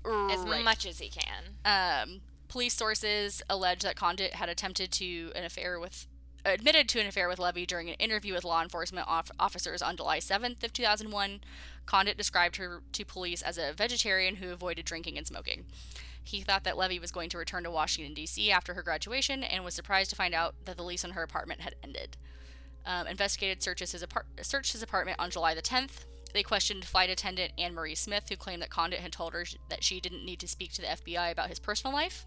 as 0.05 0.41
right. 0.41 0.63
much 0.63 0.87
as 0.87 0.99
he 0.99 1.09
can. 1.09 1.55
Um, 1.65 2.21
police 2.49 2.75
sources 2.75 3.43
allege 3.49 3.83
that 3.83 3.97
Condit 3.97 4.35
had 4.35 4.49
attempted 4.49 4.93
to 4.93 5.33
an 5.35 5.45
affair 5.45 5.81
with, 5.81 6.07
admitted 6.45 6.89
to 6.91 7.01
an 7.01 7.07
affair 7.07 7.29
with 7.29 7.39
Levy 7.39 7.67
during 7.67 7.89
an 7.89 7.97
interview 7.97 8.35
with 8.35 8.45
law 8.45 8.63
enforcement 8.63 9.09
off- 9.09 9.31
officers 9.39 9.83
on 9.83 9.97
July 9.97 10.19
7th 10.19 10.63
of 10.63 10.73
2001. 10.73 11.41
Condit 11.87 12.17
described 12.17 12.57
her 12.57 12.83
to 12.93 13.05
police 13.05 13.43
as 13.43 13.59
a 13.59 13.73
vegetarian 13.73 14.37
who 14.37 14.51
avoided 14.51 14.85
drinking 14.85 15.19
and 15.19 15.27
smoking. 15.27 15.65
He 16.23 16.41
thought 16.41 16.65
that 16.65 16.79
Levy 16.79 16.99
was 16.99 17.11
going 17.11 17.29
to 17.31 17.39
return 17.39 17.65
to 17.65 17.71
Washington, 17.71 18.15
D.C. 18.15 18.51
after 18.51 18.75
her 18.75 18.83
graduation 18.83 19.45
and 19.45 19.63
was 19.65 19.75
surprised 19.75 20.11
to 20.11 20.17
find 20.17 20.35
out 20.35 20.55
that 20.65 20.77
the 20.77 20.83
lease 20.83 21.05
on 21.05 21.11
her 21.11 21.23
apartment 21.23 21.61
had 21.61 21.75
ended 21.83 22.17
um, 22.87 23.07
investigated 23.07 23.63
searches 23.63 23.93
his 23.93 24.03
apart- 24.03 24.27
searched 24.43 24.73
his 24.73 24.83
apartment 24.83 25.19
on 25.19 25.31
July 25.31 25.55
the 25.55 25.63
10th. 25.63 26.05
They 26.33 26.43
questioned 26.43 26.85
flight 26.85 27.11
attendant 27.11 27.53
Anne 27.57 27.75
Marie 27.75 27.95
Smith, 27.95 28.25
who 28.29 28.37
claimed 28.37 28.63
that 28.63 28.71
Condit 28.71 29.01
had 29.01 29.13
told 29.13 29.33
her 29.35 29.45
that 29.69 29.85
she 29.85 30.01
didn't 30.01 30.25
need 30.25 30.41
to 30.41 30.49
speak 30.49 30.73
to 30.73 30.83
the 30.83 30.89
FBI 30.89 31.31
about 31.31 31.49
his 31.49 31.59
personal 31.59 31.95
life. 31.95 32.27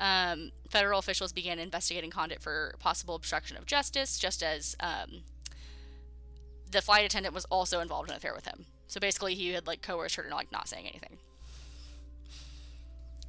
Um, 0.00 0.50
federal 0.68 0.98
officials 0.98 1.32
began 1.32 1.58
investigating 1.58 2.10
Condit 2.10 2.42
for 2.42 2.74
possible 2.80 3.14
obstruction 3.14 3.56
of 3.56 3.66
justice, 3.66 4.18
just 4.18 4.42
as 4.42 4.76
um, 4.80 5.22
the 6.70 6.82
flight 6.82 7.04
attendant 7.04 7.34
was 7.34 7.44
also 7.46 7.80
involved 7.80 8.08
in 8.08 8.14
an 8.14 8.16
affair 8.16 8.34
with 8.34 8.46
him. 8.46 8.66
So 8.88 8.98
basically, 8.98 9.34
he 9.34 9.52
had 9.52 9.66
like 9.66 9.80
coerced 9.80 10.16
her 10.16 10.22
to 10.24 10.34
like 10.34 10.50
not 10.50 10.68
saying 10.68 10.86
anything. 10.86 11.18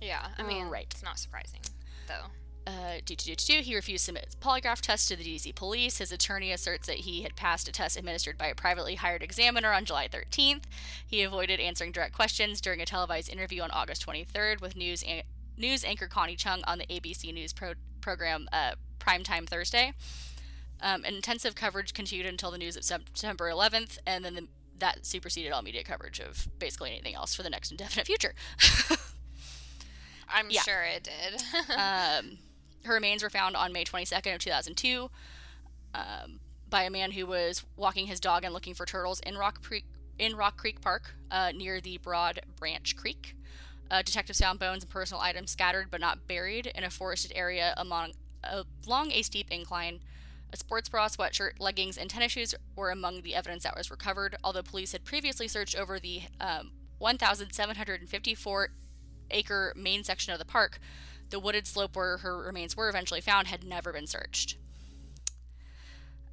Yeah, 0.01 0.28
I 0.38 0.43
mean, 0.43 0.68
right. 0.68 0.88
It's 0.91 1.03
not 1.03 1.18
surprising, 1.18 1.61
though. 2.07 2.28
Uh, 2.66 2.99
do, 3.05 3.16
do, 3.16 3.36
do, 3.36 3.59
he 3.59 3.76
refused 3.76 4.03
to 4.03 4.05
submit 4.05 4.26
his 4.26 4.36
polygraph 4.36 4.80
test 4.80 5.09
to 5.09 5.16
the 5.18 5.24
DC 5.24 5.53
police. 5.55 5.97
His 5.97 6.11
attorney 6.11 6.51
asserts 6.51 6.88
that 6.88 6.97
he 6.97 7.24
had 7.24 7.36
passed 7.36 7.68
a 7.68 7.72
test 7.72 7.97
administered 7.97 8.38
by 8.38 8.47
a 8.47 8.55
privately 8.55 8.95
hired 8.95 9.22
examiner 9.22 9.74
on 9.74 9.84
July 9.84 10.07
13th. 10.07 10.64
He 11.05 11.24
avoided 11.24 11.59
answering 11.59 11.91
direct 11.91 12.14
questions 12.14 12.61
during 12.61 12.82
a 12.82 12.86
televised 12.86 13.30
interview 13.30 13.61
on 13.61 13.72
August 13.72 14.05
23rd 14.05 14.61
with 14.61 14.78
news 14.78 15.03
an- 15.03 15.24
news 15.58 15.84
anchor 15.84 16.08
Connie 16.08 16.36
Chung 16.36 16.64
on 16.66 16.78
the 16.78 16.86
ABC 16.86 17.34
News 17.34 17.54
pro- 17.54 17.74
program 18.01 18.47
uh, 18.51 18.74
Primetime 18.99 19.47
Thursday. 19.47 19.93
Um, 20.82 21.06
intensive 21.06 21.56
coverage 21.56 21.93
continued 21.93 22.28
until 22.28 22.51
the 22.51 22.58
news 22.58 22.76
of 22.76 22.84
September 22.84 23.49
11th, 23.49 23.97
and 24.06 24.26
then 24.26 24.36
the, 24.36 24.47
that 24.80 25.06
superseded 25.06 25.51
all 25.51 25.62
media 25.62 25.84
coverage 25.84 26.20
of 26.20 26.47
basically 26.60 26.91
anything 26.91 27.16
else 27.16 27.34
for 27.34 27.43
the 27.43 27.49
next 27.49 27.72
indefinite 27.72 28.06
future. 28.06 28.34
I'm 30.30 30.49
yeah. 30.49 30.62
sure 30.62 30.84
it 30.84 31.04
did. 31.04 31.41
um, 31.78 32.38
her 32.84 32.93
remains 32.93 33.24
were 33.24 33.30
found 33.30 33.56
on 33.56 33.72
May 33.72 33.86
22nd 33.86 34.34
of 34.34 34.39
2002 34.39 35.10
um, 35.93 36.39
by 36.70 36.84
a 36.84 36.89
man 36.89 37.12
who 37.12 37.26
was 37.26 37.64
walking 37.78 38.08
his 38.08 38.20
dog 38.20 38.43
and 38.43 38.54
looking 38.54 38.74
for 38.74 38.86
turtles 38.86 39.20
in 39.22 39.38
Rock 39.38 39.64
Creek, 39.64 39.86
in 40.20 40.36
Rock 40.36 40.58
Creek 40.58 40.82
Park 40.82 41.14
uh, 41.32 41.51
near 41.56 41.80
the 41.80 41.97
Broad 41.97 42.41
Branch 42.58 42.95
Creek. 42.95 43.36
Uh, 43.94 44.02
detectives 44.02 44.41
found 44.41 44.58
bones 44.58 44.82
and 44.82 44.89
personal 44.89 45.22
items 45.22 45.52
scattered 45.52 45.91
but 45.91 46.02
not 46.02 46.28
buried 46.28 46.66
in 46.66 46.84
a 46.84 46.89
forested 46.89 47.32
area 47.36 47.76
among, 47.78 48.12
along 48.88 49.12
a 49.12 49.22
steep 49.22 49.52
incline. 49.52 50.00
A 50.52 50.58
sports 50.58 50.89
bra, 50.89 51.08
sweatshirt, 51.08 51.60
leggings, 51.60 51.96
and 51.96 52.10
tennis 52.10 52.32
shoes 52.32 52.56
were 52.76 52.89
among 52.89 53.22
the 53.22 53.36
evidence 53.36 53.62
that 53.66 53.78
was 53.78 53.91
recovered, 53.91 54.36
although 54.44 54.64
police 54.64 54.94
had 54.94 55.06
previously 55.06 55.48
searched 55.48 55.76
over 55.76 56.00
the 56.00 56.24
um, 56.41 56.72
1,754 56.98 58.70
acre 59.30 59.74
main 59.76 60.04
section 60.04 60.34
of 60.34 60.39
the 60.39 60.46
park 60.46 60.80
the 61.30 61.39
wooded 61.39 61.68
slope 61.68 61.96
where 61.96 62.18
her 62.18 62.38
remains 62.38 62.76
were 62.76 62.89
eventually 62.89 63.22
found 63.22 63.48
had 63.48 63.64
never 63.64 63.94
been 63.94 64.08
searched. 64.08 64.58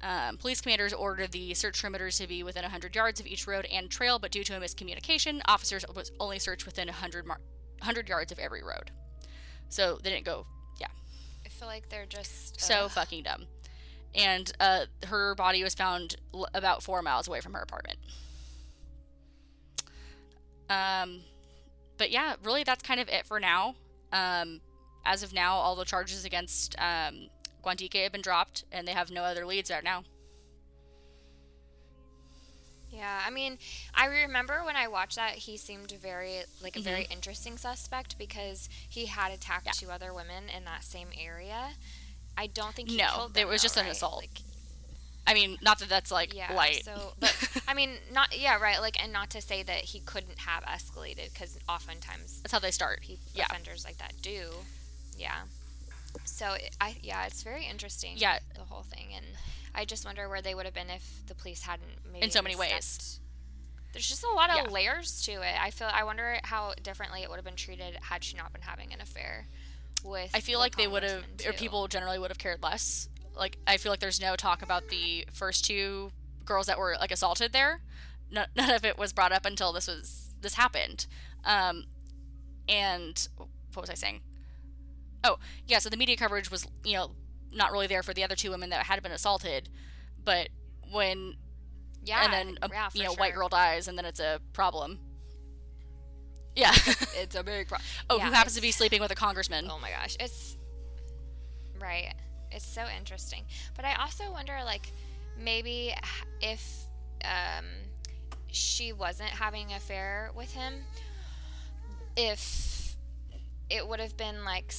Um, 0.03 0.37
police 0.37 0.61
commanders 0.61 0.93
ordered 0.93 1.31
the 1.31 1.53
search 1.53 1.81
perimeters 1.81 2.17
to 2.17 2.27
be 2.27 2.41
within 2.43 2.63
100 2.63 2.95
yards 2.95 3.19
of 3.19 3.27
each 3.27 3.45
road 3.45 3.67
and 3.71 3.89
trail, 3.89 4.17
but 4.17 4.31
due 4.31 4.43
to 4.43 4.57
a 4.57 4.59
miscommunication, 4.59 5.41
officers 5.45 5.85
was 5.95 6.11
only 6.19 6.39
searched 6.39 6.65
within 6.65 6.87
100, 6.87 7.25
mar- 7.25 7.41
100 7.79 8.09
yards 8.09 8.31
of 8.31 8.39
every 8.39 8.63
road. 8.63 8.91
So 9.69 9.99
they 10.01 10.09
didn't 10.09 10.25
go, 10.25 10.47
yeah. 10.79 10.87
I 11.45 11.49
feel 11.49 11.67
like 11.67 11.89
they're 11.89 12.07
just. 12.07 12.57
Uh... 12.57 12.65
So 12.65 12.89
fucking 12.89 13.23
dumb. 13.23 13.45
And 14.13 14.51
uh, 14.59 14.85
her 15.05 15.35
body 15.35 15.63
was 15.63 15.75
found 15.75 16.15
l- 16.33 16.47
about 16.53 16.83
four 16.83 17.01
miles 17.01 17.27
away 17.27 17.39
from 17.39 17.53
her 17.53 17.61
apartment. 17.61 17.99
Um, 20.69 21.21
but 21.97 22.11
yeah, 22.11 22.35
really, 22.43 22.63
that's 22.63 22.81
kind 22.81 22.99
of 22.99 23.07
it 23.07 23.25
for 23.27 23.39
now. 23.39 23.75
Um, 24.11 24.61
as 25.05 25.23
of 25.23 25.33
now, 25.33 25.55
all 25.55 25.75
the 25.75 25.85
charges 25.85 26.25
against 26.25 26.75
um, 26.79 27.29
Guandique 27.63 28.03
have 28.03 28.11
been 28.11 28.21
dropped, 28.21 28.63
and 28.71 28.87
they 28.87 28.93
have 28.93 29.11
no 29.11 29.23
other 29.23 29.45
leads 29.45 29.69
right 29.69 29.83
now. 29.83 30.03
Yeah, 32.91 33.21
I 33.25 33.29
mean, 33.29 33.57
I 33.93 34.07
remember 34.07 34.63
when 34.65 34.75
I 34.75 34.87
watched 34.89 35.15
that, 35.15 35.33
he 35.33 35.55
seemed 35.55 35.91
very 35.91 36.41
like 36.61 36.75
a 36.75 36.79
mm-hmm. 36.79 36.89
very 36.89 37.07
interesting 37.09 37.57
suspect 37.57 38.17
because 38.17 38.67
he 38.89 39.05
had 39.05 39.31
attacked 39.31 39.65
yeah. 39.65 39.71
two 39.73 39.89
other 39.89 40.13
women 40.13 40.49
in 40.55 40.65
that 40.65 40.83
same 40.83 41.07
area. 41.17 41.69
I 42.37 42.47
don't 42.47 42.73
think 42.75 42.89
he 42.89 42.97
no, 42.97 43.29
it 43.35 43.47
was 43.47 43.61
just 43.61 43.77
right? 43.77 43.85
an 43.85 43.91
assault. 43.91 44.17
Like, 44.17 44.41
I 45.25 45.33
mean, 45.33 45.57
not 45.61 45.79
that 45.79 45.87
that's 45.87 46.11
like 46.11 46.33
Yeah. 46.33 46.53
light. 46.53 46.83
So, 46.83 47.13
but 47.19 47.33
I 47.67 47.73
mean, 47.73 47.91
not 48.11 48.37
yeah, 48.37 48.57
right. 48.59 48.81
Like, 48.81 49.01
and 49.01 49.13
not 49.13 49.29
to 49.31 49.41
say 49.41 49.63
that 49.63 49.85
he 49.85 50.01
couldn't 50.01 50.39
have 50.39 50.63
escalated, 50.63 51.31
because 51.33 51.57
oftentimes 51.69 52.41
that's 52.41 52.51
how 52.51 52.59
they 52.59 52.71
start. 52.71 53.01
pe- 53.01 53.17
Yeah. 53.33 53.45
offenders 53.45 53.85
like 53.85 53.99
that 53.99 54.13
do. 54.21 54.49
Yeah. 55.17 55.43
So 56.25 56.53
it, 56.53 56.75
I 56.79 56.95
yeah, 57.01 57.25
it's 57.25 57.43
very 57.43 57.65
interesting. 57.65 58.13
Yeah. 58.15 58.39
The 58.55 58.61
whole 58.61 58.83
thing, 58.83 59.07
and 59.15 59.25
I 59.73 59.85
just 59.85 60.05
wonder 60.05 60.27
where 60.29 60.41
they 60.41 60.55
would 60.55 60.65
have 60.65 60.73
been 60.73 60.89
if 60.89 61.25
the 61.27 61.35
police 61.35 61.63
hadn't 61.63 61.89
maybe 62.11 62.25
In 62.25 62.31
so 62.31 62.41
many 62.41 62.55
ways. 62.55 63.19
There's 63.93 64.07
just 64.07 64.23
a 64.23 64.29
lot 64.29 64.49
of 64.49 64.55
Yeah. 64.55 64.71
layers 64.71 65.21
to 65.23 65.31
it. 65.33 65.55
I 65.59 65.69
feel 65.69 65.89
I 65.91 66.03
wonder 66.03 66.39
how 66.43 66.73
differently 66.81 67.23
it 67.23 67.29
would 67.29 67.35
have 67.35 67.45
been 67.45 67.55
treated 67.55 67.97
had 68.01 68.23
she 68.23 68.37
not 68.37 68.53
been 68.53 68.61
having 68.61 68.93
an 68.93 69.01
affair 69.01 69.47
with. 70.03 70.31
I 70.33 70.39
feel 70.39 70.59
the 70.59 70.63
like 70.63 70.75
they 70.77 70.87
would 70.87 71.03
have, 71.03 71.23
or 71.45 71.53
people 71.53 71.87
generally 71.87 72.17
would 72.17 72.31
have 72.31 72.37
cared 72.37 72.63
less. 72.63 73.09
Like, 73.35 73.57
I 73.67 73.77
feel 73.77 73.91
like 73.91 73.99
there's 73.99 74.21
no 74.21 74.35
talk 74.35 74.61
about 74.61 74.89
the 74.89 75.25
first 75.31 75.65
two 75.65 76.11
girls 76.45 76.67
that 76.67 76.77
were 76.77 76.95
like 76.99 77.11
assaulted 77.11 77.53
there. 77.53 77.81
No, 78.29 78.45
none 78.55 78.71
of 78.71 78.85
it 78.85 78.97
was 78.97 79.13
brought 79.13 79.31
up 79.31 79.45
until 79.45 79.73
this 79.73 79.87
was 79.87 80.33
this 80.39 80.55
happened. 80.55 81.05
Um, 81.43 81.85
and 82.67 83.27
what 83.73 83.81
was 83.81 83.89
I 83.89 83.95
saying? 83.95 84.21
Oh, 85.23 85.37
yeah. 85.67 85.79
So 85.79 85.89
the 85.89 85.97
media 85.97 86.15
coverage 86.17 86.49
was, 86.49 86.67
you 86.83 86.93
know, 86.93 87.11
not 87.53 87.71
really 87.71 87.87
there 87.87 88.01
for 88.03 88.13
the 88.13 88.23
other 88.23 88.35
two 88.35 88.49
women 88.51 88.69
that 88.71 88.85
had 88.85 89.01
been 89.03 89.11
assaulted, 89.11 89.69
but 90.23 90.49
when 90.91 91.35
Yeah. 92.03 92.23
and 92.23 92.33
then 92.33 92.57
a, 92.61 92.69
yeah, 92.71 92.89
you 92.93 93.03
know 93.03 93.13
white 93.13 93.33
girl 93.35 93.49
dies 93.49 93.87
and 93.87 93.97
then 93.97 94.05
it's 94.05 94.19
a 94.19 94.39
problem. 94.53 94.99
Yeah. 96.55 96.73
It's 97.15 97.35
a 97.35 97.43
big 97.43 97.67
problem. 97.67 97.87
oh, 98.09 98.19
who 98.19 98.31
happens 98.31 98.55
to 98.55 98.61
be 98.61 98.71
sleeping 98.71 99.01
with 99.01 99.11
a 99.11 99.15
congressman? 99.15 99.67
Oh 99.69 99.79
my 99.79 99.91
gosh, 99.91 100.15
it's 100.19 100.57
right. 101.79 102.13
It's 102.51 102.65
so 102.65 102.85
interesting. 102.97 103.43
But 103.75 103.85
I 103.85 103.95
also 103.95 104.31
wonder, 104.31 104.57
like, 104.65 104.91
maybe 105.37 105.93
if 106.41 106.83
um, 107.23 107.65
she 108.51 108.91
wasn't 108.91 109.29
having 109.29 109.71
an 109.71 109.77
affair 109.77 110.31
with 110.35 110.51
him, 110.53 110.73
if 112.17 112.97
it 113.69 113.87
would 113.87 113.99
have 113.99 114.17
been 114.17 114.43
like. 114.43 114.73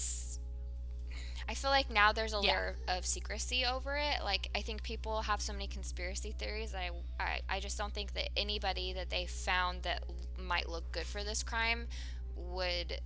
I 1.53 1.55
feel 1.55 1.71
like 1.71 1.91
now 1.91 2.13
there's 2.13 2.33
a 2.33 2.41
Yeah. 2.43 2.53
layer 2.53 2.77
of 2.89 3.05
secrecy 3.05 3.67
over 3.67 3.95
it. 3.99 4.25
Like 4.25 4.49
I 4.55 4.63
think 4.63 4.83
people 4.83 5.21
have 5.21 5.43
so 5.43 5.53
many 5.53 5.67
conspiracy 5.67 6.33
theories. 6.33 6.75
I, 6.75 6.89
I 7.21 7.41
I 7.47 7.61
just 7.61 7.77
don't 7.77 7.93
think 7.93 8.15
that 8.15 8.31
anybody 8.39 8.95
that 8.95 9.11
they 9.11 9.27
found 9.27 9.83
that 9.83 10.03
might 10.39 10.67
look 10.67 10.91
good 10.93 11.05
for 11.05 11.23
this 11.23 11.43
crime 11.43 11.89
would 12.37 13.01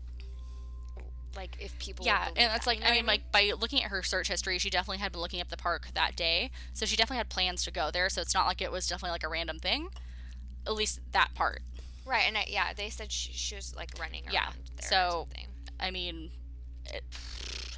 like 1.34 1.56
if 1.58 1.76
people 1.80 2.06
Yeah, 2.06 2.28
and 2.28 2.36
that's 2.36 2.66
that, 2.66 2.70
like 2.70 2.82
I 2.88 2.92
mean, 2.92 3.04
like 3.04 3.32
by 3.32 3.50
looking 3.58 3.82
at 3.82 3.90
her 3.90 4.04
search 4.04 4.28
history, 4.28 4.58
she 4.58 4.70
definitely 4.70 4.98
had 4.98 5.10
been 5.10 5.20
looking 5.20 5.40
up 5.40 5.48
the 5.48 5.56
park 5.56 5.88
that 5.94 6.14
day, 6.14 6.52
so 6.72 6.86
she 6.86 6.94
definitely 6.94 7.16
had 7.18 7.28
plans 7.28 7.64
to 7.64 7.72
go 7.72 7.90
there. 7.90 8.08
So 8.08 8.20
it's 8.20 8.32
not 8.32 8.46
like 8.46 8.62
it 8.62 8.70
was 8.70 8.86
definitely 8.86 9.10
like 9.10 9.24
a 9.24 9.28
random 9.28 9.58
thing. 9.58 9.88
At 10.68 10.74
least 10.74 11.00
that 11.10 11.34
part. 11.34 11.62
right 12.04 12.24
and 12.28 12.38
I, 12.38 12.44
yeah 12.46 12.72
they 12.76 12.90
said 12.90 13.10
she, 13.10 13.32
she 13.32 13.56
was 13.56 13.74
like 13.74 13.90
running 13.98 14.22
around 14.26 14.34
Yeah, 14.34 14.50
there 14.80 14.88
so-. 14.88 15.26
I 15.80 15.90
mean, 15.90 16.30
it, 16.94 17.02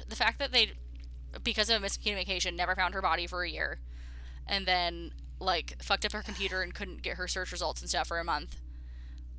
the 0.09 0.15
fact 0.15 0.39
that 0.39 0.51
they, 0.51 0.71
because 1.43 1.69
of 1.69 1.81
a 1.81 1.85
miscommunication, 1.85 2.55
never 2.55 2.75
found 2.75 2.93
her 2.93 3.01
body 3.01 3.27
for 3.27 3.43
a 3.43 3.49
year, 3.49 3.79
and 4.47 4.65
then 4.65 5.11
like 5.39 5.81
fucked 5.81 6.05
up 6.05 6.11
her 6.13 6.21
computer 6.21 6.61
and 6.61 6.73
couldn't 6.73 7.01
get 7.01 7.17
her 7.17 7.27
search 7.27 7.51
results 7.51 7.81
and 7.81 7.89
stuff 7.89 8.07
for 8.07 8.19
a 8.19 8.23
month. 8.23 8.57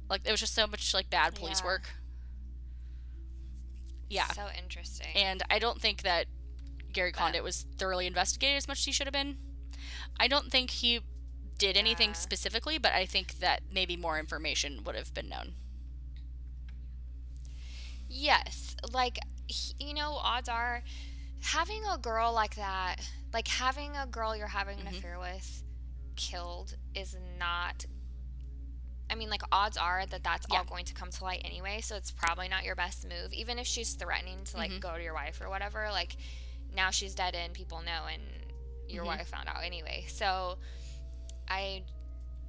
Like 0.08 0.22
it 0.26 0.30
was 0.30 0.40
just 0.40 0.54
so 0.54 0.66
much 0.66 0.94
like 0.94 1.10
bad 1.10 1.34
police 1.34 1.60
Yeah. 1.60 1.66
work. 1.66 1.90
Yeah, 4.08 4.26
so 4.28 4.48
interesting 4.58 5.06
and 5.14 5.42
I 5.50 5.58
don't 5.60 5.80
think 5.80 6.02
that 6.02 6.26
Gary 6.92 7.12
Condit 7.12 7.44
was 7.44 7.64
thoroughly 7.78 8.06
investigated 8.08 8.56
as 8.56 8.66
much 8.66 8.80
as 8.80 8.84
he 8.86 8.92
should 8.92 9.06
have 9.06 9.12
been. 9.12 9.36
I 10.18 10.26
don't 10.26 10.50
think 10.50 10.70
he 10.70 11.00
did 11.58 11.76
anything 11.76 12.14
specifically, 12.14 12.78
but 12.78 12.92
I 12.92 13.06
think 13.06 13.38
that 13.38 13.62
maybe 13.72 13.96
more 13.96 14.18
information 14.18 14.82
would 14.84 14.96
have 14.96 15.14
been 15.14 15.28
known. 15.28 15.54
yes 18.08 18.69
like 18.92 19.18
you 19.78 19.94
know 19.94 20.12
odds 20.22 20.48
are 20.48 20.82
having 21.42 21.82
a 21.92 21.98
girl 21.98 22.32
like 22.32 22.54
that 22.56 22.96
like 23.32 23.48
having 23.48 23.96
a 23.96 24.06
girl 24.06 24.36
you're 24.36 24.46
having 24.46 24.78
an 24.80 24.86
Mhm. 24.86 24.98
affair 24.98 25.18
with 25.18 25.62
killed 26.16 26.76
is 26.94 27.16
not 27.38 27.84
I 29.12 29.16
mean, 29.16 29.28
like 29.28 29.42
odds 29.50 29.76
are 29.76 30.06
that 30.06 30.22
that's 30.22 30.46
Yeah. 30.48 30.58
all 30.58 30.64
going 30.64 30.84
to 30.84 30.94
come 30.94 31.10
to 31.10 31.24
light 31.24 31.40
anyway, 31.44 31.80
so 31.80 31.96
it's 31.96 32.12
probably 32.12 32.46
not 32.46 32.62
your 32.62 32.76
best 32.76 33.04
move. 33.08 33.32
Even 33.32 33.58
if 33.58 33.66
she's 33.66 33.94
threatening 33.94 34.44
to 34.44 34.56
like 34.56 34.70
Mhm. 34.70 34.78
go 34.80 34.96
to 34.96 35.02
your 35.02 35.14
wife 35.14 35.40
or 35.40 35.48
whatever, 35.50 35.90
like 35.90 36.14
now 36.72 36.90
she's 36.92 37.12
dead 37.16 37.34
and 37.34 37.52
people 37.52 37.82
know, 37.82 38.06
and 38.06 38.22
your 38.88 39.02
Mhm. 39.02 39.08
wife 39.08 39.28
found 39.28 39.48
out 39.48 39.64
anyway. 39.64 40.06
So, 40.06 40.60
I, 41.48 41.82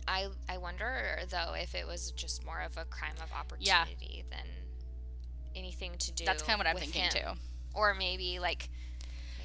I, 0.07 0.29
I 0.47 0.59
wonder 0.59 1.23
though 1.31 1.53
if 1.53 1.73
it 1.73 1.87
was 1.87 2.11
just 2.11 2.45
more 2.45 2.61
of 2.61 2.77
a 2.77 2.85
crime 2.85 3.15
of 3.23 3.31
opportunity 3.33 4.23
than 4.29 4.47
anything 5.55 5.91
to 5.99 6.11
do. 6.11 6.25
That's 6.25 6.43
kind 6.43 6.53
of 6.59 6.59
what 6.65 6.67
I'm 6.67 6.77
thinking 6.77 7.03
him. 7.03 7.11
too. 7.11 7.39
Or 7.73 7.93
maybe 7.93 8.39
like, 8.39 8.69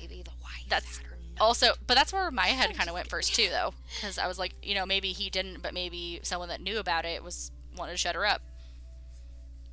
maybe 0.01 0.23
the 0.23 0.31
wife. 0.43 0.65
That's 0.69 0.99
had 0.99 1.07
her 1.07 1.17
number. 1.17 1.41
Also, 1.43 1.75
but 1.87 1.95
that's 1.95 2.13
where 2.13 2.31
my 2.31 2.47
head 2.49 2.75
kind 2.77 2.89
of 2.89 2.95
went 2.95 3.09
first 3.09 3.35
too, 3.35 3.49
though, 3.51 3.75
because 3.97 4.19
I 4.19 4.27
was 4.27 4.39
like, 4.39 4.55
you 4.63 4.75
know, 4.75 4.87
maybe 4.87 5.13
he 5.13 5.31
didn't, 5.31 5.63
but 5.63 5.75
maybe 5.75 6.21
someone 6.23 6.49
that 6.49 6.61
knew 6.61 6.79
about 6.79 7.05
it 7.05 7.23
was 7.23 7.51
wanted 7.77 7.93
to 7.93 7.99
shut 7.99 8.15
her 8.15 8.27
up. 8.27 8.43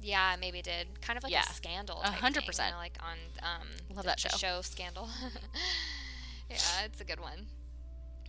Yeah, 0.02 0.36
maybe 0.40 0.60
it 0.60 0.66
did. 0.66 1.02
Kind 1.02 1.16
of 1.18 1.24
like 1.24 1.32
Yeah. 1.32 1.44
a 1.50 1.54
scandal. 1.54 2.02
A 2.04 2.12
hundred 2.12 2.46
percent. 2.46 2.76
Like 2.76 2.98
on 3.02 3.18
um, 3.42 3.68
Love 3.96 4.04
the, 4.04 4.10
that 4.10 4.20
show. 4.20 4.30
show 4.38 4.62
Scandal. 4.62 5.08
yeah, 6.50 6.58
it's 6.84 7.00
a 7.00 7.06
good 7.06 7.22
one. 7.22 7.48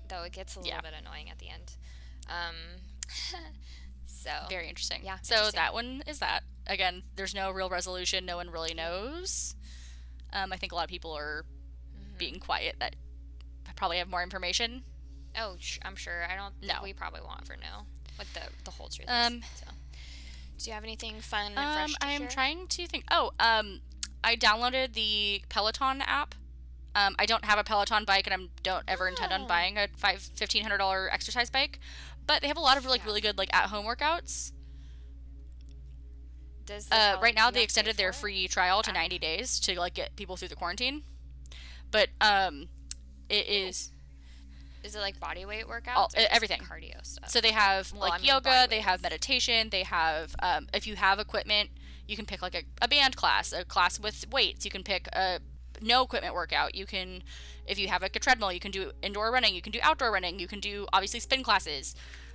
Though 0.09 0.23
it 0.23 0.33
gets 0.33 0.55
a 0.55 0.61
little 0.61 0.73
Yeah. 0.73 0.81
bit 0.83 0.93
annoying 0.99 1.31
at 1.31 1.39
the 1.39 1.49
end. 1.49 1.73
Um, 2.29 2.55
so 4.07 4.31
Very 4.49 4.69
interesting. 4.69 5.01
Yeah, 5.03 5.17
So 5.23 5.35
interesting. 5.35 5.59
that 5.59 5.75
one 5.75 6.03
is 6.07 6.21
that. 6.21 6.45
Again, 6.67 7.03
there's 7.17 7.35
no 7.35 7.51
real 7.51 7.69
resolution. 7.69 8.25
No 8.25 8.37
one 8.37 8.51
really 8.51 8.75
knows. 8.75 9.55
Um, 10.33 10.53
I 10.53 10.57
think 10.57 10.73
a 10.73 10.75
lot 10.75 10.85
of 10.85 10.91
people 10.91 11.12
are 11.17 11.45
Mhm. 11.97 12.19
being 12.19 12.41
quiet 12.41 12.77
that 12.81 12.97
probably 13.77 13.99
have 13.99 14.09
more 14.09 14.23
information. 14.23 14.85
oh, 15.37 15.57
sh- 15.59 15.81
I'm 15.83 15.97
sure. 15.97 16.25
I 16.31 16.37
don't 16.37 16.55
think 16.61 16.73
No. 16.73 16.81
we 16.81 16.93
probably 16.93 17.21
won't 17.21 17.45
for 17.45 17.57
know 17.57 17.87
what 18.15 18.29
the 18.35 18.43
the 18.62 18.71
whole 18.71 18.89
truth 18.89 19.09
Um, 19.11 19.39
is. 19.43 19.45
So. 19.59 19.67
Do 20.59 20.65
you 20.71 20.73
have 20.75 20.85
anything 20.85 21.21
fun 21.21 21.47
and 21.47 21.59
Um, 21.59 21.75
fresh 21.75 21.93
to 21.95 22.07
I'm 22.07 22.21
share? 22.23 22.31
trying 22.31 22.69
to 22.69 22.87
think. 22.87 23.05
Oh, 23.11 23.33
um, 23.41 23.83
I 24.23 24.37
downloaded 24.37 24.93
the 24.95 25.45
Peloton 25.49 26.01
app. 26.03 26.37
Um, 26.95 27.17
I 27.19 27.27
don't 27.27 27.45
have 27.45 27.59
a 27.59 27.65
Peloton 27.65 28.05
bike, 28.05 28.29
and 28.29 28.43
I 28.43 28.49
don't 28.62 28.85
ever 28.87 29.09
intend 29.09 29.33
on 29.33 29.41
Oh. 29.43 29.47
buying 29.47 29.77
a 29.77 29.89
five 29.97 30.23
fifteen 30.23 30.62
hundred 30.62 30.79
dollar 30.79 31.12
exercise 31.12 31.51
bike. 31.51 31.81
But 32.29 32.41
they 32.41 32.47
have 32.47 32.57
a 32.57 32.61
lot 32.61 32.77
of 32.77 32.85
like 32.85 33.01
Yeah. 33.01 33.07
really 33.07 33.21
good 33.21 33.37
like 33.37 33.53
at 33.53 33.71
home 33.71 33.85
workouts. 33.85 34.53
Does 36.67 36.91
Uh, 36.91 37.19
right 37.21 37.35
now 37.35 37.51
they 37.51 37.61
you 37.61 37.62
have 37.62 37.69
to 37.69 37.75
pay 37.75 37.81
extended 37.91 37.97
their 37.97 38.12
free 38.12 38.49
trial 38.49 38.83
to 38.83 38.91
Ah. 38.91 38.95
90 38.95 39.19
days 39.19 39.61
to 39.61 39.79
like 39.79 39.95
get 39.95 40.17
people 40.17 40.37
through 40.37 40.49
the 40.49 40.57
quarantine. 40.57 41.03
But 41.91 42.09
um, 42.21 42.69
it 43.29 43.47
is 43.47 43.91
Is 44.83 44.95
it 44.95 44.99
like 45.01 45.19
body 45.21 45.45
weight 45.47 45.67
workouts? 45.67 45.95
All- 45.97 46.11
or 46.17 46.27
everything. 46.31 46.61
Cardio 46.61 47.05
stuff. 47.05 47.31
so 47.31 47.41
they 47.41 47.53
have 47.53 47.93
Well, 47.93 48.03
like 48.03 48.15
I 48.15 48.19
mean, 48.19 48.27
yoga, 48.27 48.67
they 48.69 48.81
have 48.81 49.03
meditation, 49.03 49.71
they 49.71 49.83
have 49.83 50.35
um, 50.41 50.69
if 50.75 50.87
you 50.87 50.97
have 50.97 51.19
equipment, 51.19 51.71
you 52.07 52.17
can 52.17 52.27
pick 52.27 52.43
like 52.43 52.55
a, 52.55 52.62
a 52.83 52.89
band 52.89 53.17
class, 53.17 53.53
a 53.53 53.65
class 53.65 53.99
with 53.99 54.27
weights. 54.31 54.65
You 54.65 54.71
can 54.71 54.83
pick 54.83 55.09
a 55.15 55.41
no 55.81 56.03
equipment 56.03 56.35
workout. 56.35 56.75
You 56.75 56.87
can 56.87 57.23
if 57.67 57.79
you 57.79 57.89
have 57.89 58.03
like 58.03 58.15
a 58.15 58.19
treadmill, 58.19 58.53
you 58.53 58.61
can 58.61 58.71
do 58.71 58.93
indoor 59.03 59.31
running, 59.33 59.55
you 59.55 59.62
can 59.62 59.73
do 59.73 59.79
outdoor 59.83 60.12
running, 60.12 60.39
you 60.39 60.47
can 60.47 60.61
do 60.61 60.87
obviously 60.93 61.21
spin 61.21 61.43
classes. 61.43 61.95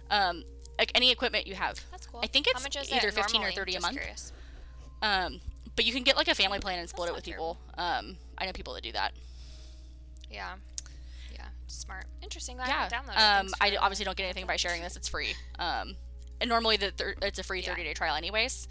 Um, 0.09 0.43
like 0.79 0.91
any 0.95 1.11
equipment 1.11 1.45
you 1.45 1.55
have. 1.55 1.79
That's 1.91 2.07
cool. 2.07 2.21
I 2.23 2.27
think 2.27 2.47
it's 2.47 2.65
either 2.91 3.09
it 3.09 3.13
15 3.13 3.41
or 3.41 3.43
normally? 3.43 3.55
30 3.55 3.75
a 3.75 3.81
month. 3.81 3.97
Curious. 3.97 4.33
Um, 5.01 5.41
but 5.75 5.85
you 5.85 5.93
can 5.93 6.03
get 6.03 6.15
like 6.17 6.27
a 6.27 6.35
family 6.35 6.59
plan 6.59 6.79
and 6.79 6.83
That's 6.83 6.91
split 6.91 7.09
it 7.09 7.11
not 7.11 7.17
with 7.17 7.25
people. 7.25 7.57
Um, 7.77 8.17
I 8.37 8.45
know 8.45 8.51
people 8.53 8.73
that 8.73 8.83
do 8.83 8.91
that. 8.93 9.13
Yeah. 10.31 10.55
Yeah. 11.33 11.45
Smart. 11.67 12.05
Interesting. 12.23 12.59
I 12.59 12.67
yeah. 12.67 12.89
haven't 12.89 13.13
downloaded. 13.13 13.39
Um, 13.39 13.49
I 13.61 13.75
obviously 13.77 14.05
don't 14.05 14.17
get 14.17 14.23
anything 14.23 14.47
by 14.47 14.55
sharing 14.55 14.81
this. 14.81 14.95
It's 14.95 15.07
free. 15.07 15.35
Um, 15.57 15.95
and 16.41 16.49
normally 16.49 16.77
the 16.77 16.91
thir- 16.91 17.15
it's 17.21 17.39
a 17.39 17.43
free 17.43 17.61
Yeah. 17.61 17.69
30 17.69 17.83
day 17.83 17.93
trial 17.93 18.15
anyways. 18.15 18.67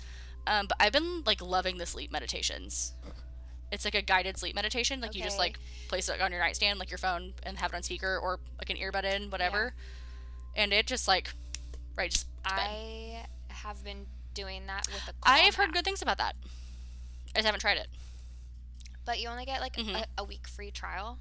Um, 0.46 0.66
but 0.66 0.78
I've 0.80 0.92
been 0.92 1.22
like 1.24 1.42
loving 1.42 1.78
the 1.78 1.86
sleep 1.86 2.10
meditations. 2.10 2.94
It's 3.70 3.84
like 3.84 3.94
a 3.94 4.02
guided 4.02 4.38
sleep 4.38 4.54
meditation. 4.54 5.00
Like 5.00 5.14
you 5.14 5.22
just 5.22 5.36
like 5.36 5.58
place 5.88 6.08
it 6.08 6.20
on 6.22 6.30
your 6.32 6.40
nightstand, 6.40 6.78
like 6.78 6.90
your 6.90 6.98
phone, 6.98 7.34
and 7.42 7.58
have 7.58 7.72
it 7.72 7.76
on 7.76 7.82
speaker 7.82 8.18
or 8.18 8.40
like 8.58 8.70
an 8.70 8.76
earbud 8.76 9.04
in, 9.04 9.30
whatever. 9.30 9.74
And 10.56 10.72
it 10.72 10.86
just 10.86 11.06
like 11.06 11.30
right 11.98 12.10
just 12.10 12.26
to 12.44 12.50
bed. 12.54 12.60
I 12.70 13.24
have 13.48 13.82
been 13.84 14.06
doing 14.34 14.62
that 14.68 14.86
with 14.88 15.04
the. 15.06 15.12
I've 15.24 15.56
heard 15.56 15.72
good 15.72 15.84
things 15.84 16.00
about 16.00 16.16
that. 16.18 16.34
I 17.34 17.38
just 17.40 17.46
haven't 17.46 17.60
tried 17.60 17.76
it. 17.78 17.88
But 19.04 19.18
you 19.20 19.28
only 19.28 19.44
get 19.44 19.60
like 19.60 19.76
Mhm. 19.76 19.94
a, 20.02 20.06
a 20.18 20.24
week 20.24 20.46
free 20.48 20.70
trial, 20.70 21.18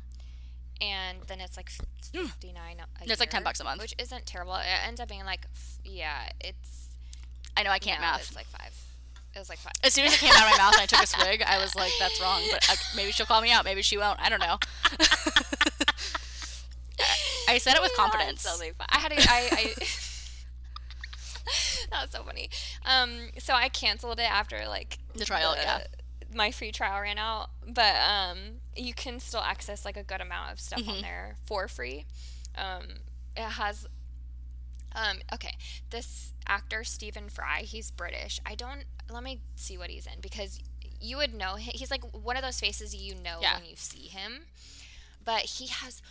and 0.80 1.20
then 1.28 1.42
it's 1.42 1.58
like 1.58 1.72
Mm. 2.14 2.28
fifty 2.28 2.54
nine. 2.54 2.78
It's 3.02 3.20
like 3.20 3.30
10 3.30 3.44
bucks 3.44 3.60
a 3.60 3.64
month. 3.66 3.82
which 3.82 3.94
isn't 3.98 4.26
terrible. 4.26 4.56
It 4.56 4.66
ends 4.88 5.02
up 5.02 5.10
being 5.10 5.26
like, 5.26 5.46
yeah, 5.84 6.30
it's. 6.40 6.88
I 7.58 7.64
know 7.64 7.72
I 7.72 7.80
can't 7.80 8.00
no, 8.00 8.08
math. 8.08 8.22
It's 8.22 8.36
like 8.36 8.46
five. 8.48 8.74
It 9.36 9.40
was 9.40 9.50
like 9.50 9.60
five. 9.60 9.74
As 9.84 9.94
soon 9.94 10.06
as 10.06 10.14
it 10.14 10.20
came 10.20 10.32
out 10.32 10.44
of 10.46 10.52
my 10.52 10.58
mouth 10.58 10.74
and 10.74 10.82
I 10.82 10.86
took 10.86 11.04
a 11.04 11.08
swig, 11.08 11.42
I 11.44 11.58
was 11.62 11.76
like, 11.76 11.92
"That's 12.00 12.20
wrong." 12.22 12.42
But 12.52 12.70
maybe 12.96 13.12
she'll 13.12 13.26
call 13.26 13.42
me 13.42 13.52
out. 13.52 13.66
Maybe 13.66 13.82
she 13.82 13.98
won't. 13.98 14.20
I 14.22 14.30
don't 14.30 14.40
know. 14.40 14.58
I 17.50 17.58
said 17.60 17.76
it 17.76 17.82
with 17.82 17.94
confidence. 17.98 18.46
I 18.90 18.98
had 19.00 19.12
to. 19.12 19.18
I. 19.30 19.50
I 19.52 19.74
that 21.92 22.02
was 22.04 22.12
so 22.12 22.24
funny. 22.24 22.50
Um, 22.86 23.30
so 23.40 23.54
I 23.54 23.70
canceled 23.70 24.20
it 24.20 24.30
after 24.32 24.68
like 24.68 25.00
The 25.16 25.26
trial, 25.26 25.56
yeah. 25.56 25.84
My 26.34 26.52
free 26.52 26.72
trial 26.74 27.02
ran 27.02 27.18
out, 27.18 27.50
but 27.66 27.96
um, 27.96 28.38
you 28.76 28.94
can 28.94 29.20
still 29.20 29.40
access 29.40 29.86
like 29.86 29.96
a 29.98 30.04
good 30.04 30.20
amount 30.22 30.52
of 30.52 30.60
stuff 30.60 30.80
Mm-hmm. 30.82 30.90
on 30.90 31.02
there 31.02 31.38
for 31.46 31.68
free. 31.68 32.06
Um, 32.58 32.84
it 33.36 33.44
has. 33.44 33.88
Um, 34.96 35.18
okay, 35.34 35.56
this 35.90 36.34
actor 36.48 36.84
Stephen 36.84 37.30
Fry, 37.30 37.60
he's 37.62 37.92
British. 37.92 38.40
I 38.46 38.56
don't. 38.56 38.84
Let 39.10 39.24
me 39.24 39.42
see 39.56 39.78
what 39.78 39.90
he's 39.90 40.06
in 40.08 40.20
because 40.22 40.60
you 41.00 41.18
would 41.18 41.34
know. 41.34 41.52
hi- 41.56 41.72
He's 41.76 41.92
like 41.92 42.04
one 42.14 42.36
of 42.36 42.42
those 42.44 42.60
faces 42.60 42.96
you 42.96 43.14
know 43.16 43.38
Yeah. 43.42 43.56
when 43.60 43.70
you 43.70 43.76
see 43.76 44.08
him, 44.08 44.46
but 45.24 45.42
he 45.42 45.68
has 45.68 46.02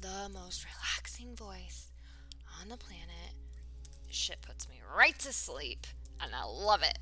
the 0.00 0.28
most 0.32 0.64
relaxing 0.64 1.34
voice 1.34 1.88
on 2.60 2.68
the 2.68 2.76
planet. 2.76 3.23
Shit 4.14 4.40
puts 4.42 4.68
me 4.68 4.80
right 4.96 5.18
to 5.18 5.32
sleep, 5.32 5.88
and 6.20 6.32
I 6.34 6.44
love 6.44 6.82
it. 6.82 6.98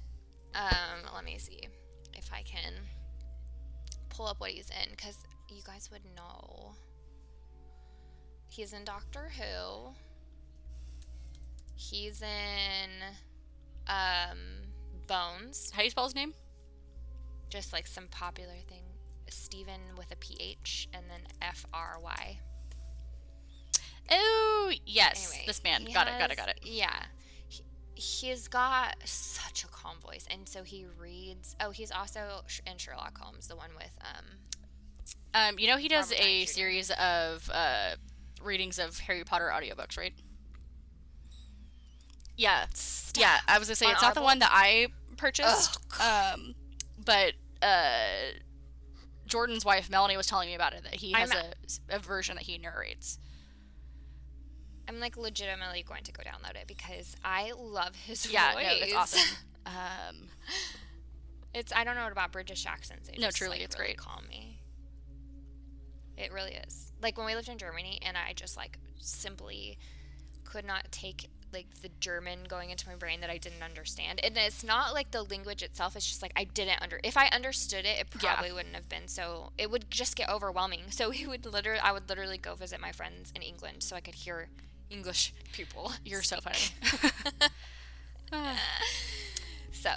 Um, 0.54 1.12
let 1.14 1.24
me 1.24 1.36
see 1.38 1.68
if 2.14 2.30
I 2.32 2.42
can 2.42 2.72
pull 4.08 4.26
up 4.26 4.40
what 4.40 4.50
he's 4.50 4.70
in, 4.70 4.90
because 4.90 5.18
you 5.50 5.62
guys 5.62 5.90
would 5.92 6.02
know. 6.16 6.72
He's 8.48 8.72
in 8.72 8.84
Doctor 8.84 9.30
Who. 9.36 9.90
He's 11.74 12.22
in 12.22 12.90
um, 13.88 14.38
Bones, 15.06 15.70
How 15.72 15.80
do 15.80 15.84
you 15.84 15.90
spell 15.90 16.04
his 16.04 16.14
name? 16.14 16.32
just 17.50 17.74
like 17.74 17.86
some 17.86 18.08
popular 18.08 18.56
thing. 18.66 18.84
Stephen 19.28 19.80
with 19.98 20.10
a 20.10 20.16
PH 20.16 20.88
and 20.94 21.04
then 21.10 21.20
F 21.42 21.66
R 21.74 21.98
Y. 22.02 22.38
Oh, 24.10 24.72
yes. 24.84 25.30
Anyway, 25.32 25.44
this 25.46 25.62
man. 25.64 25.84
Got 25.92 26.08
it, 26.08 26.18
got 26.18 26.30
it, 26.30 26.36
got 26.36 26.48
it. 26.48 26.60
Yeah. 26.62 27.04
He, 27.48 27.62
he's 27.94 28.48
got 28.48 28.96
such 29.04 29.64
a 29.64 29.68
calm 29.68 29.96
voice. 30.00 30.26
And 30.30 30.48
so 30.48 30.62
he 30.62 30.86
reads. 30.98 31.56
Oh, 31.60 31.70
he's 31.70 31.90
also 31.90 32.42
in 32.66 32.78
Sherlock 32.78 33.18
Holmes, 33.18 33.48
the 33.48 33.56
one 33.56 33.70
with. 33.76 33.92
um. 34.02 34.24
Um, 35.34 35.58
you 35.58 35.66
know 35.66 35.78
he 35.78 35.88
does 35.88 36.10
Robert 36.10 36.24
a 36.24 36.44
series 36.44 36.90
of 36.90 37.50
uh, 37.52 37.96
readings 38.42 38.78
of 38.78 38.98
Harry 39.00 39.24
Potter 39.24 39.50
audiobooks, 39.52 39.96
right? 39.96 40.12
Yeah, 42.36 42.66
yeah. 43.16 43.38
I 43.48 43.58
was 43.58 43.68
gonna 43.68 43.76
say 43.76 43.86
On 43.86 43.92
it's 43.92 44.02
not 44.02 44.14
the 44.14 44.22
one 44.22 44.40
that 44.40 44.50
I 44.52 44.88
purchased, 45.16 45.78
um, 46.00 46.54
but 47.04 47.32
uh, 47.62 48.32
Jordan's 49.26 49.64
wife 49.64 49.90
Melanie 49.90 50.16
was 50.16 50.26
telling 50.26 50.48
me 50.48 50.54
about 50.54 50.72
it 50.74 50.84
that 50.84 50.94
he 50.94 51.12
has 51.12 51.30
I'm 51.30 51.38
a, 51.90 51.96
a 51.96 51.98
version 51.98 52.36
that 52.36 52.44
he 52.44 52.58
narrates. 52.58 53.18
I'm 54.88 54.98
like 55.00 55.16
legitimately 55.16 55.82
going 55.84 56.02
to 56.04 56.12
go 56.12 56.22
download 56.22 56.56
it 56.56 56.66
because 56.66 57.16
I 57.24 57.52
love 57.56 57.94
his 57.96 58.30
Yeah, 58.32 58.52
voice. 58.54 58.64
no, 58.64 58.70
it's 58.86 58.94
awesome. 58.94 59.36
Um, 59.64 60.28
It's 61.54 61.72
I 61.72 61.84
don't 61.84 61.94
know 61.94 62.02
what 62.02 62.12
about 62.12 62.32
British 62.32 62.66
accents. 62.66 63.08
They 63.08 63.16
No, 63.18 63.28
just, 63.28 63.36
truly, 63.36 63.58
like, 63.58 63.60
it's 63.66 63.78
really 63.78 63.90
great. 63.94 63.98
Calm 63.98 64.26
me. 64.28 64.58
It 66.16 66.32
really 66.32 66.54
is. 66.54 66.92
Like 67.00 67.16
when 67.16 67.26
we 67.26 67.34
lived 67.34 67.48
in 67.48 67.58
Germany, 67.58 67.98
and 68.02 68.16
I 68.16 68.32
just 68.34 68.56
like 68.56 68.78
simply 68.98 69.78
could 70.44 70.64
not 70.64 70.90
take 70.90 71.28
like 71.52 71.66
the 71.82 71.90
German 72.00 72.40
going 72.48 72.70
into 72.70 72.88
my 72.88 72.96
brain 72.96 73.20
that 73.20 73.28
I 73.30 73.36
didn't 73.38 73.62
understand. 73.62 74.18
And 74.24 74.36
it's 74.38 74.64
not 74.64 74.94
like 74.94 75.10
the 75.10 75.22
language 75.22 75.62
itself. 75.62 75.94
It's 75.96 76.06
just 76.08 76.22
like 76.22 76.32
I 76.34 76.44
didn't 76.44 76.80
under. 76.82 76.98
If 77.04 77.16
I 77.16 77.26
understood 77.28 77.84
it, 77.84 77.98
it 78.00 78.08
Yeah. 78.22 78.34
probably 78.34 78.52
wouldn't 78.52 78.74
have 78.74 78.88
been 78.88 79.06
so. 79.06 79.52
It 79.58 79.70
would 79.70 79.90
just 79.90 80.16
get 80.16 80.28
overwhelming. 80.28 80.80
So 80.90 81.10
we 81.10 81.26
would 81.26 81.44
literally, 81.46 81.80
I 81.80 81.92
would 81.92 82.08
literally 82.08 82.38
go 82.38 82.54
visit 82.54 82.80
my 82.80 82.92
friends 82.92 83.32
in 83.36 83.42
England 83.42 83.82
so 83.82 83.94
I 83.96 84.00
could 84.00 84.14
hear 84.14 84.48
English 84.92 85.32
people. 85.52 85.92
you're 86.04 86.22
so 86.22 86.38
funny. 86.40 86.58
Ah. 88.34 88.58
So, 89.72 89.90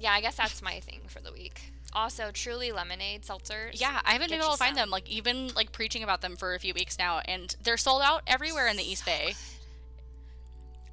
yeah, 0.00 0.10
I 0.10 0.20
guess 0.20 0.34
that's 0.36 0.60
my 0.60 0.80
thing 0.80 1.02
for 1.06 1.20
the 1.20 1.32
week. 1.32 1.60
Also, 1.92 2.32
Truly 2.32 2.72
Lemonade 2.72 3.22
seltzers. 3.22 3.80
Yeah, 3.80 4.00
I 4.04 4.14
haven't 4.14 4.30
been 4.30 4.40
able 4.40 4.50
to 4.50 4.56
find 4.56 4.74
some. 4.74 4.82
them. 4.86 4.90
Like 4.90 5.08
even 5.08 5.54
like 5.54 5.70
preaching 5.70 6.02
about 6.02 6.22
them 6.22 6.34
for 6.34 6.56
a 6.56 6.58
few 6.58 6.74
weeks 6.74 6.98
now, 6.98 7.20
and 7.24 7.54
they're 7.62 7.76
sold 7.76 8.02
out 8.02 8.22
everywhere 8.26 8.66
in 8.66 8.76
the 8.76 8.82
East 8.82 9.06
Bay. 9.06 9.34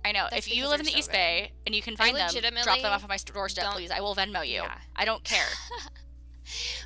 I 0.06 0.12
know. 0.12 0.28
That's 0.30 0.46
if 0.46 0.56
you 0.56 0.68
live 0.68 0.80
in 0.80 0.86
the 0.86 0.92
so 0.92 1.00
East 1.00 1.12
Bay 1.12 1.54
and 1.66 1.74
you 1.74 1.82
can 1.82 1.96
find 1.96 2.16
them, 2.16 2.30
drop 2.30 2.82
them 2.82 2.92
off 2.92 3.04
at 3.04 3.10
my 3.10 3.18
doorstep, 3.18 3.66
please. 3.74 3.90
I 3.90 4.00
will 4.02 4.14
Venmo 4.14 4.46
you. 4.48 4.62
Yeah. 4.62 4.78
I 4.96 5.06
don't 5.06 5.24
care. 5.24 5.48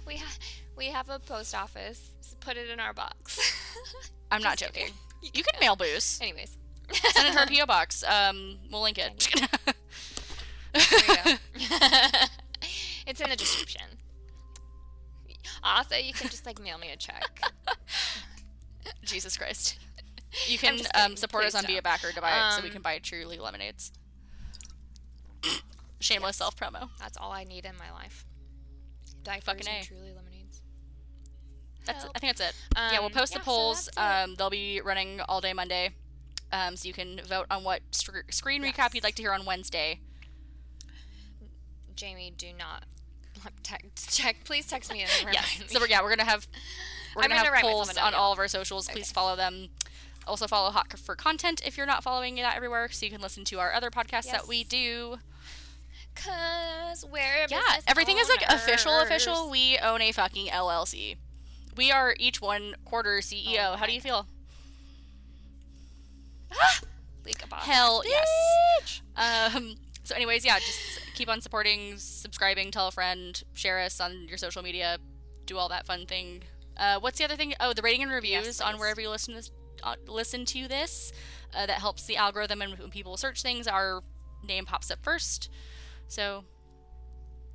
We 0.05 0.17
ha- 0.17 0.37
we 0.77 0.85
have 0.85 1.09
a 1.09 1.19
post 1.19 1.53
office. 1.53 2.11
Put 2.39 2.55
it 2.55 2.69
in 2.69 2.79
our 2.79 2.93
box. 2.93 3.39
I'm 4.31 4.41
not 4.41 4.57
joking. 4.57 4.83
kidding. 4.83 4.93
You 5.33 5.43
can 5.43 5.59
mail 5.59 5.75
booze. 5.75 6.19
Anyways. 6.21 6.57
Send 6.91 7.27
it 7.27 7.33
to 7.33 7.39
our 7.39 7.45
PO 7.59 7.65
box. 7.65 8.03
Um, 8.07 8.57
we'll 8.71 8.81
link 8.81 8.97
it. 8.97 9.29
There 9.35 9.47
it's 13.07 13.19
in 13.21 13.29
the 13.29 13.35
description. 13.35 13.81
Also, 15.63 15.95
you 15.95 16.13
can 16.13 16.29
just 16.29 16.45
like 16.45 16.61
mail 16.61 16.77
me 16.77 16.91
a 16.91 16.95
check. 16.95 17.41
Jesus 19.03 19.37
Christ. 19.37 19.77
You 20.45 20.57
can 20.57 20.79
um, 20.93 21.15
support 21.15 21.45
us 21.45 21.53
Please 21.53 21.59
on 21.59 21.65
Be 21.67 21.77
a. 21.77 21.81
Backer 21.81 22.11
to 22.11 22.21
buy 22.21 22.29
it 22.29 22.53
so 22.53 22.61
we 22.61 22.67
Um, 22.67 22.73
can 22.73 22.81
buy 22.81 22.99
truly 22.99 23.39
lemonades. 23.39 23.91
Shameless 25.99 26.37
self 26.37 26.55
promo. 26.55 26.89
That's 26.99 27.17
all 27.17 27.31
I 27.31 27.43
need 27.43 27.65
in 27.65 27.75
my 27.77 27.91
life. 27.91 28.25
Diapers 29.23 29.45
Fucking 29.45 29.67
A. 29.67 29.83
Truly 29.83 30.09
lemonades. 30.13 30.26
That's 31.87 32.03
Help. 32.03 32.15
I 32.15 32.19
think 32.19 32.37
that's 32.37 32.51
it. 32.51 32.55
yeah, 32.75 32.99
we'll 32.99 33.05
Um, 33.07 33.11
post 33.11 33.33
yeah, 33.33 33.39
the 33.39 33.43
polls. 33.43 33.87
it. 33.87 33.97
um, 33.97 34.35
they'll 34.35 34.49
be 34.49 34.81
running 34.81 35.19
all 35.21 35.41
day 35.41 35.53
Monday. 35.53 35.91
Um, 36.51 36.77
so 36.77 36.87
you 36.87 36.93
can 36.93 37.19
vote 37.27 37.45
on 37.51 37.63
what 37.63 37.81
screen 37.91 38.63
recap 38.63 38.93
you'd 38.93 39.03
like 39.03 39.15
to 39.15 39.21
hear 39.21 39.33
on 39.33 39.43
Wednesday. 39.45 39.99
Jamie, 41.95 42.31
do 42.35 42.47
not 42.57 42.83
text, 43.63 44.15
check. 44.15 44.37
Please 44.43 44.67
text 44.67 44.91
me 44.91 45.01
and 45.01 45.11
Yes. 45.33 45.59
me. 45.59 45.65
So 45.67 45.79
we're, 45.79 45.87
yeah, 45.87 46.01
we're 46.01 46.09
gonna 46.09 46.23
have 46.29 46.47
we're 47.15 47.23
gonna, 47.23 47.35
gonna 47.35 47.49
have 47.55 47.61
polls 47.61 47.97
on 47.97 48.13
all 48.13 48.31
of 48.31 48.39
our 48.39 48.47
socials. 48.47 48.87
Please 48.87 49.11
follow 49.11 49.35
them. 49.35 49.69
Also 50.27 50.45
follow 50.47 50.71
Hot 50.71 50.91
for 50.99 51.15
Content 51.15 51.61
if 51.65 51.77
you're 51.77 51.85
not 51.85 52.03
following 52.03 52.35
that 52.35 52.55
everywhere, 52.55 52.89
so 52.91 53.05
you 53.05 53.11
can 53.11 53.21
listen 53.21 53.45
to 53.45 53.59
our 53.59 53.73
other 53.73 53.89
podcasts 53.89 54.29
that 54.31 54.47
we 54.47 54.63
do. 54.63 55.17
Cause 56.15 57.05
we're 57.11 57.45
Yeah, 57.49 57.61
everything 57.87 58.17
is 58.17 58.27
like 58.29 58.41
official. 58.49 58.99
Official. 58.99 59.49
We 59.49 59.77
own 59.77 60.01
a 60.01 60.11
fucking 60.11 60.47
LLC. 60.47 61.15
We 61.77 61.91
are 61.91 62.15
each 62.19 62.41
one 62.41 62.75
quarter 62.85 63.19
CEO. 63.19 63.73
Oh 63.73 63.75
How 63.77 63.85
do 63.85 63.93
you 63.93 64.01
feel? 64.01 64.25
Leak 67.25 67.43
a 67.43 67.47
boss 67.47 67.65
Hell 67.65 68.03
yes. 68.05 69.01
Um. 69.15 69.75
So, 70.03 70.15
anyways, 70.15 70.45
yeah, 70.45 70.57
just 70.59 71.01
keep 71.15 71.27
on 71.27 71.41
supporting, 71.41 71.97
subscribing, 71.97 72.71
tell 72.71 72.87
a 72.87 72.91
friend, 72.91 73.43
share 73.53 73.79
us 73.79 73.99
on 73.99 74.25
your 74.29 74.37
social 74.37 74.63
media, 74.63 74.99
do 75.45 75.57
all 75.57 75.67
that 75.67 75.85
fun 75.85 76.05
thing. 76.05 76.43
Uh, 76.77 76.97
what's 76.99 77.17
the 77.17 77.25
other 77.25 77.35
thing? 77.35 77.53
Oh, 77.59 77.73
the 77.73 77.81
rating 77.81 78.03
and 78.03 78.11
reviews 78.11 78.45
Yes, 78.45 78.61
on 78.61 78.79
wherever 78.79 79.01
you 79.01 79.09
listen 79.09 79.33
to 79.33 79.39
this. 79.39 79.51
Uh, 79.83 79.95
listen 80.07 80.45
to 80.45 80.67
this. 80.69 81.11
Uh, 81.53 81.65
that 81.65 81.79
helps 81.79 82.05
the 82.05 82.15
algorithm, 82.15 82.61
and 82.61 82.77
when 82.79 82.89
people 82.89 83.17
search 83.17 83.41
things, 83.41 83.67
our 83.67 84.01
name 84.47 84.65
pops 84.65 84.89
up 84.91 84.99
first. 85.03 85.49
So 86.07 86.45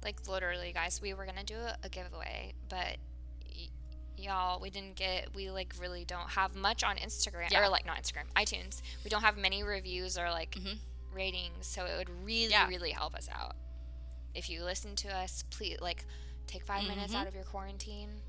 Like 0.04 0.28
literally, 0.28 0.72
guys, 0.74 1.00
we 1.00 1.14
were 1.14 1.24
gonna 1.24 1.44
do 1.44 1.56
a, 1.82 1.88
giveaway, 1.88 2.52
but 2.68 2.96
y'all, 4.16 4.60
we 4.60 4.70
didn't 4.70 4.96
get. 4.96 5.34
We 5.34 5.50
like 5.50 5.74
really 5.80 6.04
don't 6.04 6.30
have 6.30 6.54
much 6.54 6.82
on 6.84 6.96
Instagram 6.96 7.50
Yeah. 7.50 7.64
or 7.64 7.68
like 7.68 7.84
not 7.86 7.96
Instagram, 8.02 8.24
iTunes. 8.36 8.82
We 9.04 9.10
don't 9.10 9.22
have 9.22 9.36
many 9.36 9.62
reviews 9.62 10.16
or 10.18 10.30
like 10.30 10.52
Mhm. 10.52 10.78
ratings, 11.12 11.66
so 11.66 11.84
it 11.84 11.96
would 11.96 12.10
really, 12.24 12.50
Yeah. 12.50 12.68
really 12.68 12.90
help 12.92 13.14
us 13.14 13.28
out 13.30 13.56
if 14.34 14.48
you 14.48 14.64
listen 14.64 14.96
to 14.96 15.08
us. 15.14 15.44
Please, 15.50 15.78
like, 15.80 16.04
take 16.46 16.64
5 16.64 16.84
minutes 16.84 17.12
Mhm. 17.12 17.16
out 17.20 17.26
of 17.26 17.34
your 17.34 17.44
quarantine. 17.44 18.22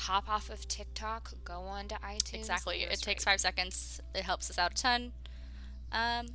Hop 0.00 0.28
off 0.28 0.50
of 0.50 0.66
TikTok, 0.68 1.32
go 1.44 1.62
on 1.62 1.88
to 1.88 1.94
iTunes. 1.96 2.34
exactly, 2.34 2.82
it 2.82 3.00
takes 3.00 3.24
five 3.24 3.40
seconds. 3.40 4.00
It 4.14 4.24
helps 4.24 4.50
us 4.50 4.58
out 4.58 4.72
a 4.72 4.74
ton. 4.82 5.12
Um, 5.92 6.26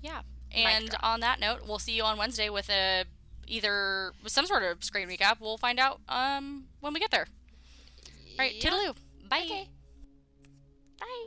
yeah. 0.00 0.22
And 0.50 0.94
on 1.00 1.20
that 1.20 1.38
note, 1.38 1.66
we'll 1.66 1.78
see 1.78 1.92
you 1.92 2.04
on 2.04 2.16
Wednesday 2.18 2.48
with 2.48 2.68
a 2.70 3.04
either 3.46 4.12
some 4.26 4.46
sort 4.46 4.62
of 4.62 4.82
screen 4.84 5.08
recap. 5.08 5.40
We'll 5.40 5.58
find 5.58 5.78
out 5.78 6.00
um 6.08 6.68
when 6.80 6.92
we 6.94 7.00
get 7.00 7.10
there. 7.10 7.26
All 8.38 8.44
right, 8.46 8.54
Yep. 8.54 8.72
toodaloo. 8.72 8.94
Bye. 9.28 9.42
Okay. 9.44 9.68
Bye. 11.00 11.26